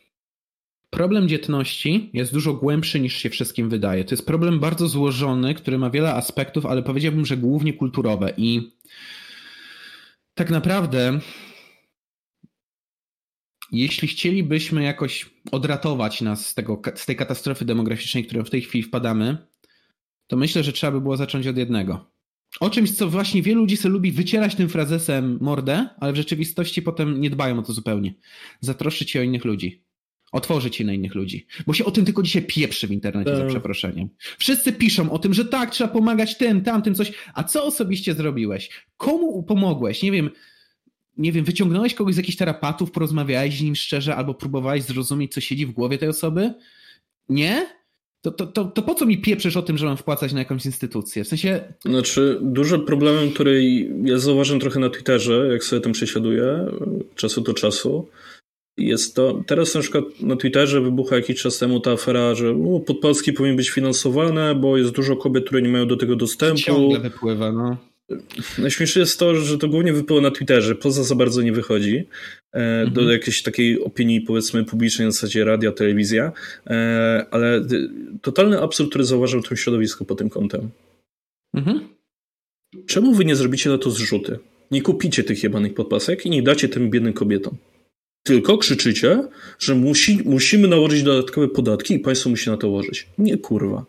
[0.90, 4.06] Problem dzietności jest dużo głębszy niż się wszystkim wydaje.
[4.06, 8.34] To jest problem bardzo złożony, który ma wiele aspektów, ale powiedziałbym, że głównie kulturowe.
[8.38, 8.72] I
[10.34, 11.20] tak naprawdę,
[13.72, 18.62] jeśli chcielibyśmy jakoś odratować nas z, tego, z tej katastrofy demograficznej, w którą w tej
[18.62, 19.38] chwili wpadamy,
[20.28, 22.15] to myślę, że trzeba by było zacząć od jednego
[22.60, 26.82] o czymś, co właśnie wielu ludzi sobie lubi wycierać tym frazesem mordę, ale w rzeczywistości
[26.82, 28.14] potem nie dbają o to zupełnie.
[28.60, 29.86] Zatroszczyć się o innych ludzi.
[30.32, 31.48] Otworzyć się na innych ludzi.
[31.68, 33.40] Bo się o tym tylko dzisiaj pieprzy w internecie, tak.
[33.40, 34.10] za przeproszeniem.
[34.38, 37.12] Wszyscy piszą o tym, że tak, trzeba pomagać tym, tamtym, coś.
[37.34, 38.70] A co osobiście zrobiłeś?
[38.98, 40.04] Komu pomogłeś?
[40.04, 40.30] Nie wiem,
[41.18, 45.42] nie wiem, wyciągnąłeś kogoś z jakichś terapatów, porozmawiałeś z nim szczerze, albo próbowałeś zrozumieć, co
[45.42, 46.54] siedzi w głowie tej osoby?
[47.30, 47.68] Nie?
[48.26, 50.66] To, to, to, to, po co mi pieprzysz o tym, że mam wpłacać na jakąś
[50.66, 51.24] instytucję?
[51.24, 51.74] W sensie...
[51.86, 53.64] Znaczy, dużym problemem, który
[54.04, 56.66] ja zauważyłem trochę na Twitterze, jak sobie tym prześladuję,
[57.16, 58.08] czasu do czasu,
[58.78, 62.80] jest to, teraz na przykład na Twitterze wybucha jakiś czas temu ta afera, że no,
[63.38, 66.58] powinien być finansowane, bo jest dużo kobiet, które nie mają do tego dostępu.
[66.58, 67.78] Ciągle wypływa, no.
[68.58, 72.04] Najśmieszniejsze jest to, że to głównie wypływa na Twitterze, poza za bardzo nie wychodzi e,
[72.54, 72.94] mhm.
[72.94, 76.32] do jakiejś takiej opinii powiedzmy publicznej na zasadzie radia, telewizja,
[76.68, 77.66] e, ale
[78.22, 80.70] totalny absurd, który zauważył w tym środowisku pod tym kątem.
[81.54, 81.80] Mhm.
[82.88, 84.40] Czemu wy nie zrobicie na to zrzuty?
[84.72, 87.58] Nie kupicie tych jebanych podpasek i nie dacie tym biednym kobietom.
[88.24, 89.28] Tylko krzyczycie,
[89.60, 93.08] że musi, musimy nałożyć dodatkowe podatki i państwo musi na to łożyć.
[93.18, 93.86] Nie kurwa.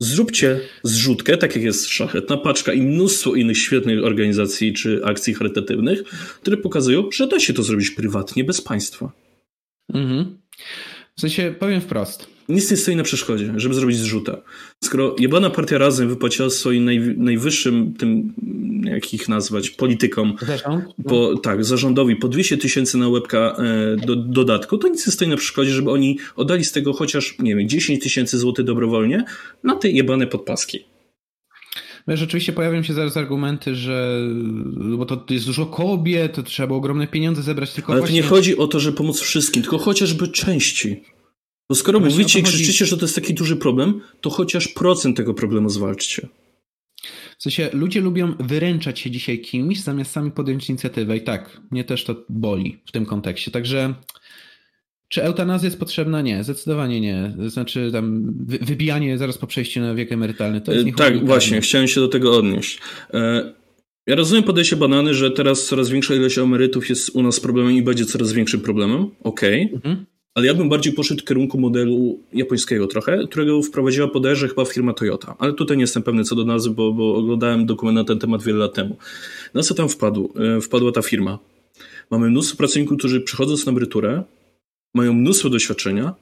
[0.00, 6.02] Zróbcie zrzutkę, tak jak jest Szlachetna Paczka i mnóstwo innych świetnych organizacji czy akcji charytatywnych,
[6.40, 9.12] które pokazują, że da się to zrobić prywatnie, bez państwa.
[9.94, 10.38] Mhm.
[11.16, 14.36] W sensie, powiem wprost nic nie stoi na przeszkodzie, żeby zrobić zrzuta.
[14.84, 18.34] Skoro jebana partia Razem wypłaciła swoim naj, najwyższym, tym,
[18.84, 20.34] jak ich nazwać, politykom,
[21.08, 25.28] po, tak, zarządowi po 200 tysięcy na łebka e, do, dodatku, to nic nie stoi
[25.28, 29.24] na przeszkodzie, żeby oni oddali z tego chociaż, nie wiem, 10 tysięcy złotych dobrowolnie
[29.64, 30.84] na te jebane podpaski.
[32.06, 34.20] No rzeczywiście pojawią się zaraz argumenty, że
[34.96, 38.20] bo to jest dużo kobiet, to trzeba ogromne pieniądze zebrać, tylko Ale właśnie...
[38.20, 41.02] to nie chodzi o to, że pomóc wszystkim, tylko chociażby części.
[41.68, 45.16] Bo skoro Właśnie mówicie i krzyczycie, że to jest taki duży problem, to chociaż procent
[45.16, 46.28] tego problemu zwalczcie.
[47.38, 51.16] W sensie ludzie lubią wyręczać się dzisiaj kimś, zamiast sami podjąć inicjatywę.
[51.16, 53.50] I tak, mnie też to boli w tym kontekście.
[53.50, 53.94] Także
[55.08, 56.22] czy eutanazja jest potrzebna?
[56.22, 57.34] Nie, zdecydowanie nie.
[57.46, 61.88] Znaczy tam wybijanie zaraz po przejściu na wiek emerytalny to jest nie Tak, właśnie, chciałem
[61.88, 62.78] się do tego odnieść.
[63.14, 63.52] E,
[64.06, 67.82] ja rozumiem podejście banany, że teraz coraz większa ilość emerytów jest u nas problemem i
[67.82, 69.10] będzie coraz większym problemem.
[69.22, 69.64] Okej.
[69.64, 69.76] Okay.
[69.76, 74.64] Mhm ale ja bym bardziej poszedł w kierunku modelu japońskiego trochę, którego wprowadziła podejrzę chyba
[74.64, 75.34] firma Toyota.
[75.38, 78.42] Ale tutaj nie jestem pewny co do nazwy, bo, bo oglądałem dokument na ten temat
[78.42, 78.96] wiele lat temu.
[79.54, 80.32] Na co tam wpadł?
[80.56, 81.38] E, wpadła ta firma.
[82.10, 84.22] Mamy mnóstwo pracowników, którzy przychodząc na emeryturę,
[84.94, 86.14] mają mnóstwo doświadczenia,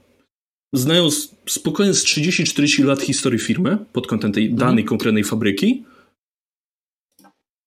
[0.74, 1.08] znają
[1.48, 4.58] spokojnie z 30-40 lat historii firmy pod kątem tej mhm.
[4.58, 5.84] danej konkretnej fabryki.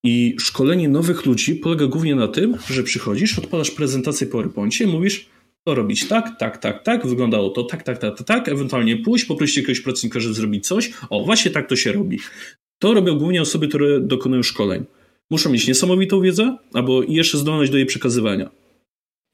[0.04, 5.30] I szkolenie nowych ludzi polega głównie na tym, że przychodzisz, odpalasz prezentację PowerPoincie i mówisz
[5.68, 9.58] robić tak, tak, tak, tak, wyglądało to tak, tak, tak, tak, tak, ewentualnie pójść, poprosić
[9.58, 10.92] jakiegoś pracownika, żeby zrobić coś.
[11.10, 12.20] O, właśnie tak to się robi.
[12.80, 14.86] To robią głównie osoby, które dokonują szkoleń.
[15.32, 18.50] Muszą mieć niesamowitą wiedzę, albo jeszcze zdolność do jej przekazywania.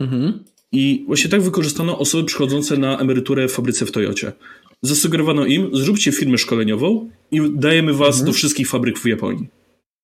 [0.02, 0.44] Mhm.
[0.72, 4.32] I właśnie tak wykorzystano osoby przychodzące na emeryturę w fabryce w Toyocie.
[4.82, 8.26] Zasugerowano im, zróbcie firmę szkoleniową i dajemy was mhm.
[8.26, 9.48] do wszystkich fabryk w Japonii.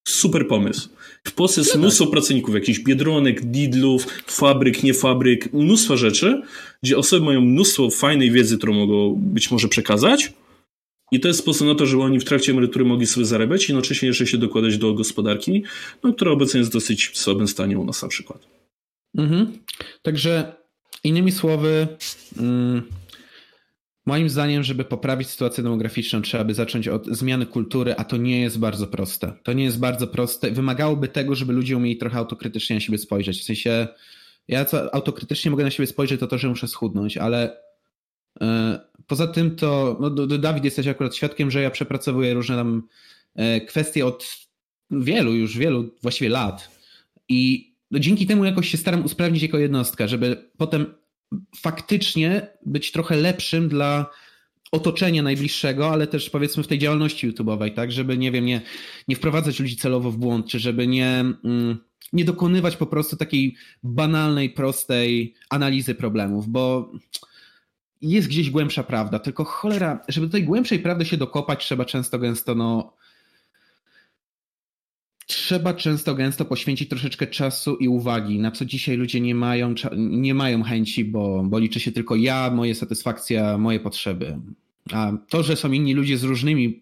[0.07, 0.89] Super pomysł.
[1.27, 6.41] W Polsce jest mnóstwo pracowników, jakichś biedronek, didlów, fabryk, nie fabryk, mnóstwo rzeczy,
[6.83, 10.33] gdzie osoby mają mnóstwo fajnej wiedzy, którą mogą być może przekazać.
[11.11, 13.71] I to jest sposób na to, żeby oni w trakcie emerytury mogli sobie zarabiać i
[13.71, 15.63] jednocześnie jeszcze się dokładać do gospodarki,
[16.03, 18.47] no, która obecnie jest dosyć w słabym stanie u nas na przykład.
[19.17, 19.57] Mhm.
[20.01, 20.55] Także
[21.03, 21.87] innymi słowy,
[22.37, 22.81] mm,
[24.05, 28.41] moim zdaniem, żeby poprawić sytuację demograficzną, trzeba by zacząć od zmiany kultury, a to nie
[28.41, 29.33] jest bardzo proste.
[29.43, 30.51] To nie jest bardzo proste.
[30.51, 33.41] Wymagałoby tego, żeby ludzie umieli trochę autokrytycznie na siebie spojrzeć.
[33.41, 33.87] W sensie,
[34.47, 37.57] ja co autokrytycznie mogę na siebie spojrzeć, to to, że muszę schudnąć, ale
[38.41, 38.47] yy,
[39.07, 42.87] poza tym to, no, Dawid jesteś akurat świadkiem, że ja przepracowuję różne tam
[43.35, 44.37] yy, kwestie od
[44.91, 46.69] wielu, już wielu właściwie lat
[47.29, 50.93] i no dzięki temu jakoś się staram usprawnić jako jednostka, żeby potem
[51.55, 54.09] faktycznie być trochę lepszym dla
[54.71, 58.61] otoczenia najbliższego, ale też powiedzmy w tej działalności YouTube'owej, tak, żeby nie wiem, nie,
[59.07, 61.77] nie wprowadzać ludzi celowo w błąd, czy żeby nie, mm,
[62.13, 66.91] nie dokonywać po prostu takiej banalnej, prostej analizy problemów, bo
[68.01, 72.19] jest gdzieś głębsza prawda, tylko cholera, żeby do tej głębszej prawdy się dokopać, trzeba często
[72.19, 72.93] gęsto no,
[75.25, 80.33] trzeba często gęsto poświęcić troszeczkę czasu i uwagi, na co dzisiaj ludzie nie mają, nie
[80.33, 84.37] mają chęci, bo, bo liczy się tylko ja, moje satysfakcja, moje potrzeby.
[84.91, 86.79] A to, że są inni ludzie z różnymi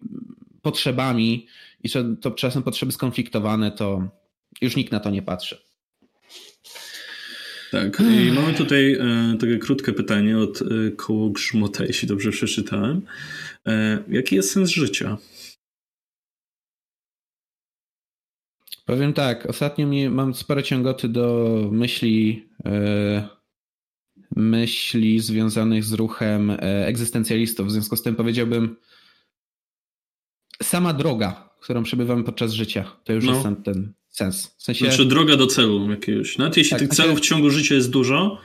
[0.62, 1.46] potrzebami
[1.82, 4.08] i że to czasem potrzeby skonfliktowane, to
[4.60, 5.58] już nikt na to nie patrzy.
[7.70, 13.02] Tak, i mamy tutaj e, takie krótkie pytanie od e, koło Grzmota, jeśli dobrze przeczytałem.
[13.66, 15.16] E, jaki jest sens życia?
[18.90, 23.28] Powiem tak, ostatnio mnie, mam sporo ciągoty do myśli, e,
[24.36, 27.66] myśli związanych z ruchem e, egzystencjalistów.
[27.66, 28.76] W związku z tym powiedziałbym,
[30.62, 33.32] sama droga, którą przebywamy podczas życia, to już no.
[33.32, 34.54] jest ten, ten sens.
[34.58, 34.84] W sensie...
[34.84, 36.38] Znaczy droga do celu jakiegoś.
[36.38, 38.40] Nawet jeśli tak, tych celów w ciągu życia jest dużo,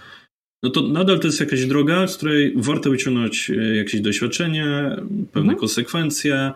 [0.63, 4.65] no to nadal to jest jakaś droga, z której warto wyciągnąć e, jakieś doświadczenie,
[5.31, 5.57] pewne mhm.
[5.57, 6.51] konsekwencje,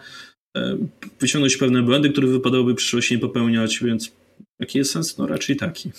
[1.20, 4.12] wyciągnąć pewne błędy, które wypadałoby w przyszłości nie popełniać, więc
[4.60, 5.18] jaki jest sens?
[5.18, 5.92] No raczej taki.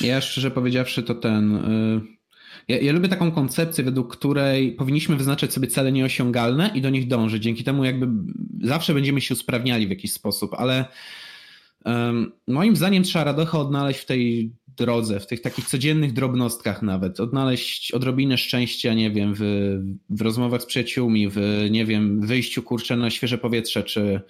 [0.00, 1.56] Ja szczerze powiedziawszy to ten...
[1.56, 2.00] Y,
[2.68, 7.08] ja, ja, lubię taką koncepcję, według której powinniśmy wyznaczać sobie cele nieosiągalne i do nich
[7.08, 7.42] dążyć.
[7.42, 8.06] Dzięki temu jakby
[8.62, 10.84] zawsze będziemy się usprawniali w jakiś sposób, ale
[11.84, 17.20] um, moim zdaniem trzeba radochę odnaleźć w tej drodze, w tych takich codziennych drobnostkach nawet,
[17.20, 19.42] odnaleźć odrobinę szczęścia, nie wiem, w,
[20.10, 24.20] w rozmowach z przyjaciółmi, w, nie wiem, wyjściu kurczę na świeże powietrze, czy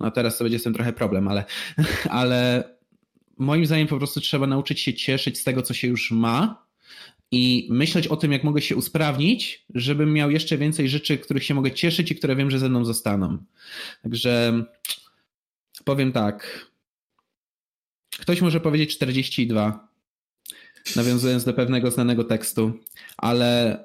[0.00, 1.44] no teraz to będzie z tym trochę problem, ale,
[2.10, 2.64] ale
[3.38, 6.66] moim zdaniem po prostu trzeba nauczyć się cieszyć z tego, co się już ma
[7.30, 11.54] i myśleć o tym, jak mogę się usprawnić, żebym miał jeszcze więcej rzeczy, których się
[11.54, 13.38] mogę cieszyć i które wiem, że ze mną zostaną.
[14.02, 14.64] Także
[15.84, 16.66] powiem tak,
[18.18, 19.88] Ktoś może powiedzieć 42,
[20.96, 22.72] nawiązując do pewnego znanego tekstu,
[23.16, 23.78] ale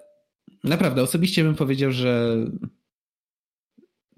[0.64, 2.38] naprawdę osobiście bym powiedział, że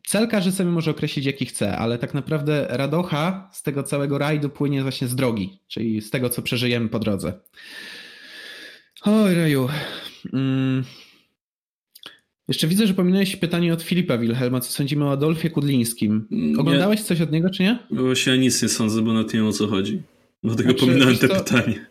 [0.07, 4.49] cel każdy sobie może określić jaki chce, ale tak naprawdę radocha z tego całego rajdu
[4.49, 7.33] płynie właśnie z drogi, czyli z tego, co przeżyjemy po drodze.
[9.01, 9.69] Oj, Raju.
[10.33, 10.83] Mm.
[12.53, 16.27] Jeszcze widzę, że pominąłeś pytanie od Filipa Wilhelma, co sądzimy o Adolfie Kudlińskim.
[16.59, 17.79] Oglądałeś coś od niego, czy nie?
[17.91, 20.01] Właśnie ja nic nie sądzę, bo na tym o co chodzi.
[20.43, 21.43] Dlatego znaczy, pominąłem te to...
[21.43, 21.85] pytanie.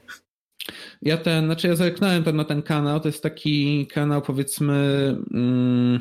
[1.03, 4.75] Ja ten, znaczy ja zerknąłem na ten kanał, to jest taki kanał powiedzmy
[5.35, 6.01] mm,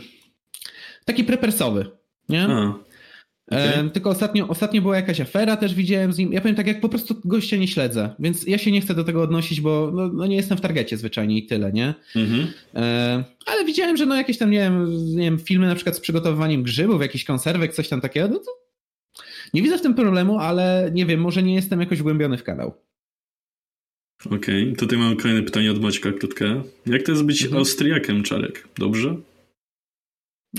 [1.05, 1.85] taki prepersowy,
[2.29, 2.43] nie?
[2.43, 2.73] A,
[3.51, 3.89] okay.
[3.89, 6.33] tylko ostatnio, ostatnio była jakaś afera, też widziałem z nim.
[6.33, 9.03] Ja powiem tak, jak po prostu gościa nie śledzę, więc ja się nie chcę do
[9.03, 11.93] tego odnosić, bo no, no nie jestem w targecie zwyczajnie i tyle, nie?
[12.15, 12.47] Mhm.
[13.45, 16.63] ale widziałem, że no jakieś tam, nie wiem, nie wiem, filmy na przykład z przygotowywaniem
[16.63, 18.51] grzybów, jakiś konserwek, coś tam takiego, no to
[19.53, 22.73] nie widzę w tym problemu, ale nie wiem, może nie jestem jakoś wgłębiony w kanał.
[24.25, 24.75] Okej, okay.
[24.75, 26.61] tutaj mam kolejne pytanie od Maćka krótkie.
[26.85, 27.59] Jak to jest być mhm.
[27.59, 28.67] Austriakiem, Czarek?
[28.77, 29.15] Dobrze?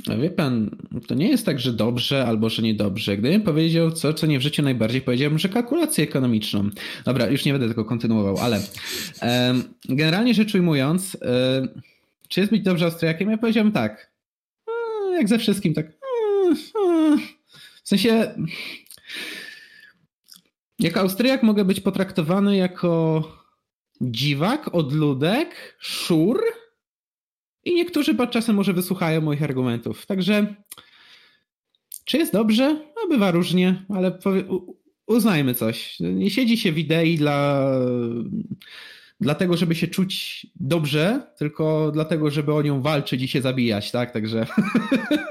[0.06, 0.70] No wie pan,
[1.06, 3.16] to nie jest tak, że dobrze albo że niedobrze.
[3.16, 6.70] Gdybym powiedział co, co nie w życiu najbardziej, powiedziałbym, że kalkulację ekonomiczną.
[7.04, 8.60] Dobra, już nie będę tego kontynuował, ale
[9.22, 11.82] um, generalnie rzecz ujmując, um,
[12.28, 13.30] czy jest być dobrze Austriakiem?
[13.30, 14.12] Ja powiedziałbym tak.
[14.66, 15.86] Um, jak ze wszystkim, tak.
[17.84, 18.34] W sensie
[20.78, 23.22] jako Austriak mogę być potraktowany jako
[24.00, 26.40] dziwak, odludek, szur
[27.64, 30.06] i niektórzy czasem może wysłuchają moich argumentów.
[30.06, 30.54] Także
[32.04, 32.80] czy jest dobrze?
[32.96, 34.18] No bywa różnie, ale
[35.06, 36.00] uznajmy coś.
[36.00, 37.68] Nie siedzi się w idei dla
[39.20, 44.10] dlatego, żeby się czuć dobrze, tylko dlatego, żeby o nią walczyć i się zabijać, tak?
[44.10, 44.46] Także.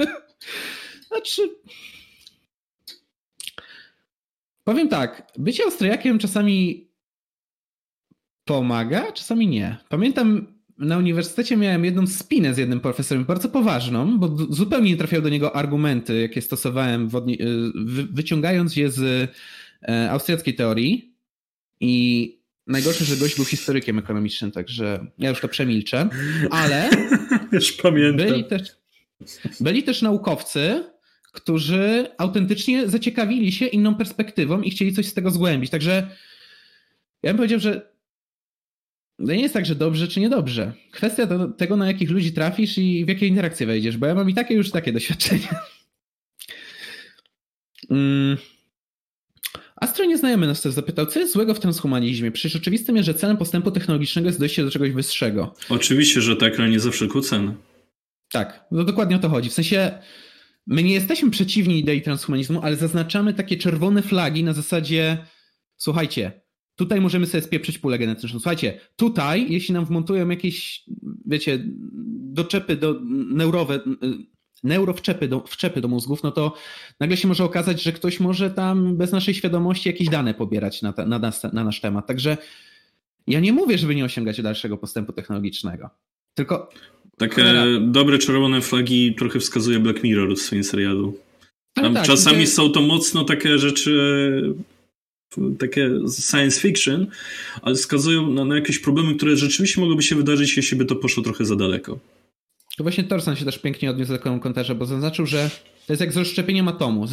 [1.08, 1.42] znaczy.
[4.64, 6.88] Powiem tak, bycie Austriakiem czasami
[8.46, 9.78] pomaga, czasami nie.
[9.90, 15.24] Pamiętam, na uniwersytecie miałem jedną spinę z jednym profesorem, bardzo poważną, bo zupełnie nie trafiały
[15.24, 17.10] do niego argumenty, jakie stosowałem,
[18.12, 19.32] wyciągając je z
[19.84, 21.16] e, austriackiej teorii.
[21.80, 22.38] I
[22.68, 26.10] najgorsze, że gość był historykiem ekonomicznym, także ja już to przemilczę,
[26.52, 26.90] ale
[27.52, 28.28] już pamiętam.
[28.28, 28.62] Byli też,
[29.60, 30.84] byli też naukowcy,
[31.32, 35.72] którzy autentycznie zaciekawili się inną perspektywą i chcieli coś z tego zgłębić.
[35.72, 36.08] Także
[37.24, 37.91] ja bym powiedział, że
[39.20, 40.74] no nie jest tak, że dobrze czy niedobrze.
[40.92, 44.30] Kwestia do tego, na jakich ludzi trafisz i w jakie interakcje wejdziesz, bo ja mam
[44.30, 45.56] i takie już takie doświadczenia.
[47.90, 48.38] Mm.
[49.76, 52.32] Astro nieznajomy nas też zapytał, co jest złego w transhumanizmie?
[52.32, 55.54] Przecież oczywistym jest, że celem postępu technologicznego jest dojście do czegoś wyższego.
[55.70, 57.56] Oczywiście, że tak, ale nie za wszelką cenę.
[58.32, 59.50] Tak, no dokładnie o to chodzi.
[59.50, 59.92] W sensie
[60.68, 65.18] my nie jesteśmy przeciwni idei transhumanizmu, ale zaznaczamy takie czerwone flagi na zasadzie
[65.82, 66.41] słuchajcie,
[66.82, 68.40] Tutaj możemy sobie spieprzyć pulę genetyczną.
[68.40, 70.84] Słuchajcie, tutaj, jeśli nam wmontują jakieś,
[71.26, 71.64] wiecie,
[72.34, 73.00] doczepy do
[73.30, 73.80] neurowe,
[74.64, 76.54] neurowczepy do, wczepy do mózgów, no to
[77.00, 80.94] nagle się może okazać, że ktoś może tam bez naszej świadomości jakieś dane pobierać na,
[81.08, 82.08] na, nas, na nasz temat.
[82.08, 82.38] Także
[83.28, 85.90] ja nie mówię, żeby nie osiągać dalszego postępu technologicznego.
[86.34, 86.70] Tylko.
[87.18, 87.44] Takie
[87.82, 91.18] dobre czerwone flagi trochę wskazuje Black Mirror w swoim serialu.
[91.74, 94.56] Tam tak, czasami są to mocno takie rzeczy
[95.60, 95.90] takie
[96.32, 97.08] science fiction,
[97.62, 101.24] ale wskazują na, na, jakieś problemy, które rzeczywiście mogłyby się wydarzyć, jeśli by to poszło
[101.24, 102.00] trochę za daleko.
[102.78, 105.50] To właśnie Torsan się też pięknie odniósł do komentarza, bo zaznaczył, że
[105.88, 107.08] to jest jak z rozszczepieniem atomu.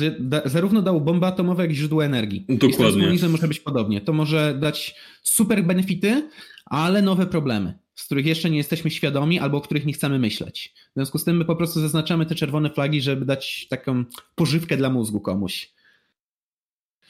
[0.45, 2.45] Zarówno dał bombę atomową, jak i źródło energii.
[2.49, 3.15] Dokładnie.
[3.15, 4.01] I z może być podobnie.
[4.01, 6.31] To może dać super benefity,
[6.67, 10.75] ale nowe problemy, z których jeszcze nie jesteśmy świadomi albo o których nie chcemy myśleć.
[10.91, 14.05] W związku z tym my po prostu zaznaczamy te czerwone flagi, żeby dać taką
[14.35, 15.78] pożywkę dla mózgu komuś.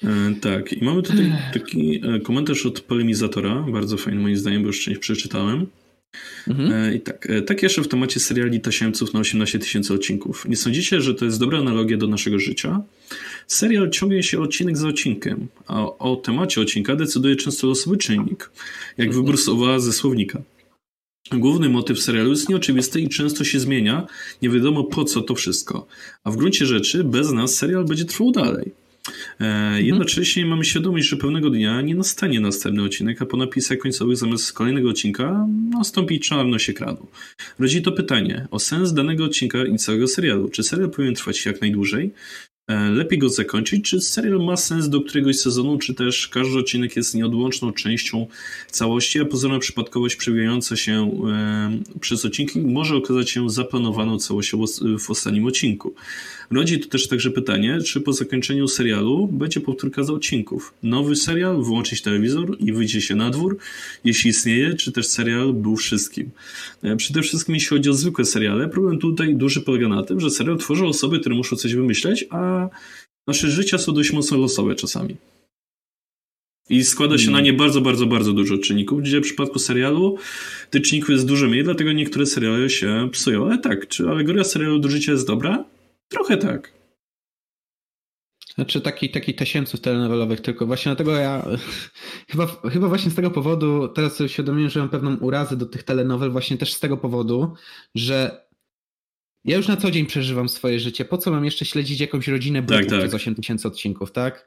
[0.05, 4.67] E, tak, i mamy tutaj taki e, komentarz od polemizatora, bardzo fajny moim zdaniem, bo
[4.67, 5.67] już część przeczytałem.
[6.49, 6.73] Mhm.
[6.73, 10.49] E, I tak, tak jeszcze w temacie seriali tasiemców na 18 tysięcy odcinków.
[10.49, 12.83] Nie sądzicie, że to jest dobra analogia do naszego życia?
[13.47, 18.51] Serial ciągnie się odcinek za odcinkiem, a o temacie odcinka decyduje często losowy czynnik,
[18.99, 19.25] jak mhm.
[19.25, 20.43] wybór słowa ze słownika.
[21.33, 24.07] Główny motyw serialu jest nieoczywisty i często się zmienia,
[24.43, 25.87] nie wiadomo po co to wszystko.
[26.25, 28.73] A w gruncie rzeczy bez nas serial będzie trwał dalej.
[29.41, 29.83] E.
[29.83, 34.53] Jednocześnie mamy świadomość, że pewnego dnia nie nastanie następny odcinek, a po napisach końcowych zamiast
[34.53, 37.07] kolejnego odcinka nastąpi czarność ekranu.
[37.59, 40.49] Rodzi to pytanie o sens danego odcinka i całego serialu.
[40.49, 42.11] Czy serial powinien trwać jak najdłużej?
[42.69, 43.85] E, lepiej go zakończyć?
[43.85, 48.27] Czy serial ma sens do któregoś sezonu, czy też każdy odcinek jest nieodłączną częścią
[48.71, 54.65] całości, a pozorna przypadkowość przewijająca się e, przez odcinki może okazać się zaplanowaną całością
[54.99, 55.95] w ostatnim odcinku?
[56.51, 60.75] Rodzi to też także pytanie, czy po zakończeniu serialu będzie powtórka z odcinków.
[60.83, 63.59] Nowy serial, wyłączyć telewizor i wyjdzie się na dwór,
[64.05, 66.31] jeśli istnieje, czy też serial był wszystkim.
[66.83, 70.31] E, przede wszystkim jeśli chodzi o zwykłe seriale, problem tutaj duży polega na tym, że
[70.31, 72.58] serial tworzą osoby, które muszą coś wymyśleć, a
[73.27, 75.17] nasze życia są dość mocno losowe czasami.
[76.71, 80.17] I składa się na nie bardzo, bardzo, bardzo dużo czynników, gdzie w przypadku serialu
[80.71, 83.47] tych czynników jest dużo mniej, dlatego niektóre seriale się psują.
[83.47, 85.65] Ale tak, czy alegoria serialu do życia jest dobra?
[86.09, 86.79] Trochę tak.
[88.55, 90.67] Znaczy taki, taki tasiemców telenowelowych tylko.
[90.67, 91.47] Właśnie dlatego ja
[92.29, 96.31] chyba, chyba właśnie z tego powodu teraz uświadomiłem, że mam pewną urazę do tych telenowel
[96.31, 97.55] właśnie też z tego powodu,
[97.95, 98.48] że
[99.49, 101.05] ja już na co dzień przeżywam swoje życie.
[101.05, 102.99] Po co mam jeszcze śledzić jakąś rodzinę tak, tak.
[102.99, 104.47] przez 8 tysięcy odcinków, tak?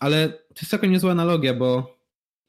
[0.00, 1.98] Ale to jest całkiem niezła analogia, bo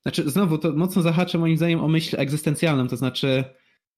[0.01, 3.43] znaczy znowu to mocno zahacza moim zdaniem o myśl egzystencjalną, to znaczy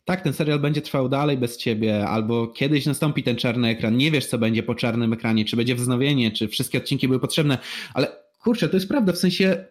[0.06, 4.12] tak, ten serial będzie trwał dalej bez ciebie, albo kiedyś nastąpi ten czarny ekran, nie
[4.12, 7.58] wiesz, co będzie po czarnym ekranie, czy będzie wznowienie, czy wszystkie odcinki były potrzebne,
[7.94, 8.08] ale
[8.40, 9.66] kurczę, to jest prawda, w sensie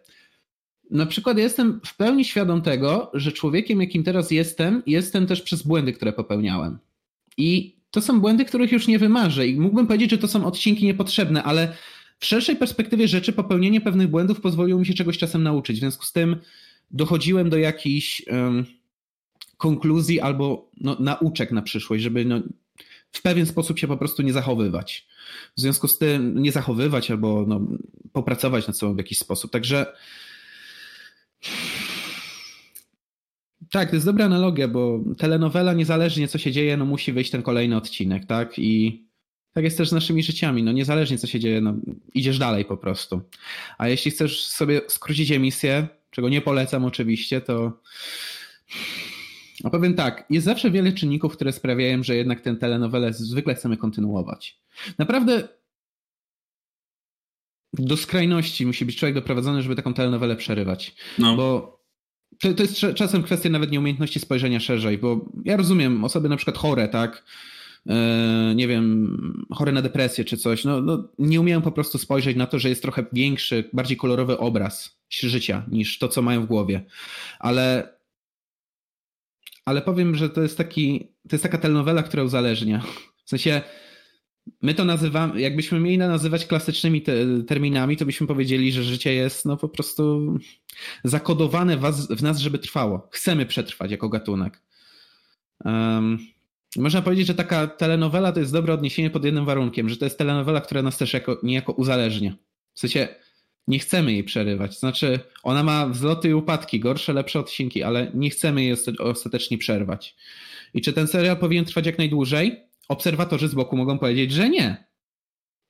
[0.91, 5.63] na przykład jestem w pełni świadom tego, że człowiekiem, jakim teraz jestem, jestem też przez
[5.63, 6.77] błędy, które popełniałem.
[7.37, 10.85] I to są błędy, których już nie wymarzę i mógłbym powiedzieć, że to są odcinki
[10.85, 11.75] niepotrzebne, ale
[12.19, 15.77] w szerszej perspektywie rzeczy popełnienie pewnych błędów pozwoliło mi się czegoś czasem nauczyć.
[15.77, 16.35] W związku z tym
[16.91, 18.21] dochodziłem do jakichś...
[18.27, 18.65] Um,
[19.63, 22.41] konkluzji albo no, nauczek na przyszłość, żeby no,
[23.11, 25.07] w pewien sposób się po prostu nie zachowywać.
[25.57, 27.61] W związku z tym nie zachowywać albo no,
[28.13, 29.51] popracować nad sobą w jakiś sposób.
[29.51, 29.93] Także
[33.73, 37.41] tak, to jest dobra analogia, bo telenowela niezależnie co się dzieje, no musi wyjść ten
[37.41, 38.59] kolejny odcinek, tak?
[38.59, 39.03] I
[39.53, 41.73] tak jest też z naszymi życiami, no niezależnie co się dzieje, no
[42.13, 43.21] idziesz dalej po prostu.
[43.77, 47.81] A jeśli chcesz sobie skrócić emisję, czego nie polecam oczywiście, to
[49.63, 53.77] a powiem tak, jest zawsze wiele czynników, które sprawiają, że jednak tę telenowelę zwykle chcemy
[53.77, 54.59] kontynuować.
[54.97, 55.47] Naprawdę
[57.73, 60.95] do skrajności musi być człowiek doprowadzony, żeby taką telenowelę przerywać.
[61.19, 61.35] No.
[61.35, 61.82] Bo
[62.39, 66.57] to, to jest czasem kwestia nawet nieumiejętności spojrzenia szerzej, bo ja rozumiem osoby na przykład
[66.57, 67.23] chore, tak?
[67.89, 72.37] E, nie wiem, chore na depresję czy coś, no, no, nie umieją po prostu spojrzeć
[72.37, 76.45] na to, że jest trochę większy, bardziej kolorowy obraz życia niż to, co mają w
[76.47, 76.83] głowie.
[77.39, 77.93] Ale,
[79.65, 82.81] ale powiem, że to jest taki, to jest taka telenowela, która uzależnia.
[83.25, 83.61] W sensie,
[84.61, 87.13] my to nazywamy, jakbyśmy mieli nazywać klasycznymi te,
[87.47, 90.35] terminami, to byśmy powiedzieli, że życie jest no po prostu
[91.03, 91.77] zakodowane
[92.09, 93.07] w, nas, żeby trwało.
[93.11, 94.61] Chcemy przetrwać jako gatunek.
[95.65, 96.19] Um,
[96.77, 100.17] można powiedzieć, że taka telenowela to jest dobre odniesienie pod jednym warunkiem, że to jest
[100.17, 102.35] telenowela, która nas też jako, niejako uzależnia.
[102.73, 103.07] W sensie
[103.67, 104.79] nie chcemy jej przerywać.
[104.79, 110.15] Znaczy, ona ma wzloty i upadki, gorsze, lepsze odcinki, ale nie chcemy jej ostatecznie przerwać.
[110.73, 112.63] I czy ten serial powinien trwać jak najdłużej?
[112.89, 114.87] Obserwatorzy z boku mogą powiedzieć, że nie.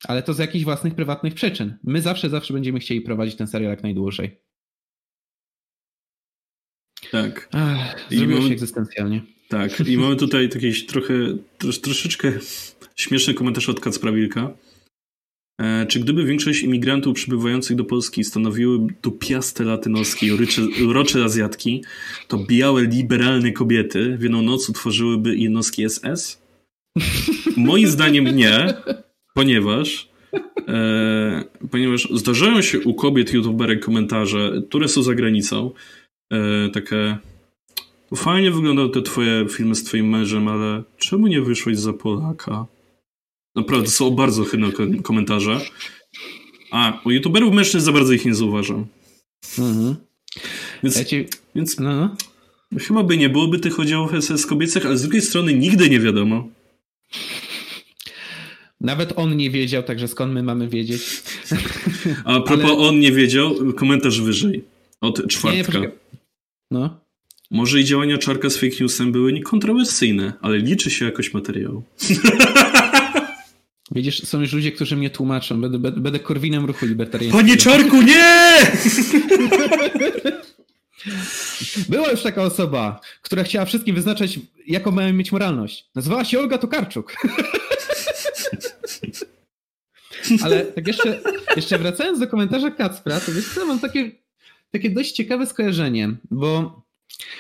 [0.08, 1.78] Ale to z jakichś własnych, prywatnych przyczyn.
[1.84, 4.42] My zawsze, zawsze będziemy chcieli prowadzić ten serial jak najdłużej.
[7.12, 7.50] Tak.
[7.52, 9.22] Ach, zrobiło się egzystencjalnie.
[9.50, 11.14] Tak, i mamy tutaj taki trochę,
[11.58, 12.32] trosz, troszeczkę
[12.96, 14.54] śmieszny komentarz od Kacprawilka.
[15.62, 20.28] E, czy gdyby większość imigrantów przybywających do Polski stanowiły dupiaste latynoskie
[20.78, 21.84] i urocze Azjatki,
[22.28, 26.43] to białe, liberalne kobiety w jedną noc utworzyłyby jednostki SS?
[27.58, 28.74] Moim zdaniem nie,
[29.34, 30.10] ponieważ
[30.68, 35.72] e, ponieważ zdarzają się u kobiet youtuberek komentarze, które są za granicą,
[36.34, 37.18] e, takie
[38.16, 42.66] Fajnie wyglądały te twoje filmy z twoim mężem, ale czemu nie wyszłeś za Polaka?
[43.56, 44.72] Naprawdę, są bardzo chybne
[45.04, 45.62] komentarze.
[46.72, 48.86] A, u youtuberów mężczyzn za bardzo ich nie zauważam.
[49.60, 49.96] Mhm.
[50.84, 51.26] Więc, ja ci...
[51.56, 51.96] więc no,
[52.72, 52.80] no.
[52.80, 56.48] chyba by nie byłoby tych oddziałów SS kobiecych, ale z drugiej strony nigdy nie wiadomo.
[58.82, 61.02] Nawet on nie wiedział, także skąd my mamy wiedzieć?
[62.26, 62.78] A propos ale...
[62.78, 64.64] on nie wiedział, komentarz wyżej.
[65.02, 65.80] Od czwartka.
[65.80, 65.92] Nie,
[66.72, 67.00] no.
[67.52, 71.84] Może i działania Czarka z fake newsem były niekontrowersyjne, ale liczy się jakoś materiał.
[73.96, 75.62] Widzisz, są już ludzie, którzy mnie tłumaczą.
[75.62, 77.44] Będę, będę korwinem ruchu libertariańskiego.
[77.44, 78.58] Panie Czarku, nie!
[81.90, 85.90] Była już taka osoba, która chciała wszystkim wyznaczać, jaką mają mieć moralność.
[85.96, 87.14] Nazywała się Olga Tokarczuk.
[90.44, 91.22] Ale tak jeszcze,
[91.56, 94.12] jeszcze wracając do komentarza Kacpra, to wiesz co, mam takie,
[94.72, 96.82] takie dość ciekawe skojarzenie, bo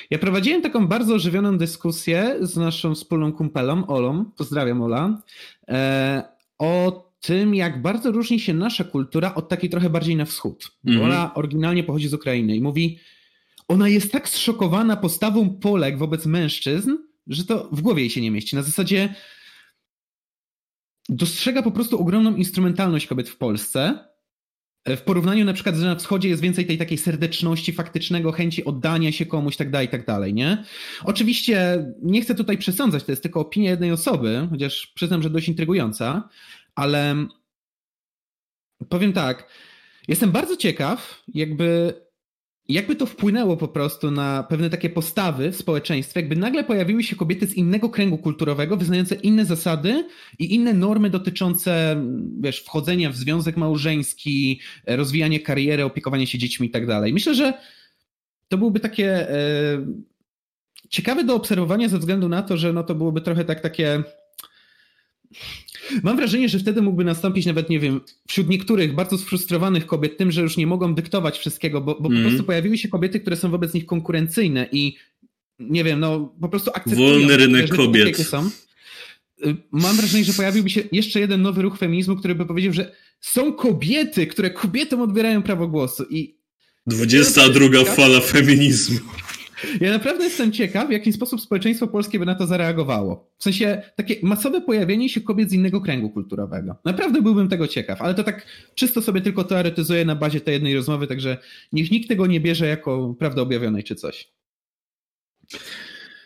[0.09, 5.21] ja prowadziłem taką bardzo ożywioną dyskusję z naszą wspólną kumpelą, Olą, pozdrawiam Ola,
[5.67, 6.23] e,
[6.59, 10.71] o tym, jak bardzo różni się nasza kultura od takiej trochę bardziej na wschód.
[10.85, 11.03] Mm -hmm.
[11.03, 12.99] Ola oryginalnie pochodzi z Ukrainy i mówi,
[13.67, 18.31] ona jest tak zszokowana postawą Polek wobec mężczyzn, że to w głowie jej się nie
[18.31, 18.55] mieści.
[18.55, 19.15] Na zasadzie
[21.09, 23.99] dostrzega po prostu ogromną instrumentalność kobiet w Polsce
[24.87, 29.11] w porównaniu na przykład, że na wschodzie jest więcej tej takiej serdeczności, faktycznego chęci oddania
[29.11, 30.63] się komuś, tak dalej, tak dalej, nie?
[31.03, 35.47] Oczywiście nie chcę tutaj przesądzać, to jest tylko opinia jednej osoby, chociaż przyznam, że dość
[35.47, 36.29] intrygująca,
[36.75, 37.15] ale
[38.89, 39.47] powiem tak,
[40.07, 41.93] jestem bardzo ciekaw, jakby
[42.69, 47.15] jakby to wpłynęło po prostu na pewne takie postawy w społeczeństwie, jakby nagle pojawiły się
[47.15, 50.07] kobiety z innego kręgu kulturowego, wyznające inne zasady
[50.39, 52.03] i inne normy dotyczące,
[52.39, 57.13] wiesz, wchodzenia w związek małżeński, rozwijanie kariery, opiekowanie się dziećmi i tak dalej.
[57.13, 57.53] Myślę, że
[58.47, 59.35] to byłoby takie e,
[60.89, 64.03] ciekawe do obserwowania ze względu na to, że no to byłoby trochę tak takie
[66.03, 70.31] Mam wrażenie, że wtedy mógłby nastąpić nawet, nie wiem, wśród niektórych bardzo sfrustrowanych kobiet tym,
[70.31, 72.01] że już nie mogą dyktować wszystkiego, bo, bo mm.
[72.01, 72.27] po mhm.
[72.27, 74.97] prostu pojawiły się kobiety, które są wobec nich konkurencyjne i
[75.59, 77.09] nie wiem, no po prostu akceptują.
[77.09, 78.17] Wolny rynek kobiet.
[78.17, 78.49] są.
[79.45, 82.95] Y, mam wrażenie, że pojawiłby się jeszcze jeden nowy ruch feminizmu, który by powiedział, że
[83.21, 86.35] są kobiety, które kobietom odbierają prawo głosu i
[86.87, 88.99] 22 fala feminizmu.
[89.81, 93.31] Ja naprawdę jestem ciekaw, w jaki sposób społeczeństwo polskie by na to zareagowało.
[93.37, 96.75] W sensie takie masowe pojawienie się kobiet z innego kręgu kulturowego.
[96.85, 98.45] Naprawdę byłbym tego ciekaw, ale to tak
[98.75, 101.37] czysto sobie tylko teoretyzuję na bazie tej jednej rozmowy, także
[101.71, 104.31] niech nikt tego nie bierze jako prawdy objawionej czy coś.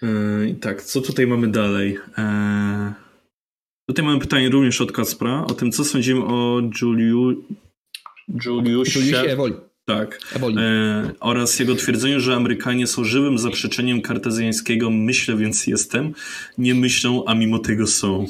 [0.01, 1.97] Yy, tak, co tutaj mamy dalej?
[2.17, 2.93] Yy,
[3.89, 7.43] tutaj mamy pytanie również od Kaspra o tym, co sądzimy o Juliu...
[8.45, 8.99] Juliusie...
[8.99, 9.53] Juliusie Ewoli.
[9.87, 10.19] Tak.
[10.57, 16.13] E, oraz jego twierdzeniu, że Amerykanie są żywym zaprzeczeniem kartezjańskiego myślę, więc jestem.
[16.57, 18.25] Nie myślą, a mimo tego są.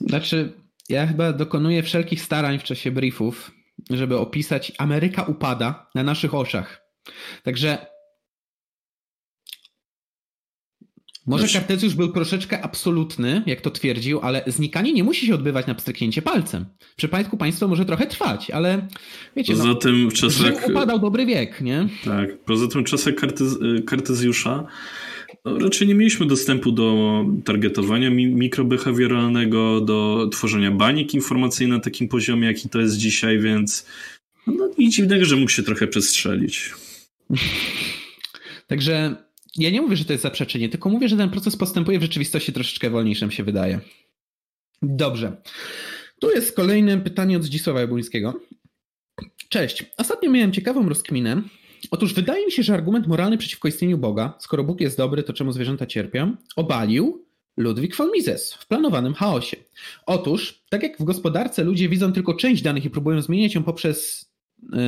[0.00, 0.52] Znaczy,
[0.88, 3.50] ja chyba dokonuję wszelkich starań w czasie briefów,
[3.90, 6.80] żeby opisać Ameryka upada na naszych oczach.
[7.42, 7.86] Także
[11.26, 11.58] może znaczy...
[11.58, 16.22] Kartezjusz był troszeczkę absolutny, jak to twierdził, ale znikanie nie musi się odbywać na pstryknięcie
[16.22, 16.64] palcem.
[16.80, 18.88] W przypadku państwa może trochę trwać, ale
[19.36, 20.68] wiecie, poza no, tym w czasach...
[20.68, 21.88] upadał dobry wiek, nie?
[22.04, 23.58] Tak, poza tym w czasach Kartez...
[23.86, 24.66] Kartezjusza
[25.44, 32.46] no, raczej nie mieliśmy dostępu do targetowania mikrobehawioralnego, do tworzenia banik informacyjnych na takim poziomie,
[32.46, 33.86] jaki to jest dzisiaj, więc
[34.46, 36.70] no nic dziwnego, że mógł się trochę przestrzelić.
[38.66, 39.16] Także
[39.56, 42.52] ja nie mówię, że to jest zaprzeczenie, tylko mówię, że ten proces postępuje w rzeczywistości
[42.52, 43.80] troszeczkę wolniejszym się wydaje.
[44.82, 45.36] Dobrze.
[46.20, 48.40] Tu jest kolejne pytanie od Zdzisława Jabłońskiego.
[49.48, 49.84] Cześć.
[49.96, 51.42] Ostatnio miałem ciekawą rozkminę.
[51.90, 55.32] Otóż wydaje mi się, że argument moralny przeciwko istnieniu Boga, skoro Bóg jest dobry, to
[55.32, 57.24] czemu zwierzęta cierpią, obalił
[57.56, 59.56] Ludwik von Mises w planowanym chaosie.
[60.06, 64.30] Otóż, tak jak w gospodarce ludzie widzą tylko część danych i próbują zmieniać ją poprzez
[64.72, 64.78] yy,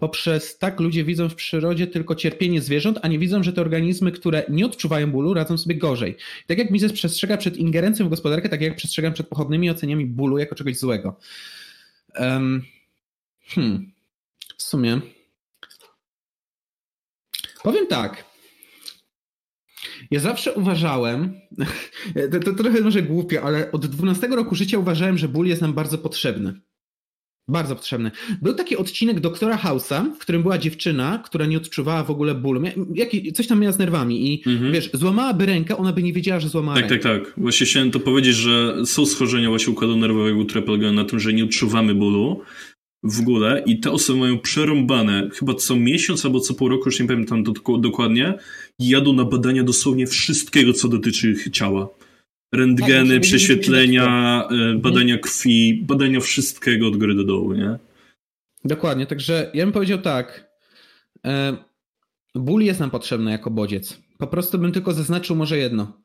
[0.00, 4.12] poprzez tak ludzie widzą w przyrodzie tylko cierpienie zwierząt, a nie widzą, że te organizmy,
[4.12, 6.16] które nie odczuwają bólu, radzą sobie gorzej.
[6.46, 10.38] Tak jak Mises przestrzega przed ingerencją w gospodarkę, tak jak przestrzegam przed pochodnymi oceniami bólu
[10.38, 11.18] jako czegoś złego.
[12.18, 12.62] Um,
[13.46, 13.92] hmm.
[14.56, 15.00] W sumie.
[17.62, 18.24] Powiem tak.
[20.10, 21.40] Ja zawsze uważałem,
[22.32, 25.72] to, to trochę może głupio, ale od 12 roku życia uważałem, że ból jest nam
[25.72, 26.60] bardzo potrzebny.
[27.50, 28.10] Bardzo potrzebny.
[28.42, 32.62] Był taki odcinek doktora House'a, w którym była dziewczyna, która nie odczuwała w ogóle bólu.
[32.94, 34.72] Jaki, coś tam miała z nerwami i mhm.
[34.72, 37.08] wiesz, złamałaby rękę, ona by nie wiedziała, że złamała tak, rękę.
[37.08, 37.42] Tak, tak, tak.
[37.42, 41.32] Właśnie chciałem to powiedzieć, że są schorzenia właśnie układu nerwowego, które polegają na tym, że
[41.32, 42.40] nie odczuwamy bólu
[43.02, 47.00] w ogóle i te osoby mają przerąbane chyba co miesiąc albo co pół roku, już
[47.00, 48.34] nie pamiętam to dokładnie,
[48.78, 51.88] jadą na badania dosłownie wszystkiego, co dotyczy ich ciała
[52.52, 57.78] rentgeny, tak, prześwietlenia, e, badania krwi, badania wszystkiego od góry do dołu, nie?
[58.64, 60.50] Dokładnie, także ja bym powiedział tak.
[61.26, 61.56] E,
[62.34, 64.00] ból jest nam potrzebny jako bodziec.
[64.18, 66.00] Po prostu bym tylko zaznaczył może jedno.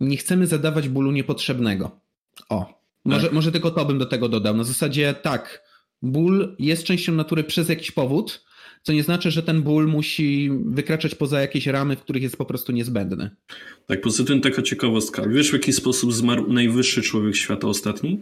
[0.00, 2.00] Nie chcemy zadawać bólu niepotrzebnego.
[2.48, 3.32] O, może, tak.
[3.32, 4.56] może tylko to bym do tego dodał.
[4.56, 5.62] Na zasadzie tak,
[6.02, 8.44] ból jest częścią natury przez jakiś powód,
[8.84, 12.44] co nie znaczy, że ten ból musi wykraczać poza jakieś ramy, w których jest po
[12.44, 13.30] prostu niezbędny.
[13.86, 15.28] Tak, poza tym taka ciekawostka.
[15.28, 18.20] Wiesz, w jaki sposób zmarł najwyższy człowiek świata ostatni?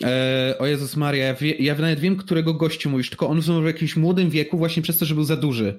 [0.00, 3.62] Eee, o Jezus Maria, ja, wie, ja nawet wiem, którego gościu mówisz, tylko on zmarł
[3.62, 5.78] w jakimś młodym wieku właśnie przez to, że był za duży.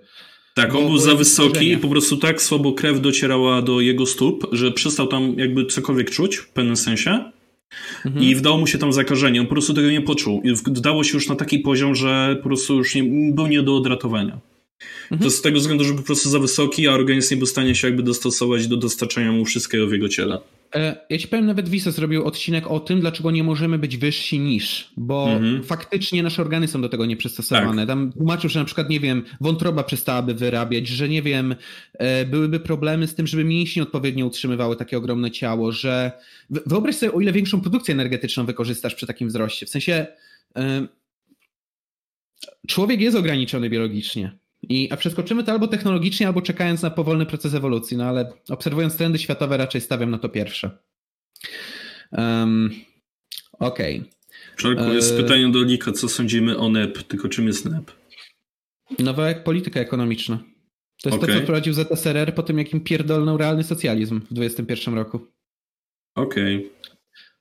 [0.56, 4.48] Tak, on był za wysoki i po prostu tak słabo krew docierała do jego stóp,
[4.52, 7.32] że przestał tam jakby cokolwiek czuć w pewnym sensie.
[8.06, 8.26] Mhm.
[8.26, 9.41] I wdało mu się tam zakażenie.
[9.41, 10.41] On po prostu tego nie poczuł.
[10.41, 13.03] I wdało się już na taki poziom, że po prostu już nie,
[13.34, 14.39] był nie do odratowania.
[15.11, 15.22] Mhm.
[15.22, 17.49] To z tego względu, że był po prostu za wysoki, a organizm nie był w
[17.49, 20.39] stanie się jakby dostosować do dostarczania mu wszystkiego w jego ciele.
[20.76, 24.39] E, ja ci powiem, nawet Wisa zrobił odcinek o tym, dlaczego nie możemy być wyżsi
[24.39, 25.64] niż, bo mhm.
[25.64, 27.81] faktycznie nasze organy są do tego nieprzystosowane.
[27.81, 27.88] Tak.
[27.88, 31.56] Tam tłumaczył, że na przykład, nie wiem, wątroba przestałaby wyrabiać, że nie wiem,
[31.93, 36.11] e, byłyby problemy z tym, żeby mięśnie odpowiednio utrzymywały takie ogromne ciało, że
[36.49, 39.65] wyobraź sobie, o ile większą produkcję energetyczną wykorzystasz przy takim wzroście.
[39.65, 40.07] W sensie
[40.56, 40.88] e,
[42.68, 44.40] człowiek jest ograniczony biologicznie.
[44.70, 48.98] I, a przeskoczymy to albo technologicznie, albo czekając na powolny proces ewolucji, no ale obserwując
[48.98, 50.78] trendy światowe raczej stawiam na to pierwsze.
[52.12, 52.72] Um,
[53.60, 54.00] Okej.
[54.00, 54.12] Okay.
[54.58, 55.24] Czarku, jest e...
[55.24, 57.92] pytanie do Lika, co sądzimy o NEP, tylko czym jest NEP?
[59.00, 60.40] Nowa jak polityka ekonomiczna.
[61.02, 61.34] To jest okay.
[61.34, 65.28] to, co wprowadził ZSRR po tym, jakim pierdolnął realny socjalizm w 2021 roku.
[66.16, 66.58] Okej.
[66.58, 66.70] Okay.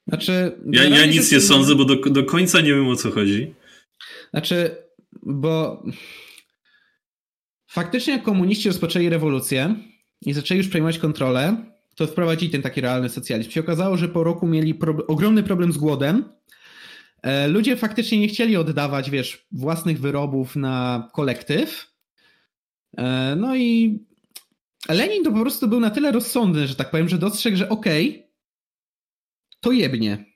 [0.08, 0.52] Znaczy...
[0.66, 3.54] Ja, ja nic nie sądzę, bo do, do końca nie wiem o co chodzi.
[4.30, 4.76] Znaczy,
[5.22, 5.82] bo
[7.70, 9.74] Faktycznie jak komuniści rozpoczęli rewolucję
[10.26, 11.56] i zaczęli już przejmować kontrolę,
[11.94, 13.50] to wprowadzili ten taki realny socjalizm.
[13.50, 14.78] Się okazało, że po roku mieli
[15.08, 16.24] ogromny problem z głodem.
[17.22, 21.94] E, ludzie faktycznie nie chcieli oddawać, wiesz, własnych wyrobów na kolektyw.
[22.96, 23.98] E, no i
[24.88, 28.08] Lenin to po prostu był na tyle rozsądny, że tak powiem, że dostrzegł, że okej,
[28.08, 28.30] okay,
[29.60, 30.29] to jebnie.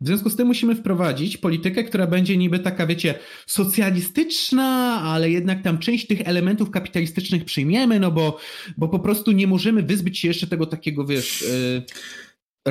[0.00, 3.14] W związku z tym musimy wprowadzić politykę, która będzie niby taka, wiecie,
[3.46, 8.38] socjalistyczna, ale jednak tam część tych elementów kapitalistycznych przyjmiemy, no bo,
[8.76, 11.82] bo po prostu nie możemy wyzbyć się jeszcze tego takiego, wiesz, yy,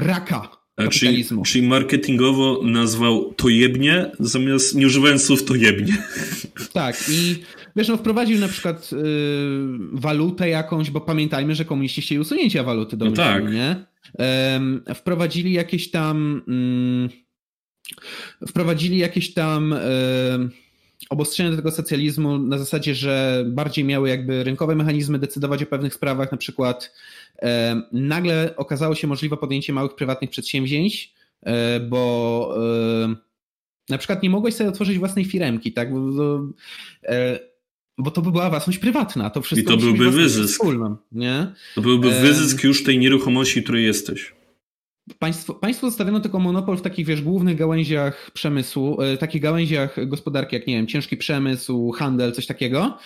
[0.01, 1.43] raka kapitalizmu.
[1.43, 5.97] Czyli, czyli marketingowo nazwał to jebnie, zamiast nie używając słów to jebnie.
[6.73, 7.35] Tak i
[7.77, 8.99] wiesz, no wprowadził na przykład yy,
[9.91, 13.51] walutę jakąś, bo pamiętajmy, że komuniści chcieli usunięcia waluty do no tak.
[13.51, 13.85] nie?
[14.95, 17.09] wprowadzili jakieś tam mm,
[18.47, 19.75] wprowadzili jakieś tam
[21.09, 25.93] obostrzenia do tego socjalizmu na zasadzie, że bardziej miały jakby rynkowe mechanizmy decydować o pewnych
[25.93, 26.93] sprawach, na przykład
[27.91, 31.13] nagle okazało się możliwe podjęcie małych prywatnych przedsięwzięć,
[31.43, 32.57] e, bo
[33.89, 35.93] na przykład nie mogłeś sobie otworzyć własnej firemki, tak?
[35.93, 36.39] Bo,
[37.03, 37.39] e,
[37.97, 39.29] bo to by była własność prywatna.
[39.29, 40.53] To wszystko I to byłby wyzysk.
[40.53, 41.53] Wspólną, nie?
[41.75, 44.33] To byłby wyzysk już tej nieruchomości, której jesteś.
[45.19, 50.55] Państwo, państwo zostawiono tylko monopol w takich, wiesz, głównych gałęziach przemysłu, e, takich gałęziach gospodarki,
[50.55, 52.97] jak nie wiem, ciężki przemysł, handel, coś takiego,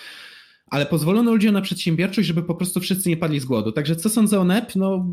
[0.66, 3.72] ale pozwolono ludziom na przedsiębiorczość, żeby po prostu wszyscy nie padli z głodu.
[3.72, 4.76] Także co sądzę o NEP?
[4.76, 5.06] No,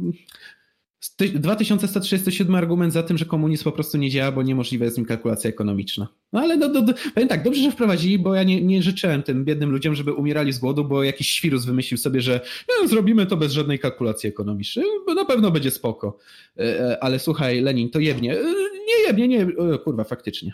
[1.35, 5.49] 2137 argument za tym, że komunizm po prostu nie działa, bo niemożliwa jest nim kalkulacja
[5.49, 6.07] ekonomiczna.
[6.33, 9.23] No ale do, do, do, powiem tak, dobrze, że wprowadzili, bo ja nie, nie życzyłem
[9.23, 13.25] tym biednym ludziom, żeby umierali z głodu, bo jakiś świrus wymyślił sobie, że no, zrobimy
[13.25, 16.17] to bez żadnej kalkulacji ekonomicznej, bo na pewno będzie spoko.
[16.57, 18.39] E, e, ale słuchaj, Lenin, to jebnie.
[18.39, 18.43] E,
[18.87, 19.47] nie jebnie, nie,
[19.83, 20.51] kurwa, faktycznie.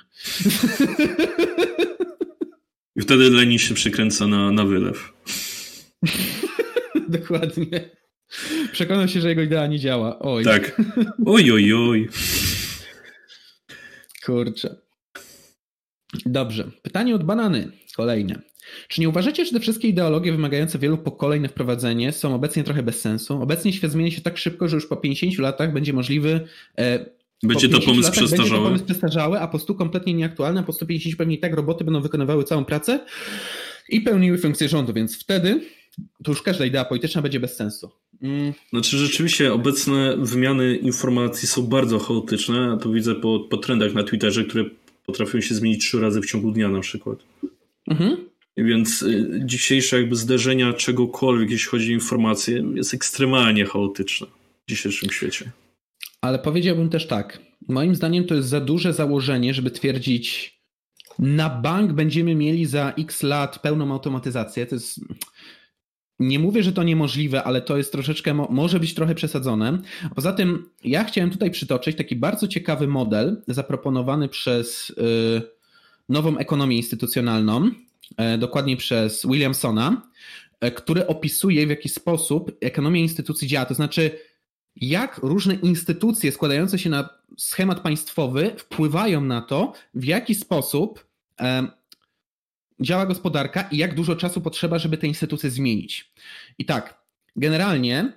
[2.95, 5.13] I wtedy Lenin się przykręca na, na wylew.
[7.09, 8.04] Dokładnie.
[8.71, 10.19] Przekonał się, że jego idea nie działa.
[10.19, 10.43] Oj.
[10.43, 10.81] Tak.
[11.25, 12.09] Oj, oj, oj.
[14.25, 14.75] Kurczę.
[16.25, 16.71] Dobrze.
[16.81, 17.71] Pytanie od banany.
[17.95, 18.41] Kolejne.
[18.87, 22.83] Czy nie uważacie, że te wszystkie ideologie wymagające wielu pokoleń na wprowadzenie są obecnie trochę
[22.83, 23.41] bez sensu?
[23.41, 26.47] Obecnie świat zmienia się tak szybko, że już po 50 latach będzie możliwy.
[26.77, 27.05] E,
[27.43, 28.37] będzie to pomysł przestarzały.
[28.37, 31.83] Będzie to pomysł przestarzały, a po 100 kompletnie nieaktualny, a po 150 pewnie tak roboty
[31.83, 33.05] będą wykonywały całą pracę
[33.89, 35.61] i pełniły funkcję rządu, więc wtedy
[36.23, 37.91] to już każda idea polityczna będzie bez sensu.
[38.21, 38.53] Mm.
[38.69, 44.43] Znaczy rzeczywiście obecne wymiany informacji są bardzo chaotyczne, to widzę po, po trendach na Twitterze,
[44.43, 44.65] które
[45.05, 47.19] potrafią się zmienić trzy razy w ciągu dnia na przykład.
[47.87, 48.17] Mhm.
[48.57, 54.27] Więc y, dzisiejsze jakby zderzenia czegokolwiek, jeśli chodzi o informacje, jest ekstremalnie chaotyczne
[54.67, 55.51] w dzisiejszym świecie.
[56.21, 57.39] Ale powiedziałbym też tak.
[57.67, 60.55] Moim zdaniem to jest za duże założenie, żeby twierdzić,
[61.19, 64.65] na bank będziemy mieli za x lat pełną automatyzację.
[64.65, 64.99] To jest
[66.19, 69.77] nie mówię, że to niemożliwe, ale to jest troszeczkę, może być trochę przesadzone.
[70.15, 75.55] Poza tym, ja chciałem tutaj przytoczyć taki bardzo ciekawy model zaproponowany przez y,
[76.09, 77.71] nową ekonomię instytucjonalną,
[78.17, 80.01] e, dokładnie przez Williamsona,
[80.59, 83.65] e, który opisuje w jaki sposób ekonomia instytucji działa.
[83.65, 84.19] To znaczy,
[84.75, 91.05] jak różne instytucje składające się na schemat państwowy wpływają na to, w jaki sposób
[92.79, 96.13] działa gospodarka i jak dużo czasu potrzeba, żeby te instytucje zmienić.
[96.57, 97.01] I tak,
[97.35, 98.13] generalnie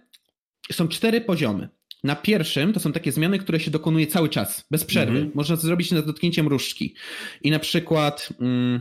[0.73, 1.69] są cztery poziomy.
[2.05, 5.17] Na pierwszym to są takie zmiany, które się dokonuje cały czas, bez przerwy.
[5.17, 5.33] Mhm.
[5.35, 6.95] Można to zrobić nad dotknięciem różdżki.
[7.43, 8.81] I na przykład mm,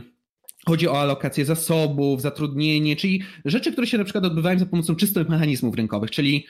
[0.66, 5.28] chodzi o alokację zasobów, zatrudnienie, czyli rzeczy, które się na przykład odbywają za pomocą czystych
[5.28, 6.46] mechanizmów rynkowych, czyli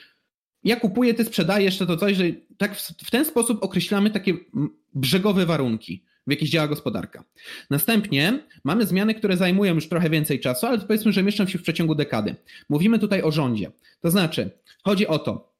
[0.63, 2.23] ja kupuję, ty sprzedajesz, to, to coś, że
[2.57, 4.33] tak w, w ten sposób określamy takie
[4.93, 7.23] brzegowe warunki w jakich działa gospodarka.
[7.69, 11.61] Następnie mamy zmiany, które zajmują już trochę więcej czasu, ale powiedzmy, że mieszczą się w
[11.61, 12.35] przeciągu dekady.
[12.69, 13.71] Mówimy tutaj o rządzie.
[14.01, 14.51] To znaczy,
[14.83, 15.53] chodzi o to,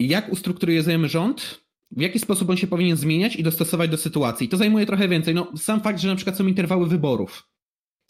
[0.00, 1.60] jak ustrukturyzujemy rząd,
[1.90, 4.48] w jaki sposób on się powinien zmieniać i dostosować do sytuacji.
[4.48, 5.34] To zajmuje trochę więcej.
[5.34, 7.48] No, sam fakt, że na przykład są interwały wyborów,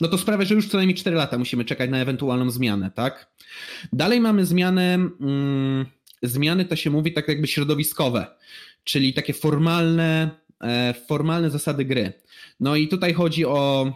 [0.00, 3.32] no to sprawia, że już co najmniej 4 lata musimy czekać na ewentualną zmianę, tak?
[3.92, 5.86] Dalej mamy zmianę, mm,
[6.22, 8.26] zmiany to się mówi tak jakby środowiskowe,
[8.86, 10.30] czyli takie formalne,
[10.60, 12.12] e, formalne zasady gry.
[12.60, 13.92] No i tutaj chodzi o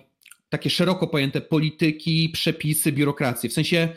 [0.49, 3.51] takie szeroko pojęte polityki, przepisy, biurokrację.
[3.51, 3.89] W sensie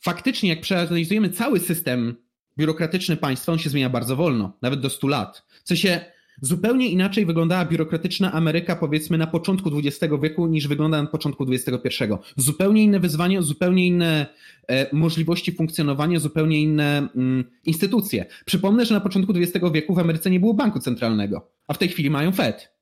[0.00, 2.16] faktycznie, jak przeanalizujemy cały system
[2.58, 5.42] biurokratyczny państwa, on się zmienia bardzo wolno, nawet do 100 lat.
[5.64, 6.04] W sensie
[6.44, 12.04] Zupełnie inaczej wyglądała biurokratyczna Ameryka, powiedzmy, na początku XX wieku, niż wygląda na początku XXI.
[12.36, 14.26] Zupełnie inne wyzwania, zupełnie inne
[14.68, 18.26] e, możliwości funkcjonowania, zupełnie inne mm, instytucje.
[18.44, 21.88] Przypomnę, że na początku XX wieku w Ameryce nie było banku centralnego, a w tej
[21.88, 22.72] chwili mają Fed.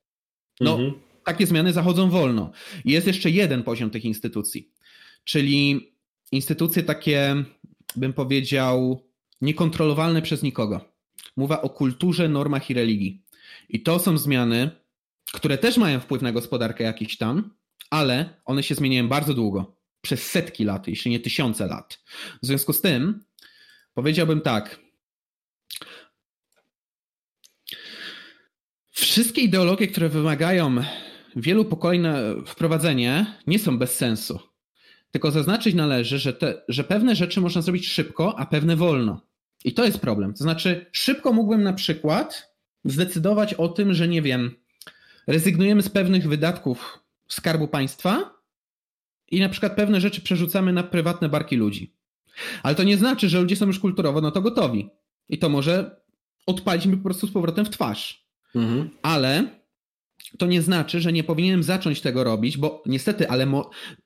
[0.60, 0.92] No, mhm.
[1.24, 2.50] takie zmiany zachodzą wolno.
[2.84, 4.70] Jest jeszcze jeden poziom tych instytucji,
[5.24, 5.90] czyli
[6.32, 7.44] instytucje takie,
[7.96, 9.02] bym powiedział,
[9.40, 10.80] niekontrolowalne przez nikogo.
[11.36, 13.22] Mowa o kulturze, normach i religii.
[13.70, 14.70] I to są zmiany,
[15.32, 17.54] które też mają wpływ na gospodarkę jakiś tam,
[17.90, 22.02] ale one się zmieniają bardzo długo, przez setki lat, jeśli nie tysiące lat.
[22.42, 23.24] W związku z tym
[23.94, 24.80] powiedziałbym tak.
[28.90, 30.76] Wszystkie ideologie, które wymagają
[31.36, 32.14] wielu pokoleń na
[32.46, 34.40] wprowadzenie, nie są bez sensu.
[35.10, 39.26] Tylko zaznaczyć należy, że, te, że pewne rzeczy można zrobić szybko, a pewne wolno.
[39.64, 40.34] I to jest problem.
[40.34, 42.49] To znaczy, szybko mógłbym na przykład
[42.84, 44.50] zdecydować o tym, że nie wiem,
[45.26, 46.98] rezygnujemy z pewnych wydatków
[47.28, 48.40] skarbu państwa
[49.30, 51.94] i na przykład pewne rzeczy przerzucamy na prywatne barki ludzi.
[52.62, 54.90] Ale to nie znaczy, że ludzie są już kulturowo na to gotowi.
[55.28, 56.00] I to może
[56.46, 58.26] odpalić mi po prostu z powrotem w twarz.
[58.54, 58.90] Mhm.
[59.02, 59.60] Ale
[60.38, 63.62] to nie znaczy, że nie powinienem zacząć tego robić, bo niestety, ale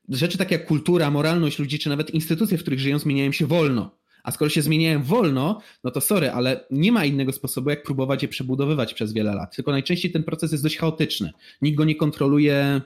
[0.08, 3.98] rzeczy takie jak kultura, moralność ludzi, czy nawet instytucje, w których żyją, zmieniają się wolno.
[4.24, 8.22] A skoro się zmieniają wolno, no to sorry, ale nie ma innego sposobu, jak próbować
[8.22, 9.56] je przebudowywać przez wiele lat.
[9.56, 11.32] Tylko najczęściej ten proces jest dość chaotyczny.
[11.62, 12.80] Nikt go nie kontroluje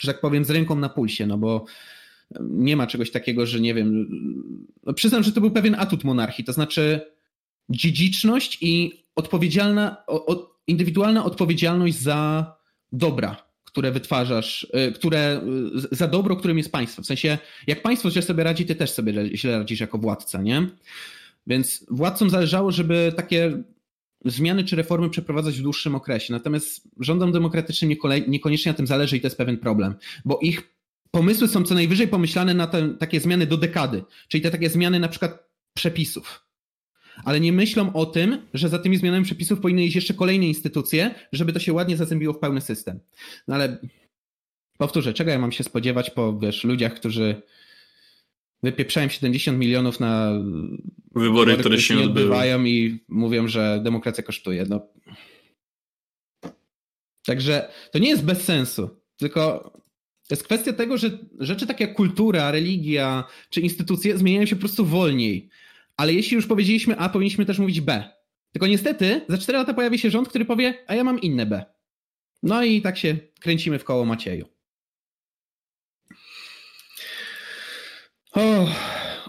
[0.00, 1.64] że tak powiem, z ręką na pulsie, no bo
[2.40, 4.08] nie ma czegoś takiego, że nie wiem.
[4.84, 7.00] No przyznam, że to był pewien atut monarchii, to znaczy
[7.68, 12.52] dziedziczność i odpowiedzialna, o, indywidualna odpowiedzialność za
[12.92, 15.40] dobra, które wytwarzasz, y, które,
[15.92, 17.02] y, za dobro, którym jest państwo.
[17.02, 20.66] W sensie, jak państwo źle sobie radzi, ty też sobie źle radzisz jako władca, nie?
[21.46, 23.62] Więc władcom zależało, żeby takie
[24.24, 26.32] zmiany czy reformy przeprowadzać w dłuższym okresie.
[26.32, 27.96] Natomiast rządom demokratycznym
[28.28, 29.94] niekoniecznie na tym zależy i to jest pewien problem,
[30.24, 30.62] bo ich
[31.10, 35.00] pomysły są co najwyżej pomyślane na te, takie zmiany do dekady, czyli te takie zmiany
[35.00, 36.49] na przykład przepisów.
[37.24, 41.14] Ale nie myślą o tym, że za tymi zmianami przepisów powinny iść jeszcze kolejne instytucje,
[41.32, 43.00] żeby to się ładnie zazębiło w pełny system.
[43.48, 43.78] No ale
[44.78, 47.42] powtórzę, czego ja mam się spodziewać po wiesz, ludziach, którzy
[48.62, 50.32] wypieprzają 70 milionów na
[51.14, 54.66] wybory, wybory które się nie odbywają i mówią, że demokracja kosztuje.
[54.68, 54.88] No.
[57.26, 59.72] Także to nie jest bez sensu, tylko
[60.28, 64.60] to jest kwestia tego, że rzeczy takie jak kultura, religia czy instytucje zmieniają się po
[64.60, 65.48] prostu wolniej.
[66.00, 68.04] Ale jeśli już powiedzieliśmy A, powinniśmy też mówić B.
[68.52, 71.64] Tylko niestety za 4 lata pojawi się rząd, który powie, a ja mam inne B.
[72.42, 74.46] No i tak się kręcimy w koło Macieju.
[78.32, 78.68] O,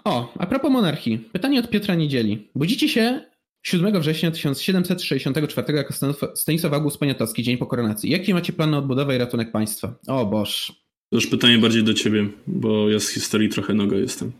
[0.03, 1.17] o, a propos monarchii.
[1.17, 2.49] Pytanie od Piotra Niedzieli.
[2.55, 3.21] Budzicie się
[3.63, 5.93] 7 września 1764 jako
[6.35, 8.09] Stanisław August Poniatowski, dzień po koronacji.
[8.09, 9.95] Jakie macie plany na odbudowę i ratunek państwa?
[10.07, 10.67] O boż.
[11.09, 14.31] To już pytanie bardziej do ciebie, bo ja z historii trochę noga jestem.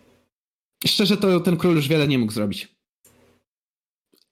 [0.87, 2.67] Szczerze to ten król już wiele nie mógł zrobić.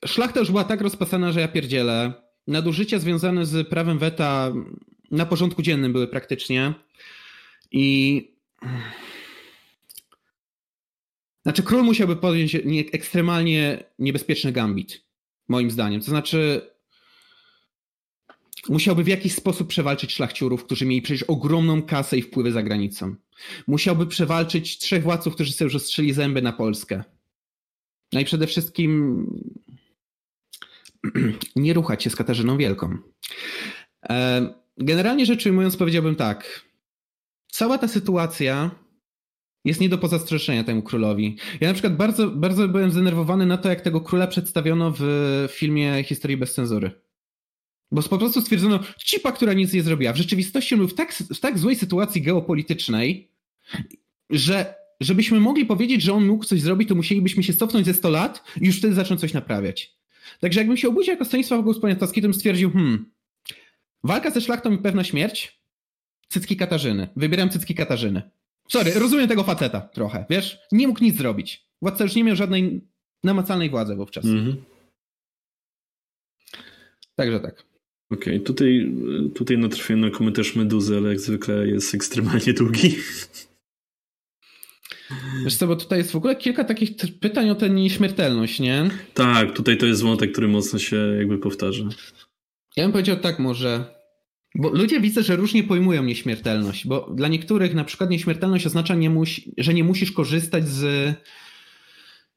[0.06, 2.14] Szlachta już była tak rozpasana, że ja pierdzielę.
[2.48, 4.54] Nadużycia związane z prawem weta
[5.12, 6.74] na porządku dziennym były praktycznie.
[7.72, 8.28] I
[11.44, 15.06] znaczy, król musiałby podjąć nie, ekstremalnie niebezpieczny gambit,
[15.48, 16.02] moim zdaniem.
[16.02, 16.62] To znaczy,
[18.70, 23.16] musiałby w jakiś sposób przewalczyć szlachciurów, którzy mieli przecież ogromną kasę i wpływy za granicą.
[23.68, 27.04] Musiałby przewalczyć trzech władców, którzy sobie już ostrzeli zęby na Polskę.
[28.14, 29.26] No i przede wszystkim
[31.56, 32.98] nie ruchać się z Katarzyną Wielką.
[34.10, 36.66] E, generalnie rzecz ujmując, powiedziałbym tak.
[37.52, 38.72] Cała ta sytuacja
[39.66, 41.38] jest nie do pozastrzeżenia temu królowi.
[41.62, 45.04] Ja na przykład bardzo, bardzo byłem zdenerwowany na to, jak tego króla przedstawiono w
[45.52, 46.92] filmie Historii bez cenzury.
[47.92, 50.14] Bo po prostu stwierdzono, cipa, która nic nie zrobiła.
[50.14, 53.30] W rzeczywistości był w tak, w tak złej sytuacji geopolitycznej,
[54.30, 58.10] że żebyśmy mogli powiedzieć, że on mógł coś zrobić, to musielibyśmy się cofnąć ze 100
[58.10, 59.96] lat i już wtedy zacząć coś naprawiać.
[60.40, 63.12] Także jakbym się obudził jako Stanisław August Poniatowski, to bym stwierdził, hmm,
[64.04, 65.60] walka ze szlachtą i pewna śmierć,
[66.28, 67.08] cycki Katarzyny.
[67.16, 68.22] Wybieram cycki Katarzyny.
[68.68, 70.60] Sorry, rozumiem tego faceta trochę, wiesz?
[70.72, 71.66] Nie mógł nic zrobić.
[71.82, 72.82] Władca już nie miał żadnej
[73.24, 74.26] namacalnej władzy wówczas.
[74.26, 74.64] Mhm.
[77.16, 77.69] Także tak.
[78.12, 78.92] Okej, okay, tutaj,
[79.36, 82.96] tutaj natrafiłem na komentarz Meduzy, ale jak zwykle jest ekstremalnie długi.
[85.44, 88.90] Wiesz co, bo tutaj jest w ogóle kilka takich pytań o tę nieśmiertelność, nie?
[89.14, 91.84] Tak, tutaj to jest wątek, który mocno się jakby powtarza.
[92.76, 93.86] Ja bym powiedział tak może,
[94.56, 99.10] bo ludzie widzę, że różnie pojmują nieśmiertelność, bo dla niektórych na przykład nieśmiertelność oznacza, nie
[99.10, 101.14] musi, że nie musisz korzystać z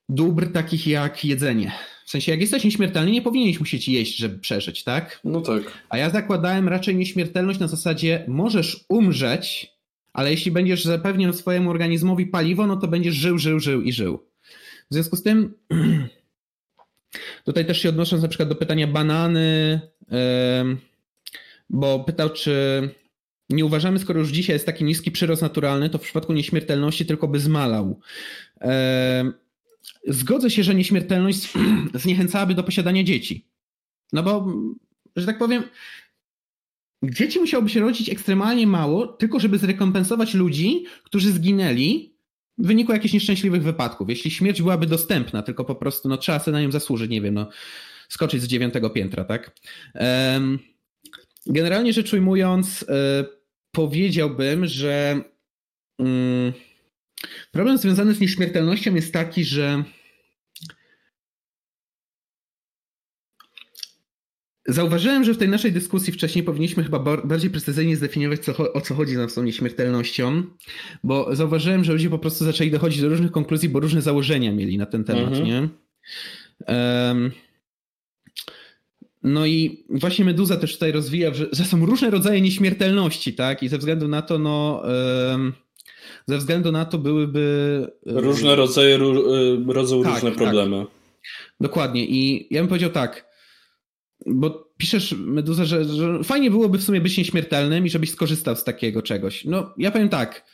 [0.09, 1.73] dóbr takich jak jedzenie.
[2.05, 5.21] W sensie, jak jesteś nieśmiertelny, nie powinieneś musieć jeść, żeby przeżyć, tak?
[5.25, 5.63] No tak.
[5.89, 9.73] A ja zakładałem raczej nieśmiertelność na zasadzie możesz umrzeć,
[10.13, 14.27] ale jeśli będziesz zapewniał swojemu organizmowi paliwo, no to będziesz żył, żył, żył i żył.
[14.91, 15.55] W związku z tym,
[17.45, 19.81] tutaj też się odnosząc na przykład do pytania banany,
[21.71, 22.89] bo pytał, czy
[23.51, 27.29] nie uważamy, skoro już dzisiaj jest taki niski przyrost naturalny, to w przypadku nieśmiertelności tylko
[27.29, 28.01] by zmalał.
[30.07, 31.53] Zgodzę się, że nieśmiertelność
[31.95, 33.49] zniechęcałaby do posiadania dzieci.
[34.13, 34.53] No bo,
[35.17, 35.63] że tak powiem,
[37.03, 42.13] dzieci musiałoby się rodzić ekstremalnie mało, tylko żeby zrekompensować ludzi, którzy zginęli
[42.59, 44.09] w wyniku jakichś nieszczęśliwych wypadków.
[44.09, 47.35] Jeśli śmierć byłaby dostępna, tylko po prostu no, trzeba sobie na nią zasłużyć, nie wiem,
[47.35, 47.49] no,
[48.09, 49.57] skoczyć z dziewiątego piętra, tak?
[51.47, 53.25] Generalnie rzecz ujmując, e,
[53.73, 55.21] powiedziałbym, że
[55.99, 56.53] mm,
[57.53, 59.85] problem związany z nieśmiertelnością jest taki, że
[64.67, 68.95] Zauważyłem, że w tej naszej dyskusji wcześniej powinniśmy chyba bardziej precyzyjnie zdefiniować, co, o co
[68.95, 70.43] chodzi nam z tą nieśmiertelnością,
[71.05, 74.79] bo zauważyłem, że ludzie po prostu zaczęli dochodzić do różnych konkluzji, bo różne założenia mieli
[74.79, 75.45] na ten temat, mhm.
[75.45, 75.69] nie?
[76.69, 77.31] Um,
[79.23, 83.63] no i właśnie Meduza też tutaj rozwija, że, że, są różne rodzaje nieśmiertelności, tak?
[83.63, 84.83] I ze względu na to, no.
[85.31, 85.53] Um,
[86.27, 87.87] ze względu na to byłyby.
[88.07, 88.99] Różne rodzaje
[89.67, 90.39] rodzą tak, różne tak.
[90.39, 90.79] problemy.
[90.79, 90.95] Tak.
[91.61, 92.07] Dokładnie.
[92.07, 93.33] I ja bym powiedział tak
[94.27, 98.65] bo piszesz, Meduza, że, że fajnie byłoby w sumie być nieśmiertelnym i żebyś skorzystał z
[98.65, 99.45] takiego czegoś.
[99.45, 100.45] No, ja powiem tak,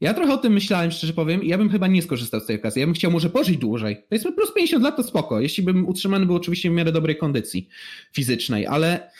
[0.00, 2.56] ja trochę o tym myślałem, szczerze powiem, i ja bym chyba nie skorzystał z tej
[2.56, 2.80] okazji.
[2.80, 3.96] Ja bym chciał może pożyć dłużej.
[4.08, 7.68] Powiedzmy plus 50 lat to spoko, jeśli bym utrzymany był oczywiście w miarę dobrej kondycji
[8.12, 9.10] fizycznej, ale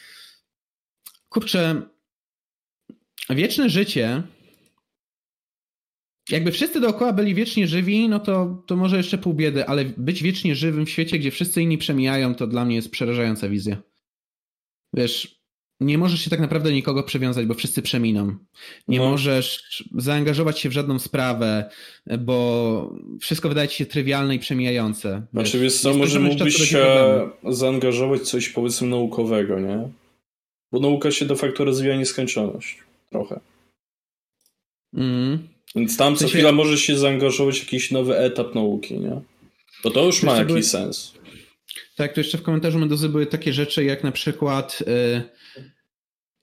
[1.28, 1.82] kurczę,
[3.30, 4.22] wieczne życie
[6.30, 10.22] jakby wszyscy dookoła byli wiecznie żywi, no to, to może jeszcze pół biedy, ale być
[10.22, 13.76] wiecznie żywym w świecie, gdzie wszyscy inni przemijają, to dla mnie jest przerażająca wizja.
[14.94, 15.38] Wiesz,
[15.80, 18.36] nie możesz się tak naprawdę nikogo przywiązać, bo wszyscy przeminą.
[18.88, 19.10] Nie no.
[19.10, 21.70] możesz zaangażować się w żadną sprawę,
[22.18, 25.22] bo wszystko wydaje ci się trywialne i przemijające.
[25.32, 26.86] Znaczy, wiesz co, może mógłbyś się
[27.48, 29.88] zaangażować w coś powiedzmy naukowego, nie?
[30.72, 32.78] Bo nauka się de facto rozwija nieskończoność.
[33.10, 33.40] Trochę.
[34.94, 35.48] Mm.
[35.76, 39.20] Więc tam co chwila możesz się zaangażować w jakiś nowy etap nauki, nie?
[39.84, 40.62] Bo to już ma jakiś były...
[40.62, 41.14] sens.
[41.96, 45.22] Tak, to jeszcze w komentarzu Meduzy były takie rzeczy jak na przykład yy,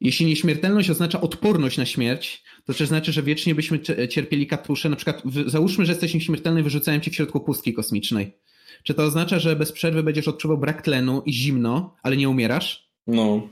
[0.02, 3.80] jeśli nieśmiertelność oznacza odporność na śmierć, to też znaczy, że wiecznie byśmy
[4.10, 4.90] cierpieli katusze.
[4.90, 8.38] Na przykład załóżmy, że jesteś nieśmiertelny i wyrzucają cię w środku pustki kosmicznej.
[8.84, 12.90] Czy to oznacza, że bez przerwy będziesz odczuwał brak tlenu i zimno, ale nie umierasz?
[13.08, 13.50] No.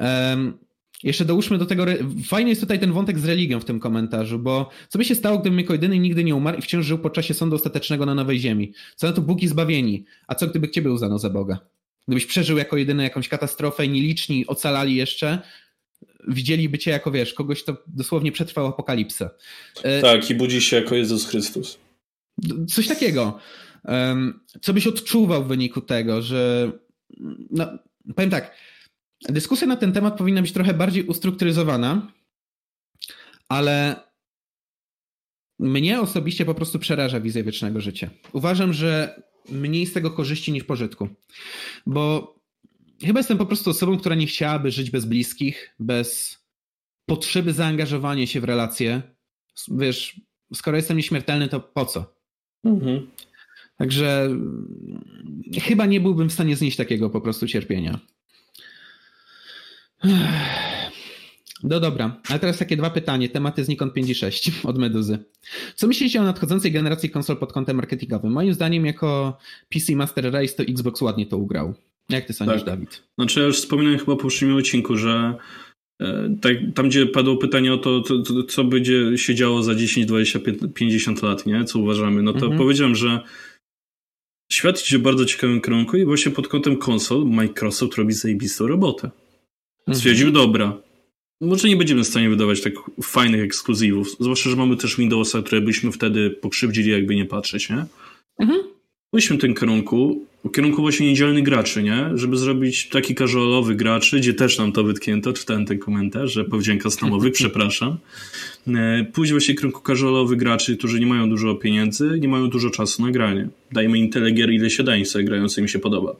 [0.00, 0.58] Um,
[1.02, 1.86] jeszcze dołóżmy do tego,
[2.26, 5.38] fajny jest tutaj ten wątek z religią w tym komentarzu, bo co by się stało,
[5.38, 8.72] gdyby Mykojedyny nigdy nie umarł i wciąż żył podczas sądu ostatecznego na Nowej Ziemi?
[8.96, 10.04] Co na to Bóg zbawieni?
[10.26, 11.58] A co gdyby ciebie uznano za Boga?
[12.08, 15.38] Gdybyś przeżył jako jedyny jakąś katastrofę i nieliczni ocalali jeszcze,
[16.28, 19.30] widzieliby cię jako, wiesz, kogoś, kto dosłownie przetrwał apokalipsę.
[19.82, 21.78] E, tak, i budzi się jako Jezus Chrystus.
[22.68, 23.38] Coś takiego.
[24.62, 26.72] Co byś odczuwał w wyniku tego, że
[27.50, 27.66] no,
[28.14, 28.54] powiem tak,
[29.22, 32.12] Dyskusja na ten temat powinna być trochę bardziej ustrukturyzowana,
[33.48, 33.96] ale
[35.58, 38.10] mnie osobiście po prostu przeraża wizja wiecznego życia.
[38.32, 41.08] Uważam, że mniej z tego korzyści niż pożytku,
[41.86, 42.34] bo
[43.02, 46.38] chyba jestem po prostu osobą, która nie chciałaby żyć bez bliskich, bez
[47.06, 49.02] potrzeby zaangażowania się w relacje.
[49.68, 50.20] Wiesz,
[50.54, 52.14] skoro jestem nieśmiertelny, to po co?
[52.64, 53.10] Mhm.
[53.76, 54.28] Także
[55.62, 57.98] chyba nie byłbym w stanie znieść takiego po prostu cierpienia.
[61.62, 63.28] No dobra, ale teraz takie dwa pytania.
[63.28, 65.18] Tematy z Nikon 5 i 6 od Meduzy.
[65.74, 68.32] Co myślicie o nadchodzącej generacji konsol pod kątem marketingowym?
[68.32, 69.38] Moim zdaniem jako
[69.68, 71.74] PC Master Race to Xbox ładnie to ugrał.
[72.08, 72.66] Jak ty sądzisz, tak.
[72.66, 73.02] Dawid?
[73.18, 75.34] Znaczy ja już wspominałem chyba po poprzednim odcinku, że
[76.00, 79.74] e, tak, tam gdzie padło pytanie o to, to, to, co będzie się działo za
[79.74, 80.38] 10, 20,
[80.74, 81.64] 50 lat, nie?
[81.64, 82.22] Co uważamy?
[82.22, 82.58] No to mhm.
[82.58, 83.20] powiedziałem, że
[84.52, 89.10] świat idzie w bardzo ciekawym kierunku i właśnie pod kątem konsol Microsoft robi zajebistą robotę.
[89.92, 90.76] Stwierdził, dobra,
[91.40, 95.60] może nie będziemy w stanie wydawać tak fajnych ekskluzywów, zwłaszcza, że mamy też Windowsa, które
[95.60, 97.84] byśmy wtedy pokrzywdzili, jakby nie patrzeć, nie?
[98.38, 98.60] Mhm.
[99.12, 102.10] Byliśmy w tym kierunku, w kierunku właśnie niedzielnych graczy, nie?
[102.14, 106.90] Żeby zrobić taki casualowy graczy, gdzie też nam to wytknięto, czytałem ten komentarz, że powdzięka
[106.90, 107.96] stamowych, przepraszam.
[108.66, 112.70] E, pójść właśnie w kierunku casualowych graczy, którzy nie mają dużo pieniędzy, nie mają dużo
[112.70, 113.48] czasu na granie.
[113.72, 116.16] Dajmy im tyle gier, ile się da im sobie grając, im się podoba.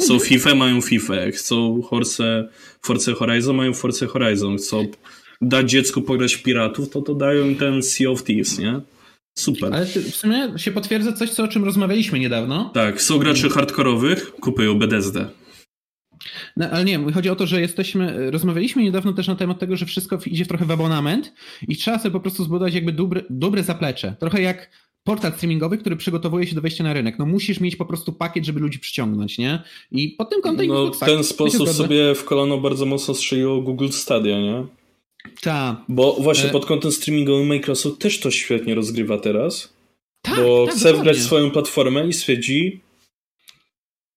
[0.00, 1.14] Chcą FIFA, mają FIFA.
[1.32, 2.48] Chcą Force,
[2.82, 4.56] Force Horizon, mają Force Horizon.
[4.56, 4.86] Chcą
[5.40, 8.80] dać dziecku pograć w piratów, to to dają im ten Sea of Thieves, nie?
[9.38, 9.74] Super.
[9.74, 12.70] Ale w sumie się potwierdza coś, co, o czym rozmawialiśmy niedawno.
[12.74, 15.28] Tak, są graczy hardkorowych, kupują BDSD.
[16.56, 19.86] No, ale nie, chodzi o to, że jesteśmy, rozmawialiśmy niedawno też na temat tego, że
[19.86, 21.32] wszystko idzie trochę w abonament
[21.68, 24.16] i trzeba sobie po prostu zbudować jakby dobre, dobre zaplecze.
[24.20, 24.70] Trochę jak
[25.04, 27.18] portal streamingowy, który przygotowuje się do wejścia na rynek.
[27.18, 29.62] No musisz mieć po prostu pakiet, żeby ludzi przyciągnąć, nie?
[29.90, 30.66] I pod tym kątem...
[30.66, 34.66] No w ten sposób sobie w kolano bardzo mocno strzeliło Google Stadia, nie?
[35.40, 35.76] Tak.
[35.88, 36.52] Bo właśnie e...
[36.52, 39.74] pod kątem streamingowym Microsoft też to świetnie rozgrywa teraz.
[40.22, 41.00] Tak, bo tak, chce dokładnie.
[41.00, 42.80] wgrać swoją platformę i stwierdzi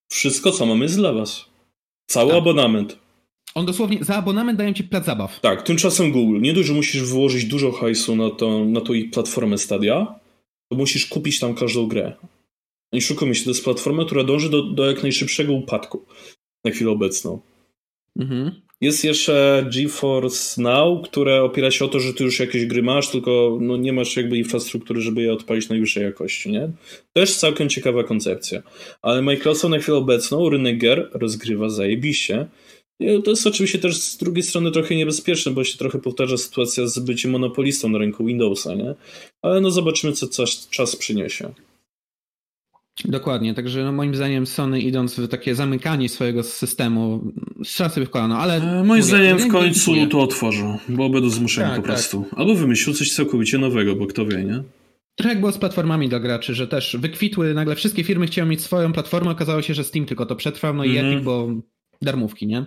[0.09, 1.45] wszystko, co mamy jest dla was.
[2.05, 2.37] Cały tak.
[2.41, 2.97] abonament.
[3.55, 5.39] On dosłownie za abonament dają ci plac zabaw.
[5.39, 6.41] Tak, tymczasem Google.
[6.41, 10.15] Nie dość, że musisz wyłożyć dużo hajsu na, to, na tą ich platformę Stadia,
[10.69, 12.13] to musisz kupić tam każdą grę.
[12.93, 16.05] I szukamy się, to jest platforma, która dąży do, do jak najszybszego upadku
[16.63, 17.41] na chwilę obecną.
[18.19, 18.51] Mhm.
[18.81, 23.09] Jest jeszcze GeForce Now, które opiera się o to, że ty już jakieś gry masz,
[23.09, 26.71] tylko no, nie masz jakby infrastruktury, żeby je odpalić najwyższej jakości, nie?
[27.13, 28.63] Też całkiem ciekawa koncepcja.
[29.01, 32.45] Ale Microsoft na chwilę obecną rynek gier rozgrywa zajebiście
[32.99, 36.99] to jest oczywiście też z drugiej strony trochę niebezpieczne, bo się trochę powtarza sytuacja z
[36.99, 38.95] byciem monopolistą na rynku Windowsa, nie?
[39.41, 41.53] Ale no zobaczymy, co czas, czas przyniesie.
[43.05, 47.31] Dokładnie, także no moim zdaniem Sony idąc w takie zamykanie swojego systemu
[47.63, 48.79] strzela sobie w kolano, ale...
[48.79, 51.95] E, moim zdaniem w końcu to otworzą, bo będą zmuszeni tak, po tak.
[51.95, 52.25] prostu.
[52.29, 52.39] Tak.
[52.39, 54.63] Albo wymyślił coś całkowicie nowego, bo kto wie, nie?
[55.15, 58.61] Trochę jak było z platformami dla graczy, że też wykwitły, nagle wszystkie firmy chciały mieć
[58.61, 61.13] swoją platformę, okazało się, że Steam tylko to przetrwał, no i mm -hmm.
[61.13, 61.47] Epic, bo
[62.01, 62.65] darmówki, nie?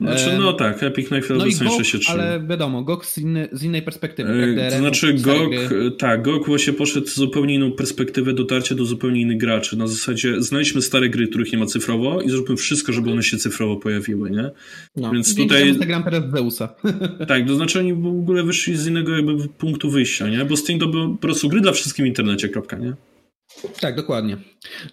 [0.00, 2.22] Znaczy, no tak, Epic najprawdopodobniej no się trzyma.
[2.22, 4.54] Ale wiadomo, GOG z, inny, z innej perspektywy.
[4.56, 5.50] E, tak, to znaczy GOG,
[5.98, 9.76] tak, GOG właśnie poszedł zupełnie inną perspektywę dotarcia do zupełnie innych graczy.
[9.76, 13.36] Na zasadzie znajdźmy stare gry, których nie ma cyfrowo i zróbmy wszystko, żeby one się
[13.36, 14.50] cyfrowo pojawiły, nie?
[14.96, 15.68] No, Więc tutaj...
[15.68, 16.68] Instagram teraz Zeusa.
[17.28, 20.44] Tak, to znaczy oni w ogóle wyszli z innego jakby punktu wyjścia, nie?
[20.44, 22.94] Bo Steam to był po prostu gry dla wszystkich w internecie, kropka, nie?
[23.80, 24.36] Tak, dokładnie.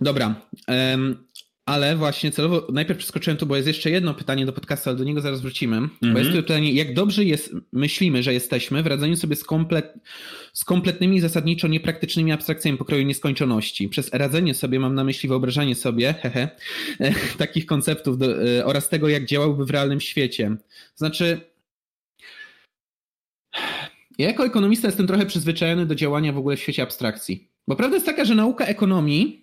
[0.02, 0.36] Dobra.
[0.68, 1.18] Um,
[1.66, 5.04] ale właśnie celowo najpierw przeskoczyłem tu, bo jest jeszcze jedno pytanie do podcastu, ale do
[5.04, 5.78] niego zaraz wrócimy.
[5.78, 6.14] Mm -hmm.
[6.14, 6.36] Bo jest mhm.
[6.36, 9.94] tu pytanie, jak dobrze jest, myślimy, że jesteśmy w radzeniu sobie z, komplet,
[10.54, 13.90] z kompletnymi, zasadniczo niepraktycznymi abstrakcjami pokroju nieskończoności.
[13.90, 16.50] Przez radzenie sobie mam na myśli wyobrażanie sobie, hehe,
[17.38, 20.56] takich konceptów do, e, oraz tego, jak działałby w realnym świecie.
[20.96, 21.42] Znaczy,
[24.18, 27.48] ja jako ekonomista jestem trochę przyzwyczajony do działania w ogóle w świecie abstrakcji.
[27.68, 29.43] Bo prawda jest taka, że nauka ekonomii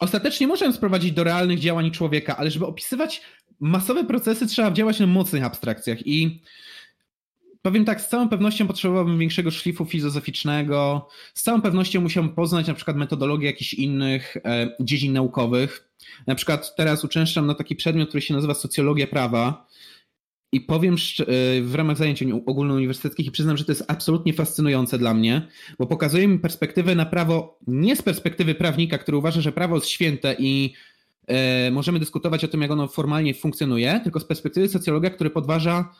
[0.00, 3.22] ostatecznie możemy sprowadzić do realnych działań człowieka, ale żeby opisywać
[3.60, 6.06] masowe procesy, trzeba działać na mocnych abstrakcjach.
[6.06, 6.42] I
[7.62, 12.74] powiem tak, z całą pewnością potrzebowałbym większego szlifu filozoficznego, z całą pewnością musiałbym poznać na
[12.74, 15.88] przykład metodologię jakichś innych e, dziedzin naukowych.
[16.26, 19.67] Na przykład teraz uczęszczam na taki przedmiot, który się nazywa socjologia prawa.
[20.52, 20.96] I powiem e,
[21.62, 25.48] w ramach zajęć ogólnouniwersyteckich i przyznam, że to jest absolutnie fascynujące dla mnie,
[25.78, 29.88] bo pokazuje mi perspektywę na prawo nie z perspektywy prawnika, który uważa, że prawo jest
[29.88, 30.74] święte i
[31.26, 35.94] e, możemy dyskutować o tym, jak ono formalnie funkcjonuje, tylko z perspektywy socjologa, który podważa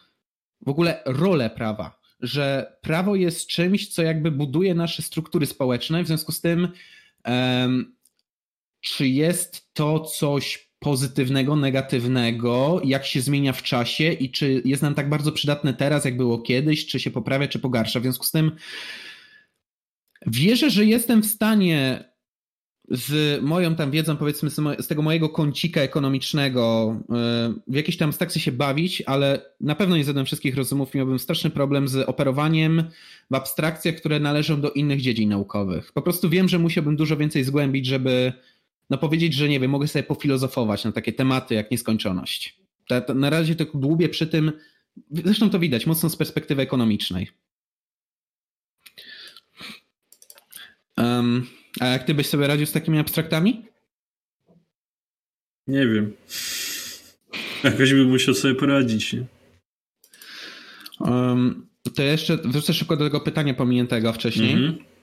[0.66, 6.06] w ogóle rolę prawa, że prawo jest czymś, co jakby buduje nasze struktury społeczne, w
[6.06, 6.68] związku z tym,
[8.80, 14.94] czy jest to coś pozytywnego, negatywnego, jak się zmienia w czasie i czy jest nam
[14.94, 18.00] tak bardzo przydatne teraz, jak było kiedyś, czy się poprawia, czy pogarsza.
[18.00, 18.52] W związku z tym
[20.26, 22.04] wierzę, że jestem w stanie
[22.90, 28.40] z moją tam wiedzą, powiedzmy, z tego mojego kącika ekonomicznego e, w jakiejś tam staksy
[28.40, 30.94] się bawić, ale na pewno nie zadam wszystkich rozumów.
[30.94, 32.84] Miałbym straszny problem z operowaniem
[33.30, 35.92] w abstrakcjach, które należą do innych dziedzin naukowych.
[35.92, 38.32] Po prostu wiem, że musiałbym dużo więcej zgłębić, żeby
[38.90, 42.60] no powiedzieć, że nie wiem, mogę sobie pofilozofować na takie tematy jak nieskończoność.
[43.14, 44.52] Na razie to dłubię przy tym,
[45.10, 47.30] zresztą to widać mocno z perspektywy ekonomicznej.
[50.96, 51.46] Um,
[51.80, 53.66] a jak ty byś sobie radził z takimi abstraktami?
[55.66, 56.12] Nie wiem.
[57.64, 59.12] Jakoś bym musiał sobie poradzić.
[59.12, 59.26] Nie?
[61.00, 64.52] Um, to jeszcze wrócę szybko do tego pytania pominiętego wcześniej.
[64.52, 64.97] Mm -hmm.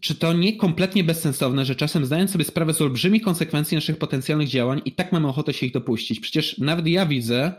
[0.00, 4.48] Czy to nie kompletnie bezsensowne, że czasem zdając sobie sprawę z olbrzymich konsekwencji naszych potencjalnych
[4.48, 6.20] działań i tak mamy ochotę się ich dopuścić?
[6.20, 7.52] Przecież nawet ja widzę,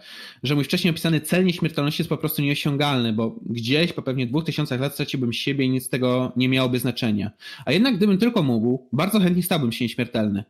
[0.44, 4.44] że mój wcześniej opisany cel nieśmiertelności jest po prostu nieosiągalny, bo gdzieś po pewnie dwóch
[4.44, 7.32] tysiącach lat straciłbym siebie i nic z tego nie miałoby znaczenia.
[7.66, 10.44] A jednak gdybym tylko mógł, bardzo chętnie stałbym się nieśmiertelny.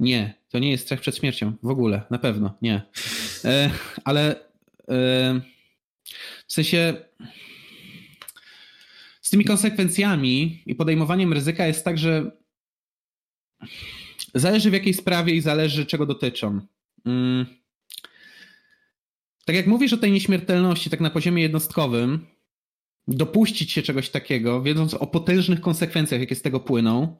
[0.00, 1.52] Nie, to nie jest strach przed śmiercią.
[1.62, 2.82] W ogóle, na pewno, nie.
[3.44, 3.70] E,
[4.04, 4.30] ale
[4.88, 5.40] e,
[6.46, 6.94] w sensie
[9.32, 12.30] tymi konsekwencjami i podejmowaniem ryzyka jest tak, że
[14.34, 16.60] zależy w jakiej sprawie i zależy czego dotyczą.
[17.04, 17.46] Mm.
[19.44, 22.26] Tak jak mówisz o tej nieśmiertelności, tak na poziomie jednostkowym,
[23.08, 27.16] dopuścić się czegoś takiego, wiedząc o potężnych konsekwencjach, jakie z tego płyną,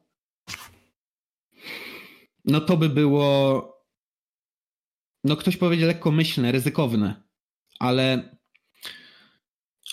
[2.44, 3.66] no to by było,
[5.24, 7.22] no ktoś powiedział lekkomyślne, ryzykowne,
[7.78, 8.36] ale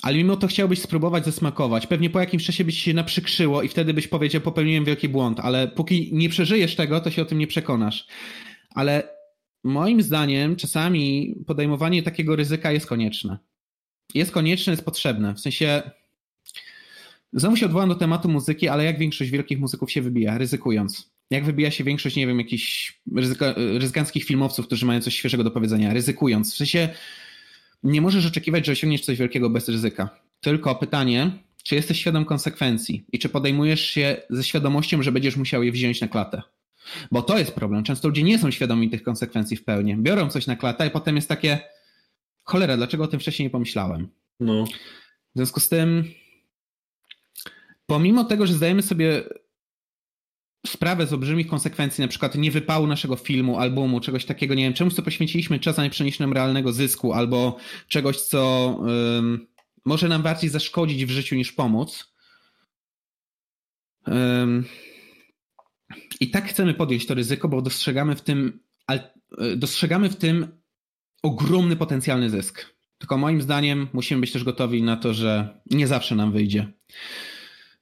[0.01, 1.87] ale mimo to chciałbyś spróbować zasmakować.
[1.87, 5.67] Pewnie po jakimś czasie byś się naprzykrzyło i wtedy byś powiedział, popełniłem wielki błąd, ale
[5.67, 8.07] póki nie przeżyjesz tego, to się o tym nie przekonasz.
[8.75, 9.19] Ale
[9.63, 13.37] moim zdaniem czasami podejmowanie takiego ryzyka jest konieczne.
[14.13, 15.33] Jest konieczne, jest potrzebne.
[15.33, 15.81] W sensie
[17.33, 21.11] Znowu się odwołam do tematu muzyki, ale jak większość wielkich muzyków się wybija, ryzykując?
[21.29, 25.51] Jak wybija się większość, nie wiem, jakichś ryzyka, ryzykanckich filmowców, którzy mają coś świeżego do
[25.51, 26.53] powiedzenia, ryzykując?
[26.53, 26.89] W sensie
[27.83, 30.09] nie możesz oczekiwać, że osiągniesz coś wielkiego bez ryzyka.
[30.41, 31.31] Tylko pytanie,
[31.63, 36.01] czy jesteś świadom konsekwencji i czy podejmujesz się ze świadomością, że będziesz musiał je wziąć
[36.01, 36.41] na klatę.
[37.11, 37.83] Bo to jest problem.
[37.83, 39.95] Często ludzie nie są świadomi tych konsekwencji w pełni.
[39.97, 41.59] Biorą coś na klatę i potem jest takie
[42.43, 44.07] cholera, dlaczego o tym wcześniej nie pomyślałem?
[44.39, 44.65] No.
[44.65, 44.69] W
[45.35, 46.03] związku z tym
[47.85, 49.23] pomimo tego, że zdajemy sobie
[50.67, 54.93] sprawę z olbrzymich konsekwencji, na przykład niewypału naszego filmu, albumu, czegoś takiego, nie wiem, czemuś,
[54.93, 57.57] co poświęciliśmy czas, a nie przynieśli nam realnego zysku, albo
[57.87, 58.83] czegoś, co
[59.85, 62.13] może nam bardziej zaszkodzić w życiu niż pomóc.
[66.19, 68.59] I tak chcemy podjąć to ryzyko, bo dostrzegamy w tym,
[69.55, 70.47] dostrzegamy w tym
[71.23, 72.65] ogromny potencjalny zysk.
[72.97, 76.73] Tylko moim zdaniem musimy być też gotowi na to, że nie zawsze nam wyjdzie.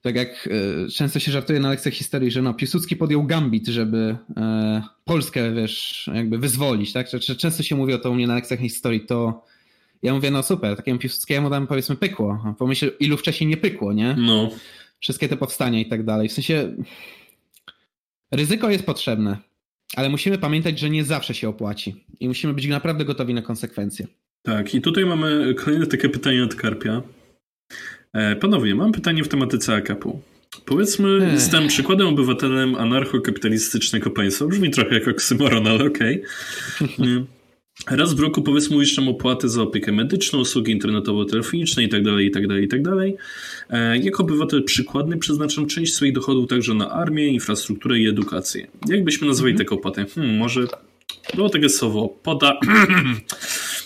[0.07, 0.49] Tak jak
[0.85, 5.53] e, często się żartuje na lekcjach historii, że no, Piłsudski podjął gambit, żeby e, Polskę,
[5.53, 7.07] wiesz, jakby wyzwolić, tak?
[7.37, 9.45] Często się mówi o to u mnie na lekcjach historii, to
[10.03, 12.55] ja mówię, no super, takiemu Piłsudskiemu tam powiedzmy pykło.
[12.59, 14.15] Pomyśl, ilu wcześniej nie pykło, nie?
[14.17, 14.49] No.
[14.99, 16.29] Wszystkie te powstania i tak dalej.
[16.29, 16.75] W sensie
[18.31, 19.37] ryzyko jest potrzebne,
[19.95, 24.07] ale musimy pamiętać, że nie zawsze się opłaci i musimy być naprawdę gotowi na konsekwencje.
[24.43, 27.01] Tak, i tutaj mamy kolejne takie pytanie od Karpia.
[28.17, 30.21] E, panowie, mam pytanie w tematyce AKP-u.
[30.65, 31.33] Powiedzmy, Ech.
[31.33, 34.45] jestem przykładem obywatelem anarcho-kapitalistycznego państwa.
[34.45, 36.23] Brzmi trochę jak oksymoron, ale okej.
[36.81, 37.25] Okay.
[37.97, 42.91] Raz w roku powiedzmy uiszczam opłaty za opiekę medyczną, usługi internetowo-telefoniczne itd., itd., itd.
[44.01, 48.67] Jako obywatel przykładny przeznaczam część swoich dochodów także na armię, infrastrukturę i edukację.
[48.87, 49.65] Jak byśmy nazwali mhm.
[49.65, 50.05] taką opłatę?
[50.15, 50.67] Hmm, może
[51.35, 52.53] było takie słowo poda...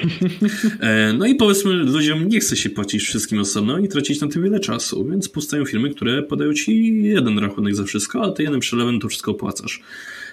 [0.80, 4.42] E, no i powiedzmy, ludziom nie chce się płacić wszystkim osobno i tracić na tym
[4.42, 8.60] wiele czasu, więc powstają firmy, które podają ci jeden rachunek za wszystko, a ty jednym
[8.60, 9.80] przelewem to wszystko opłacasz.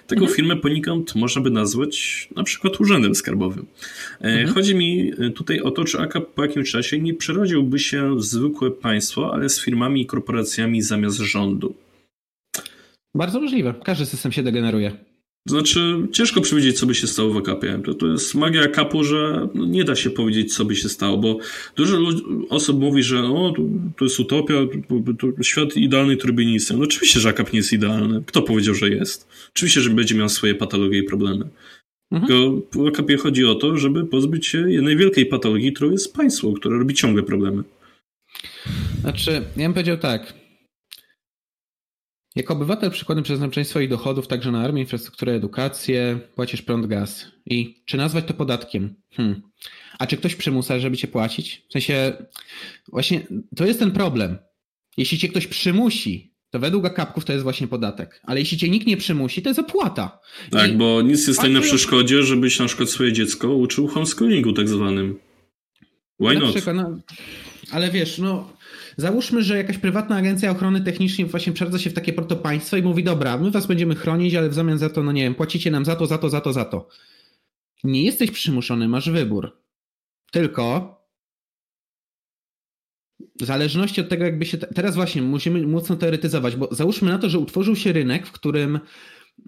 [0.06, 0.36] Taką mhm.
[0.36, 3.66] firmę poniekąd można by nazwać na przykład urzędem skarbowym.
[4.20, 4.54] E, mhm.
[4.54, 8.24] Chodzi mi e, tutaj o to, czy AKP po jakimś czasie nie przerodziłby się w
[8.24, 11.74] zwykłe państwo, ale z firmami i korporacjami zamiast rządu.
[13.14, 13.74] Bardzo możliwe.
[13.84, 15.13] Każdy system się degeneruje.
[15.46, 17.80] Znaczy, ciężko przewidzieć, co by się stało w akapie.
[17.84, 21.18] To, to jest magia akapu, że no, nie da się powiedzieć, co by się stało,
[21.18, 21.38] bo
[21.76, 21.98] dużo
[22.50, 23.62] osób mówi, że o, to,
[23.98, 24.54] to jest utopia,
[25.18, 26.78] to, to świat idealny, który by nie istniał.
[26.78, 28.22] No oczywiście, że akap nie jest idealny.
[28.26, 29.28] Kto powiedział, że jest?
[29.50, 31.48] Oczywiście, że będzie miał swoje patologie i problemy.
[32.12, 32.26] Mhm.
[32.28, 36.52] Tylko w akapie chodzi o to, żeby pozbyć się jednej wielkiej patologii, którą jest państwo,
[36.52, 37.62] które robi ciągle problemy.
[39.00, 40.43] Znaczy, ja bym powiedział tak.
[42.34, 47.26] Jako obywatel przykładem przeznaczeń swoich dochodów także na armię, infrastrukturę, edukację, płacisz prąd, gaz.
[47.46, 48.94] I czy nazwać to podatkiem?
[49.12, 49.42] Hmm.
[49.98, 51.62] A czy ktoś przymusa, żeby cię płacić?
[51.68, 52.12] W sensie,
[52.88, 54.38] właśnie to jest ten problem.
[54.96, 58.20] Jeśli cię ktoś przymusi, to według akapków to jest właśnie podatek.
[58.22, 60.20] Ale jeśli cię nikt nie przymusi, to jest opłata.
[60.50, 60.74] Tak, I...
[60.74, 65.18] bo nic nie stoi na przeszkodzie, żebyś na przykład swoje dziecko uczył homeschoolingu tak zwanym.
[66.20, 66.54] Why na not?
[66.54, 66.98] Przykład, no,
[67.70, 68.52] ale wiesz, no
[68.96, 73.04] Załóżmy, że jakaś prywatna agencja ochrony technicznej właśnie przeradza się w takie protopaństwo i mówi,
[73.04, 75.84] dobra, my was będziemy chronić, ale w zamian za to, no nie wiem, płacicie nam
[75.84, 76.88] za to, za to, za to, za to.
[77.84, 79.58] Nie jesteś przymuszony, masz wybór.
[80.32, 80.94] Tylko
[83.40, 84.58] w zależności od tego, jakby się.
[84.58, 88.80] Teraz właśnie musimy mocno teoretyzować, bo załóżmy na to, że utworzył się rynek, w którym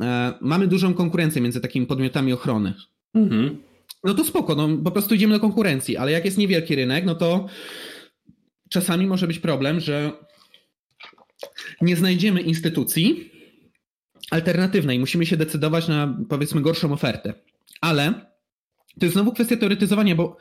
[0.00, 2.74] e, mamy dużą konkurencję między takimi podmiotami ochrony.
[3.14, 3.58] Mhm.
[4.04, 7.14] No to spoko, no po prostu idziemy do konkurencji, ale jak jest niewielki rynek, no
[7.14, 7.46] to
[8.68, 10.12] czasami może być problem, że
[11.80, 13.30] nie znajdziemy instytucji
[14.30, 14.98] alternatywnej.
[14.98, 17.34] Musimy się decydować na powiedzmy gorszą ofertę.
[17.80, 18.12] Ale
[19.00, 20.36] to jest znowu kwestia teoretyzowania, bo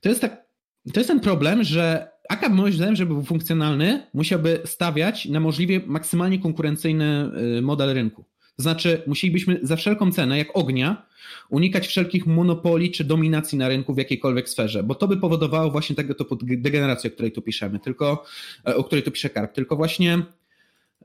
[0.00, 0.46] to jest tak,
[0.92, 5.80] to jest ten problem, że AKAP moim zdaniem, żeby był funkcjonalny, musiałby stawiać na możliwie
[5.86, 8.24] maksymalnie konkurencyjny y, model rynku.
[8.62, 11.06] Znaczy, musielibyśmy za wszelką cenę, jak ognia,
[11.50, 15.96] unikać wszelkich monopoli czy dominacji na rynku w jakiejkolwiek sferze, bo to by powodowało właśnie
[15.96, 18.24] tego typu degenerację, o której tu piszemy, tylko
[18.66, 19.52] e, o której tu pisze Karp.
[19.52, 20.22] Tylko właśnie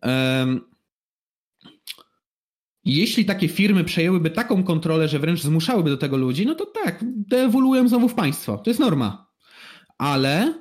[0.04, 0.62] um,
[2.86, 7.04] jeśli takie firmy przejęłyby taką kontrolę, że wręcz zmuszałyby do tego ludzi, no to tak,
[7.04, 8.58] deewoluują znowu w państwo.
[8.58, 9.28] To jest norma.
[9.98, 10.54] Ale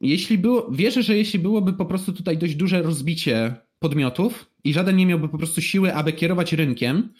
[0.00, 4.96] jeśli było, wierzę, że jeśli byłoby po prostu tutaj dość duże rozbicie podmiotów i żaden
[4.96, 7.14] nie miałby po prostu siły, aby kierować rynkiem,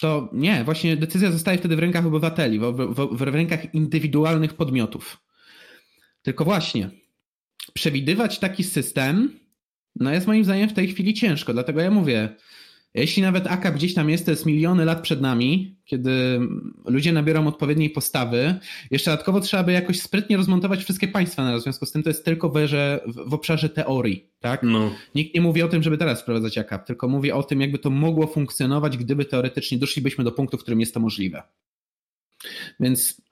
[0.00, 5.20] to nie, właśnie decyzja zostaje wtedy w rękach obywateli, w, w, w rękach indywidualnych podmiotów.
[6.22, 6.90] Tylko właśnie,
[7.74, 9.38] przewidywać taki system,
[9.96, 12.36] no jest moim zdaniem w tej chwili ciężko, dlatego ja mówię,
[13.00, 16.40] jeśli nawet AKA gdzieś tam jest, to jest miliony lat przed nami, kiedy
[16.84, 18.54] ludzie nabiorą odpowiedniej postawy,
[18.90, 22.10] jeszcze dodatkowo trzeba by jakoś sprytnie rozmontować wszystkie państwa na w związku z tym to
[22.10, 22.54] jest tylko w,
[23.26, 24.62] w obszarze teorii, tak?
[24.62, 24.90] No.
[25.14, 27.90] Nikt nie mówi o tym, żeby teraz wprowadzać AKAP, tylko mówi o tym, jakby to
[27.90, 31.42] mogło funkcjonować, gdyby teoretycznie doszlibyśmy do punktu, w którym jest to możliwe.
[32.80, 33.22] Więc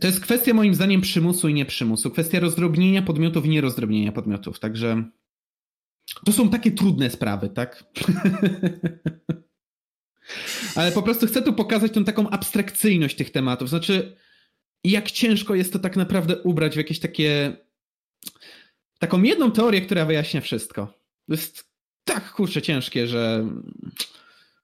[0.00, 5.04] to jest kwestia moim zdaniem przymusu i nieprzymusu, kwestia rozdrobnienia podmiotów i nierozdrobnienia podmiotów, także
[6.24, 7.84] to są takie trudne sprawy, tak?
[10.76, 13.68] Ale po prostu chcę tu pokazać tą taką abstrakcyjność tych tematów.
[13.68, 14.16] Znaczy,
[14.84, 17.56] jak ciężko jest to tak naprawdę ubrać w jakieś takie.
[18.98, 20.86] taką jedną teorię, która wyjaśnia wszystko.
[21.26, 21.68] To jest
[22.04, 23.48] tak kurczę ciężkie, że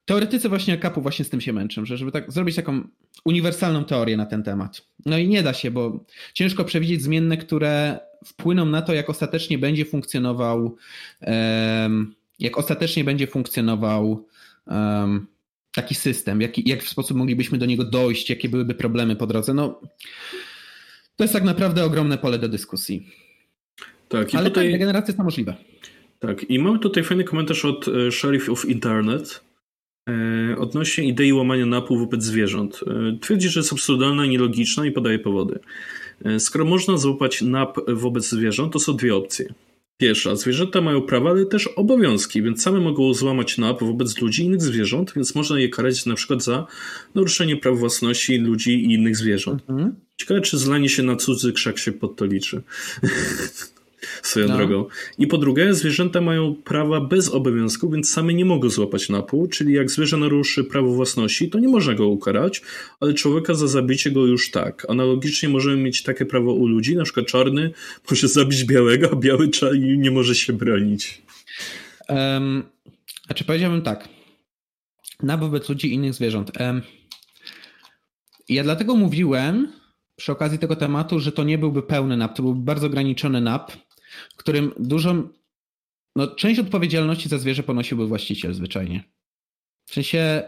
[0.04, 2.88] teoretycy właśnie kapu właśnie z tym się męczą, że żeby tak zrobić taką
[3.24, 4.82] uniwersalną teorię na ten temat.
[5.06, 6.04] No i nie da się, bo
[6.34, 10.76] ciężko przewidzieć zmienne, które wpłyną na to, jak ostatecznie będzie funkcjonował,
[12.38, 14.28] jak ostatecznie będzie funkcjonował
[15.74, 19.54] taki system, jak, jak w sposób moglibyśmy do niego dojść, jakie byłyby problemy po drodze.
[19.54, 19.80] No,
[21.16, 23.06] to jest tak naprawdę ogromne pole do dyskusji.
[24.08, 24.64] Tak, i Ale tutaj...
[24.64, 25.54] tak, degeneracja jest możliwe.
[26.18, 29.44] Tak, i mamy tutaj fajny komentarz od e, Sheriff of Internet
[30.08, 32.80] e, odnośnie idei łamania napu wobec zwierząt.
[32.86, 35.58] E, twierdzi, że jest absurdalna, nielogiczna i podaje powody.
[36.38, 39.54] Skoro można złapać nap wobec zwierząt, to są dwie opcje.
[39.96, 44.46] Pierwsza, zwierzęta mają prawa, ale też obowiązki, więc same mogą złamać nap wobec ludzi i
[44.46, 46.66] innych zwierząt, więc można je karać na przykład za
[47.14, 49.62] naruszenie praw własności ludzi i innych zwierząt.
[49.68, 49.94] Mhm.
[50.16, 52.62] Ciekawe, czy zlanie się na cudzy krzak się pod to liczy.
[54.22, 54.56] swoją no.
[54.56, 54.86] drogą.
[55.18, 59.74] I po drugie, zwierzęta mają prawa bez obowiązku, więc same nie mogą złapać napu, czyli
[59.74, 62.62] jak zwierzę naruszy prawo własności, to nie można go ukarać,
[63.00, 64.86] ale człowieka za zabicie go już tak.
[64.90, 67.70] Analogicznie możemy mieć takie prawo u ludzi, na przykład czarny
[68.10, 69.50] może zabić białego, a biały
[69.86, 71.22] nie może się bronić.
[72.08, 72.62] Um,
[73.28, 74.08] a czy powiedziałbym tak,
[75.22, 76.52] na wobec ludzi i innych zwierząt.
[76.60, 76.82] Um,
[78.48, 79.72] ja dlatego mówiłem,
[80.16, 83.72] przy okazji tego tematu, że to nie byłby pełny nap, to byłby bardzo ograniczony nap,
[84.34, 85.28] w którym dużą,
[86.16, 89.04] no część odpowiedzialności za zwierzę ponosiłby właściciel zwyczajnie.
[89.86, 90.42] W sensie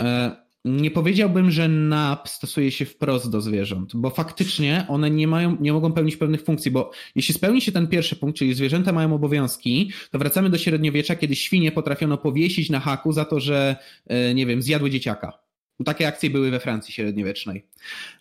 [0.00, 5.56] e, nie powiedziałbym, że NAP stosuje się wprost do zwierząt, bo faktycznie one nie mają,
[5.60, 9.14] nie mogą pełnić pewnych funkcji, bo jeśli spełni się ten pierwszy punkt, czyli zwierzęta mają
[9.14, 13.76] obowiązki, to wracamy do średniowiecza, kiedy świnie potrafiono powiesić na haku za to, że
[14.06, 15.49] e, nie wiem, zjadły dzieciaka.
[15.84, 17.66] Takie akcje były we Francji średniowiecznej.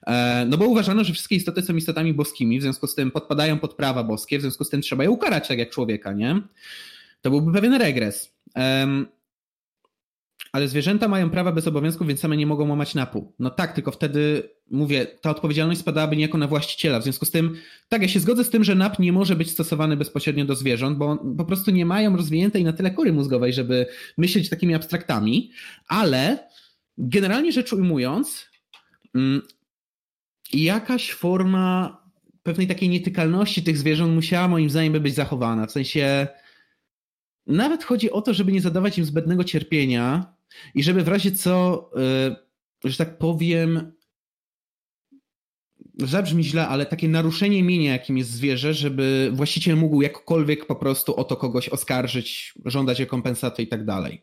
[0.07, 3.59] E, no bo uważano, że wszystkie istoty są istotami boskimi, w związku z tym podpadają
[3.59, 6.41] pod prawa boskie, w związku z tym trzeba je ukarać tak jak człowieka, nie?
[7.21, 8.35] To byłby pewien regres.
[10.51, 13.33] Ale zwierzęta mają prawa bez obowiązków, więc same nie mogą łamać napu.
[13.39, 16.99] No tak, tylko wtedy mówię, ta odpowiedzialność spadałaby niejako na właściciela.
[16.99, 17.55] W związku z tym,
[17.89, 20.97] tak, ja się zgodzę z tym, że nap nie może być stosowany bezpośrednio do zwierząt,
[20.97, 23.85] bo po prostu nie mają rozwiniętej na tyle kory mózgowej, żeby
[24.17, 25.51] myśleć takimi abstraktami,
[25.87, 26.49] ale
[26.99, 28.49] Generalnie rzecz ujmując,
[29.15, 29.41] mm,
[30.53, 31.97] jakaś forma
[32.43, 35.67] pewnej takiej nietykalności tych zwierząt musiała moim zdaniem być zachowana.
[35.67, 36.27] W sensie
[37.47, 40.33] nawet chodzi o to, żeby nie zadawać im zbędnego cierpienia
[40.75, 41.89] i żeby w razie co,
[42.85, 43.91] y, że tak powiem,
[45.97, 51.15] zabrzmi źle, ale takie naruszenie mienia, jakim jest zwierzę, żeby właściciel mógł jakkolwiek po prostu
[51.15, 54.21] o to kogoś oskarżyć, żądać rekompensaty i tak dalej.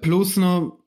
[0.00, 0.78] Plus, no,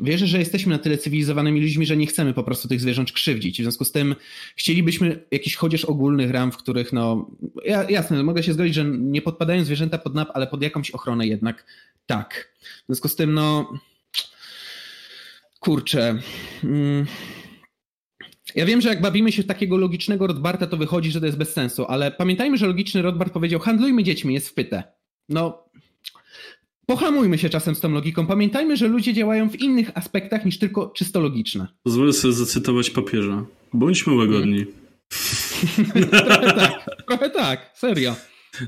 [0.00, 3.58] wierzę, że jesteśmy na tyle cywilizowanymi ludźmi, że nie chcemy po prostu tych zwierząt krzywdzić.
[3.58, 4.14] W związku z tym
[4.56, 7.30] chcielibyśmy jakiś chociaż ogólnych ram, w których no,
[7.64, 11.26] ja, jasne, mogę się zgodzić, że nie podpadają zwierzęta pod nap, ale pod jakąś ochronę
[11.26, 11.66] jednak
[12.06, 12.54] tak.
[12.82, 13.72] W związku z tym no
[15.60, 16.18] kurczę...
[16.64, 17.06] Mm,
[18.54, 21.38] ja wiem, że jak bawimy się w takiego logicznego Rothbarta, to wychodzi, że to jest
[21.38, 24.82] bez sensu, ale pamiętajmy, że logiczny Rothbard powiedział handlujmy dziećmi, jest wpyte.
[25.28, 25.64] No,
[26.86, 28.26] Pohamujmy się czasem z tą logiką.
[28.26, 31.66] Pamiętajmy, że ludzie działają w innych aspektach niż tylko czysto logiczne.
[31.82, 33.44] Pozwolę sobie zacytować papieża.
[33.72, 34.64] Bądźmy łagodni.
[36.10, 38.16] trochę tak, trochę tak, serio.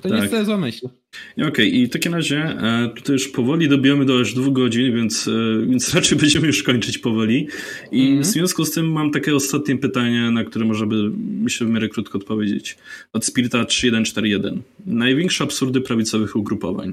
[0.02, 0.32] To tak.
[0.32, 0.88] nie jest zła myśl.
[1.32, 4.94] Okej, okay, i w takim razie e, tutaj już powoli dobijamy do aż dwóch godzin,
[4.94, 7.48] więc, e, więc raczej będziemy już kończyć powoli.
[7.92, 8.22] I mm -hmm.
[8.22, 11.10] w związku z tym mam takie ostatnie pytanie, na które można by,
[11.40, 12.76] myślę, w miarę krótko odpowiedzieć.
[13.12, 14.62] Od Spirita 3141.
[14.86, 16.92] Największe absurdy prawicowych ugrupowań.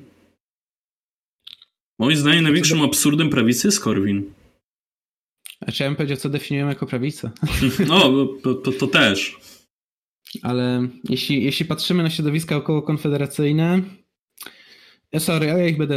[2.03, 4.23] Moim zdaniem największym absurdem prawicy jest Korwin.
[5.61, 7.31] A bym powiedział, co definiujemy jako prawicę?
[7.87, 9.37] No, to, to, to, też.
[10.41, 13.81] Ale jeśli, jeśli patrzymy na środowiska około konfederacyjne,
[15.19, 15.95] sorry, ja ich będę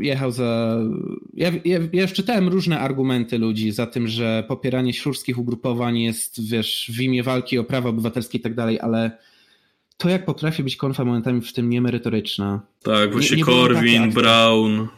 [0.00, 0.78] jechał za...
[1.34, 6.50] Ja, ja, ja już czytałem różne argumenty ludzi za tym, że popieranie ślórskich ugrupowań jest,
[6.50, 9.18] wiesz, w imię walki o prawa obywatelskie i tak dalej, ale
[9.96, 12.60] to jak potrafi być konfa momentami w tym niemerytoryczna.
[12.82, 14.88] Tak, właśnie nie, nie Korwin, Brown...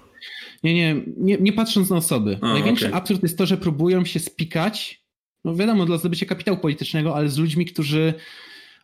[0.65, 2.39] Nie, nie, nie, nie patrząc na osoby.
[2.41, 2.99] A, Największy okay.
[2.99, 5.03] absurd jest to, że próbują się spikać,
[5.45, 8.15] no wiadomo, dla zdobycia kapitału politycznego, ale z ludźmi, którzy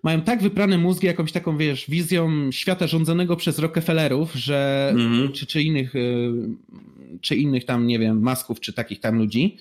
[0.02, 5.32] mają tak wyprane mózgi jakąś taką, wiesz, wizją świata rządzonego przez Rockefellerów, że mm-hmm.
[5.32, 6.32] czy, czy innych y,
[7.20, 9.56] czy innych tam, nie wiem, masków, czy takich tam ludzi,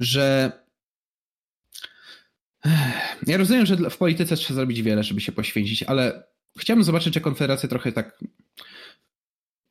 [0.00, 0.52] że
[3.26, 6.22] ja rozumiem, że w polityce trzeba zrobić wiele, żeby się poświęcić, ale
[6.58, 8.18] chciałbym zobaczyć, że Konfederacja trochę tak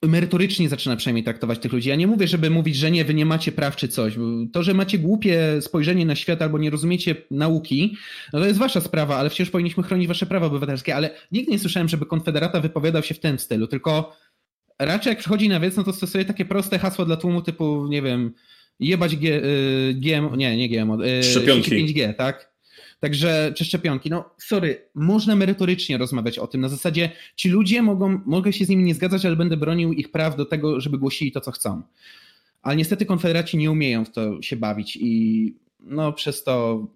[0.08, 1.90] merytorycznie zaczyna przynajmniej traktować tych ludzi.
[1.90, 4.14] Ja nie mówię, żeby mówić, że nie, wy nie macie praw czy coś.
[4.54, 7.98] To, że macie głupie spojrzenie na świat albo nie rozumiecie nauki,
[8.34, 10.96] no to jest wasza sprawa, ale wciąż powinniśmy chronić wasze prawa obywatelskie.
[10.96, 14.18] Ale nigdy nie słyszałem, żeby Konfederata wypowiadał się w ten stylu, tylko
[14.80, 18.02] raczej jak przychodzi na wiec, no to stosuje takie proste hasła dla tłumu typu, nie
[18.02, 18.34] wiem,
[18.80, 21.72] jebać G, y, GMO, nie, nie GMO, y, Szczepionki.
[21.72, 22.51] 5G, tak?
[23.02, 26.62] Także, czy szczepionki, no sorry, można merytorycznie rozmawiać o tym.
[26.62, 30.12] Na zasadzie ci ludzie mogą, mogę się z nimi nie zgadzać, ale będę bronił ich
[30.12, 31.82] praw do tego, żeby głosili to, co chcą.
[32.62, 36.88] Ale niestety konfederaci nie umieją w to się bawić i no przez to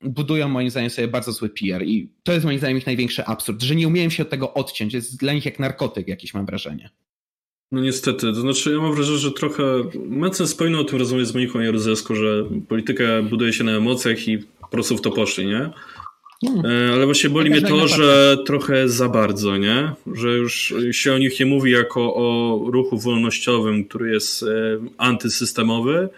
[0.00, 3.62] budują moim zdaniem sobie bardzo zły PR i to jest moim zdaniem ich największy absurd,
[3.62, 4.94] że nie umieją się od tego odciąć.
[4.94, 6.90] Jest dla nich jak narkotyk jakiś mam wrażenie.
[7.72, 9.62] No niestety, to znaczy ja mam wrażenie, że trochę
[10.08, 14.38] Mencen wspominał o tym rozmowie z Moniką Jaruzeską, że polityka buduje się na emocjach i
[14.72, 15.70] po prostu w to poszli, nie?
[16.46, 16.66] Hmm.
[16.66, 19.92] E, ale właśnie boli mnie to, że trochę za bardzo, nie?
[20.14, 24.46] Że już się o nich nie mówi jako o ruchu wolnościowym, który jest e,
[24.98, 26.08] antysystemowy,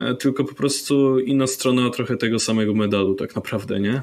[0.00, 4.02] e, tylko po prostu inna strona trochę tego samego medalu, tak naprawdę, nie?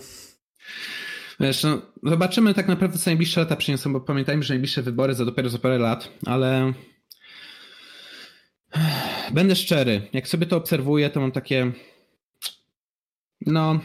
[1.39, 5.25] Wiesz, no, zobaczymy tak naprawdę, co najbliższe lata przyniosą, bo pamiętajmy, że najbliższe wybory za
[5.25, 6.73] dopiero za parę lat, ale
[9.33, 11.71] będę szczery, jak sobie to obserwuję, to mam takie
[13.47, 13.79] no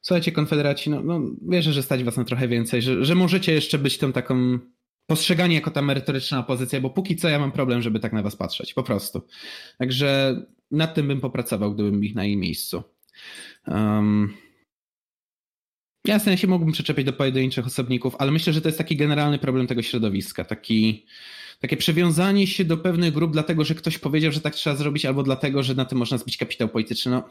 [0.00, 3.78] słuchajcie, konfederaci, no, no wierzę, że stać was na trochę więcej, że, że możecie jeszcze
[3.78, 4.58] być tą taką
[5.06, 8.36] postrzegani jako ta merytoryczna opozycja, bo póki co ja mam problem, żeby tak na was
[8.36, 9.22] patrzeć, po prostu.
[9.78, 10.36] Także
[10.70, 12.82] nad tym bym popracował, gdybym ich na jej miejscu.
[13.66, 14.34] Um,
[16.04, 19.38] jasne, ja się mógłbym przyczepić do pojedynczych osobników, ale myślę, że to jest taki generalny
[19.38, 21.06] problem tego środowiska, taki
[21.60, 25.22] takie przywiązanie się do pewnych grup, dlatego że ktoś powiedział, że tak trzeba zrobić, albo
[25.22, 27.12] dlatego, że na tym można zbić kapitał polityczny.
[27.12, 27.28] No,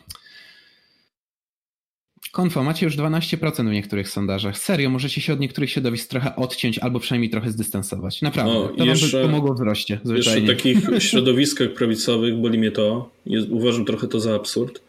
[2.31, 4.57] Konfo, macie już 12% w niektórych sondażach.
[4.57, 8.21] Serio, możecie się od niektórych środowisk trochę odciąć albo przynajmniej trochę zdystansować.
[8.21, 8.53] Naprawdę.
[8.53, 9.99] No, to jeszcze, wam by pomogło wzroście.
[10.03, 10.47] Zwyczajnie.
[10.47, 13.11] Jeszcze w takich środowiskach prawicowych boli mnie to,
[13.49, 14.81] uważam trochę to za absurd,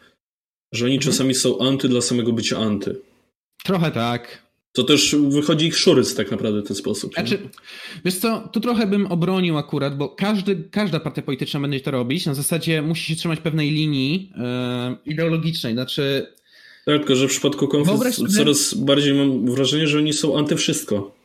[0.73, 1.11] że oni mhm.
[1.11, 2.95] czasami są anty dla samego bycia anty.
[3.63, 4.51] Trochę tak.
[4.73, 7.13] To też wychodzi ich szuryc tak naprawdę w ten sposób.
[7.13, 7.49] Znaczy,
[8.05, 12.25] wiesz co, tu trochę bym obronił akurat, bo każdy, każda partia polityczna będzie to robić.
[12.25, 15.73] Na zasadzie musi się trzymać pewnej linii yy, ideologicznej.
[15.73, 16.33] Znaczy,
[16.85, 21.15] tak, tylko że w przypadku konflikt coraz bardziej mam wrażenie, że oni są antywszystko.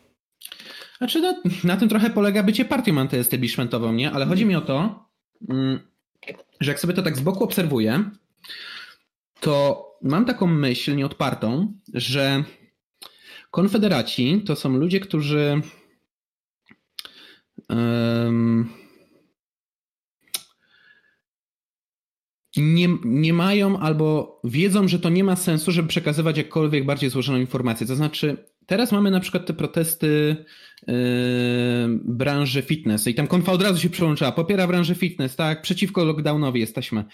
[0.99, 1.35] Znaczy na,
[1.65, 4.13] na tym trochę polega bycie partią antyestablishmentową, nie?
[4.13, 5.05] Ale chodzi mi o to,
[5.49, 5.81] mm,
[6.61, 8.11] że jak sobie to tak z boku obserwuję,
[9.41, 12.45] to mam taką myśl nieodpartą, że
[13.51, 15.61] konfederaci to są ludzie, którzy
[17.69, 18.69] um,
[22.57, 27.39] nie, nie mają albo wiedzą, że to nie ma sensu, żeby przekazywać jakkolwiek bardziej złożoną
[27.39, 27.87] informację.
[27.87, 30.37] To znaczy, teraz mamy na przykład te protesty
[30.87, 30.95] yy,
[32.05, 36.61] branży fitness i tam konfa od razu się przyłączyła, popiera branżę fitness, tak, przeciwko lockdownowi
[36.61, 37.05] jesteśmy.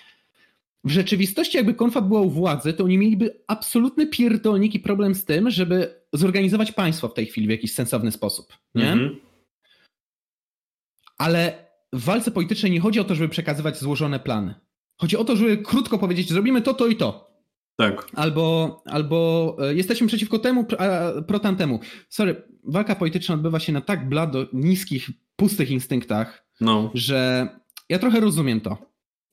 [0.85, 5.25] W rzeczywistości, jakby konfa była u władzy, to oni mieliby absolutny pierdolnik i problem z
[5.25, 8.85] tym, żeby zorganizować państwo w tej chwili w jakiś sensowny sposób, nie?
[8.85, 9.17] -hmm.
[11.19, 14.55] Ale w walce politycznej nie chodzi o to, żeby przekazywać złożone plany.
[15.03, 17.33] Chodzi o to, żeby krótko powiedzieć, zrobimy to, to i to.
[17.77, 18.07] Tak.
[18.15, 21.81] Albo, albo e, jesteśmy przeciwko temu, a pro tamtemu.
[22.09, 26.91] Sorry, walka polityczna odbywa się na tak blado, niskich, pustych instynktach, no.
[26.95, 27.49] że
[27.89, 28.79] ja trochę rozumiem to.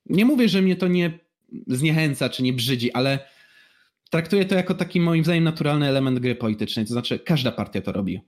[0.05, 1.19] Nie mówię, że mnie to nie
[1.67, 3.19] zniechęca czy nie brzydzi, ale
[4.11, 6.85] traktuję to jako taki moim zdaniem naturalny element gry politycznej.
[6.85, 8.21] To znaczy, każda partia to robi.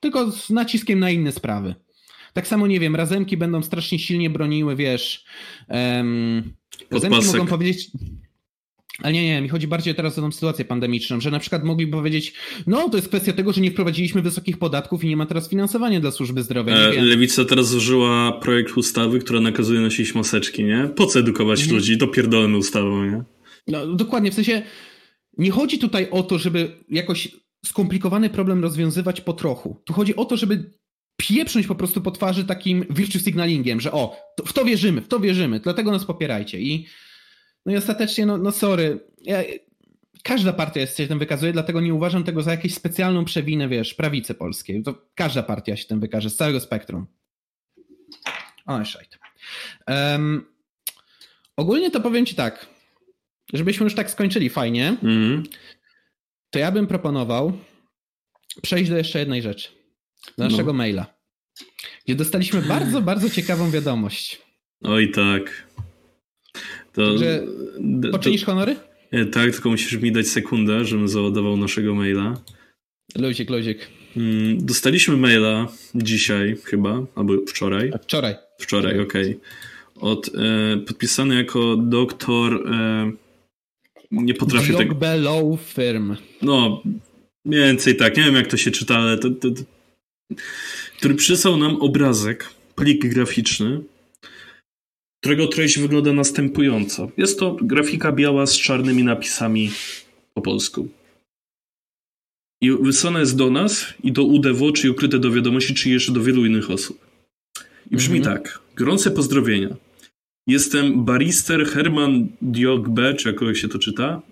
[0.00, 1.74] Tylko z naciskiem na inne sprawy.
[2.32, 5.24] Tak samo, nie wiem, razemki będą strasznie silnie broniły, wiesz.
[5.68, 6.57] Um,
[6.90, 7.90] razemki mogą powiedzieć.
[9.02, 11.92] Ale nie, nie, mi chodzi bardziej teraz o tą sytuację pandemiczną, że na przykład mogliby
[11.92, 12.34] powiedzieć,
[12.66, 16.00] no to jest kwestia tego, że nie wprowadziliśmy wysokich podatków i nie ma teraz finansowania
[16.00, 16.74] dla służby zdrowia.
[16.74, 20.90] E, Lewica teraz zużyła projekt ustawy, która nakazuje nosić maseczki, nie?
[20.96, 21.76] Po co edukować mhm.
[21.76, 21.96] ludzi?
[21.96, 23.22] Dopierdolemy ustawą, nie?
[23.66, 24.62] No dokładnie, w sensie
[25.38, 27.28] nie chodzi tutaj o to, żeby jakoś
[27.66, 29.82] skomplikowany problem rozwiązywać po trochu.
[29.84, 30.70] Tu chodzi o to, żeby
[31.20, 35.08] pieprząć po prostu po twarzy takim virtue signalingiem, że o, to, w to wierzymy, w
[35.08, 36.60] to wierzymy, dlatego nas popierajcie.
[36.60, 36.86] I,
[37.66, 39.42] no i ostatecznie, no, no sorry, ja,
[40.22, 44.34] każda partia się tym wykazuje, dlatego nie uważam tego za jakąś specjalną przewinę, wiesz, prawicy
[44.34, 44.82] polskiej.
[44.82, 47.06] To każda partia się tym wykaże, z całego spektrum.
[48.66, 49.18] O, szajt.
[49.88, 50.46] Um,
[51.56, 52.66] ogólnie to powiem ci tak,
[53.52, 55.42] żebyśmy już tak skończyli fajnie, mm.
[56.50, 57.52] to ja bym proponował
[58.62, 59.77] przejść do jeszcze jednej rzeczy
[60.38, 60.78] do naszego no.
[60.78, 61.06] maila,
[62.04, 64.42] gdzie dostaliśmy bardzo, bardzo ciekawą wiadomość.
[64.82, 65.68] Oj tak.
[66.92, 67.46] To, Także
[68.12, 68.76] poczynisz to, honory?
[69.12, 72.40] Nie, tak, tylko musisz mi dać sekundę, żebym załadował naszego maila.
[73.16, 73.88] Luzik, luzik.
[74.16, 77.90] Mm, dostaliśmy maila dzisiaj chyba, albo wczoraj.
[77.94, 78.34] A wczoraj.
[78.58, 79.30] Wczoraj, okej.
[79.30, 80.10] Okay.
[80.10, 83.12] Od e, podpisany jako doktor e,
[84.10, 84.94] nie potrafię tego...
[84.94, 86.16] Below Firm.
[86.42, 86.82] No,
[87.44, 88.16] mniej więcej tak.
[88.16, 89.62] Nie wiem jak to się czyta, ale to, to, to
[90.96, 93.80] który przysłał nam obrazek, plik graficzny,
[95.20, 97.10] którego treść wygląda następująco.
[97.16, 99.70] Jest to grafika biała z czarnymi napisami
[100.34, 100.88] po polsku.
[102.60, 106.22] I wysłane jest do nas i do UDW, czyli ukryte do wiadomości, czy jeszcze do
[106.22, 107.06] wielu innych osób.
[107.90, 108.36] I brzmi mhm.
[108.36, 108.58] tak.
[108.76, 109.76] Gorące pozdrowienia.
[110.48, 114.22] Jestem barister Herman Diogbe, czy jakoś się to czyta.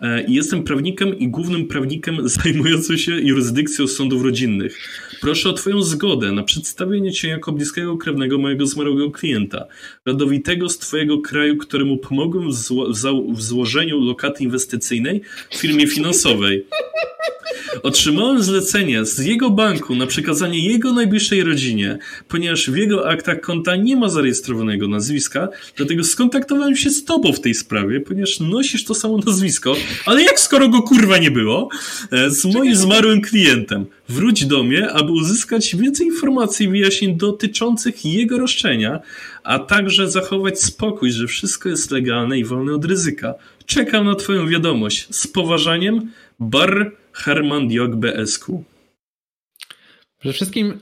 [0.00, 4.78] E, I jestem prawnikiem i głównym prawnikiem zajmującym się jurysdykcją sądów rodzinnych.
[5.20, 9.66] Proszę o Twoją zgodę na przedstawienie Cię jako bliskiego krewnego mojego zmarłego klienta,
[10.06, 12.92] rodowitego z Twojego kraju, któremu pomogłem w, zło
[13.32, 15.20] w złożeniu lokaty inwestycyjnej
[15.50, 16.66] w firmie finansowej.
[17.82, 21.98] Otrzymałem zlecenie z jego banku na przekazanie jego najbliższej rodzinie,
[22.28, 27.40] ponieważ w jego aktach konta nie ma zarejestrowanego nazwiska, dlatego skontaktowałem się z tobą w
[27.40, 29.76] tej sprawie, ponieważ nosisz to samo nazwisko,
[30.06, 31.68] ale jak skoro go kurwa nie było,
[32.10, 33.86] e, z moim zmarłym klientem.
[34.08, 39.00] Wróć do mnie, aby uzyskać więcej informacji i wyjaśnień dotyczących jego roszczenia,
[39.44, 43.34] a także zachować spokój, że wszystko jest legalne i wolne od ryzyka.
[43.66, 45.06] Czekam na twoją wiadomość.
[45.10, 48.64] Z poważaniem, Bar Herman Diog BSQ.
[50.18, 50.80] Przede wszystkim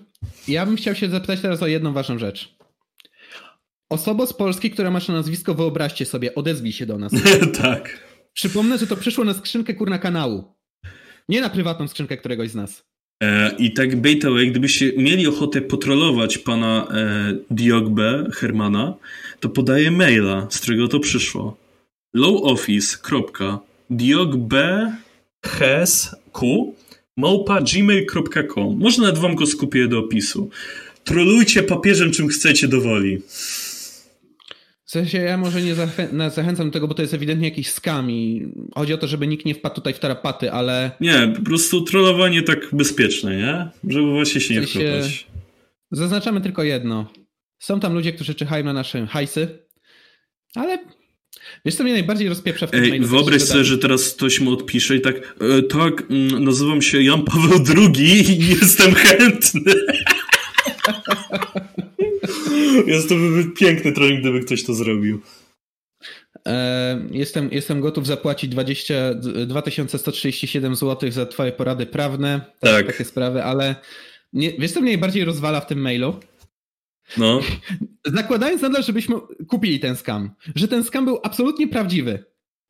[0.49, 2.55] ja bym chciał się zapytać teraz o jedną ważną rzecz.
[3.91, 7.13] Osoba z Polski, która masz na nazwisko, wyobraźcie sobie, odezwij się do nas.
[7.63, 7.99] tak.
[8.33, 10.45] Przypomnę, że to przyszło na skrzynkę kurna kanału.
[11.29, 12.85] Nie na prywatną skrzynkę któregoś z nas.
[13.23, 18.95] E, I tak way, gdybyście mieli ochotę potrolować pana e, Diogbe Hermana,
[19.41, 21.57] to podaję maila, z którego to przyszło.
[22.15, 24.97] lowoffice.diogbe
[27.17, 28.79] małpa gmail.com.
[28.79, 30.51] Może wam go skupię do opisu.
[31.05, 33.23] Trolujcie papieżem czym chcecie do woli.
[34.85, 38.11] W sensie ja może nie zachę zachęcam do tego, bo to jest ewidentnie jakiś skam
[38.11, 40.91] i chodzi o to, żeby nikt nie wpadł tutaj w tarapaty, ale...
[41.01, 43.69] Nie, po prostu trollowanie tak bezpieczne, nie?
[43.93, 44.93] Żeby właśnie się nie w sensie...
[44.93, 45.27] wkopać.
[45.91, 47.11] Zaznaczamy tylko jedno.
[47.59, 49.59] Są tam ludzie, którzy czyhają na nasze hajsy,
[50.55, 50.79] ale
[51.65, 53.07] Wiesz, co mnie najbardziej rozpieprza w tym Ej, mailu?
[53.07, 57.25] Wyobraź sobie, że teraz ktoś mu odpisze i tak, e, tak, mm, nazywam się Jan
[57.25, 59.75] Paweł II i jestem chętny.
[62.87, 65.21] Jest to by piękny trolling, gdyby ktoś to zrobił.
[66.47, 69.15] E, jestem, jestem gotów zapłacić 20,
[69.47, 72.87] 2137 zł za twoje porady prawne, tak, tak.
[72.87, 73.75] takie sprawy, ale
[74.33, 76.21] nie, wiesz co mnie najbardziej rozwala w tym mailu?
[77.19, 77.41] No.
[78.07, 79.17] Zakładając nadal, żebyśmy
[79.49, 82.25] kupili ten skam, że ten skam był absolutnie prawdziwy.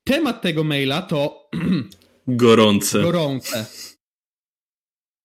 [0.05, 1.51] Temat tego maila to.
[2.27, 3.02] Gorące.
[3.02, 3.66] Gorące.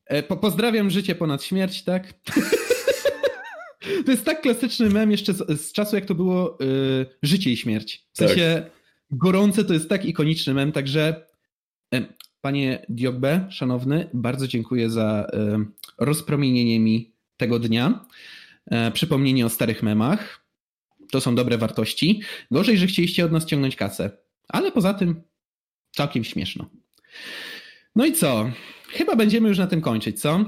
[0.06, 2.14] E, po pozdrawiam życie ponad śmierć, tak?
[4.06, 7.57] to jest tak klasyczny mem jeszcze z, z czasu, jak to było y, życie i
[7.57, 8.07] śmierć.
[8.14, 8.72] W sensie tak.
[9.11, 11.27] gorące to jest tak ikoniczny mem, także
[11.95, 12.06] y,
[12.41, 15.65] panie Diogbe, szanowny, bardzo dziękuję za y,
[15.98, 18.06] rozpromienienie mi tego dnia.
[18.69, 20.45] E, przypomnienie o starych memach.
[21.11, 22.21] To są dobre wartości.
[22.51, 24.11] Gorzej, że chcieliście od nas ciągnąć kasę.
[24.47, 25.21] Ale poza tym
[25.91, 26.69] całkiem śmieszno.
[27.95, 28.51] No i co?
[28.89, 30.45] Chyba będziemy już na tym kończyć, co?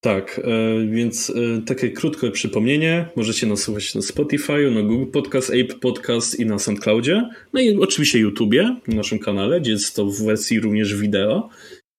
[0.00, 3.08] Tak, e, więc e, takie krótkie przypomnienie.
[3.16, 7.28] Możecie nas słuchać na Spotify, na Google Podcast, Ape Podcast i na SoundCloudzie.
[7.52, 11.48] No i oczywiście YouTubie, na naszym kanale, gdzie jest to w wersji również wideo.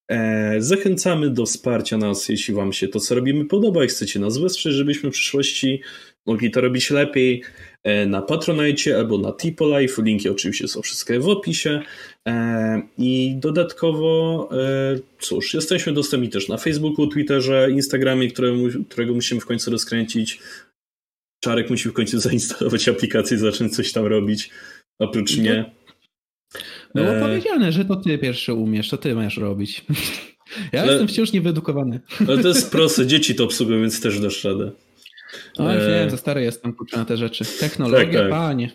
[0.10, 4.38] E, zachęcamy do wsparcia nas, jeśli Wam się to, co robimy, podoba i chcecie nas
[4.38, 5.81] wesprzeć, żebyśmy w przyszłości
[6.26, 7.44] mogli to robić lepiej
[7.84, 9.34] e, na Patronite albo na
[9.80, 10.02] Life.
[10.02, 11.81] Linki oczywiście są wszystkie w opisie.
[12.27, 14.49] E, I dodatkowo,
[15.19, 18.56] cóż, jesteśmy dostępni też na Facebooku, Twitterze, Instagramie, którego,
[18.90, 20.40] którego musimy w końcu rozkręcić.
[21.44, 24.49] Czarek musi w końcu zainstalować aplikację i zacząć coś tam robić.
[24.99, 25.79] Oprócz mnie.
[26.95, 27.22] Było e...
[27.22, 29.82] powiedziane, że to ty pierwszy umiesz, to ty masz robić.
[30.74, 30.91] Ja ale...
[30.91, 31.99] jestem wciąż niewyedukowany.
[32.28, 34.72] Ale to jest proste, dzieci to obsługują, więc też dasz radę.
[35.60, 35.99] No, e...
[35.99, 37.45] wiem, za stary jestem kurczę na te rzeczy.
[37.60, 38.30] Technologia, tak, tak.
[38.30, 38.72] panie.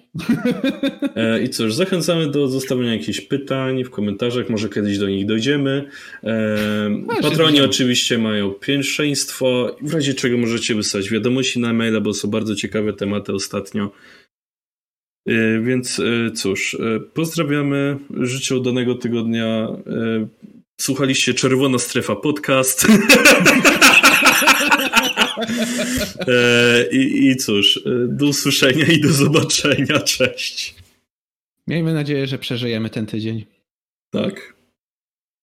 [1.16, 1.42] E...
[1.42, 5.88] I cóż, zachęcamy do zostawienia jakichś pytań w komentarzach, może kiedyś do nich dojdziemy.
[6.24, 6.88] E...
[7.06, 12.30] No, patroni oczywiście mają pierwszeństwo, w razie czego możecie wysłać wiadomości na maila, bo są
[12.30, 13.90] bardzo ciekawe tematy ostatnio.
[15.26, 17.98] E, więc e, cóż, e, pozdrawiamy.
[18.20, 19.68] Życzę udanego tygodnia.
[20.80, 22.86] Słuchaliście Czerwona Strefa Podcast.
[26.92, 30.00] I, I cóż, do usłyszenia i do zobaczenia.
[30.00, 30.74] Cześć.
[31.66, 33.44] Miejmy nadzieję, że przeżyjemy ten tydzień.
[34.10, 34.54] Tak.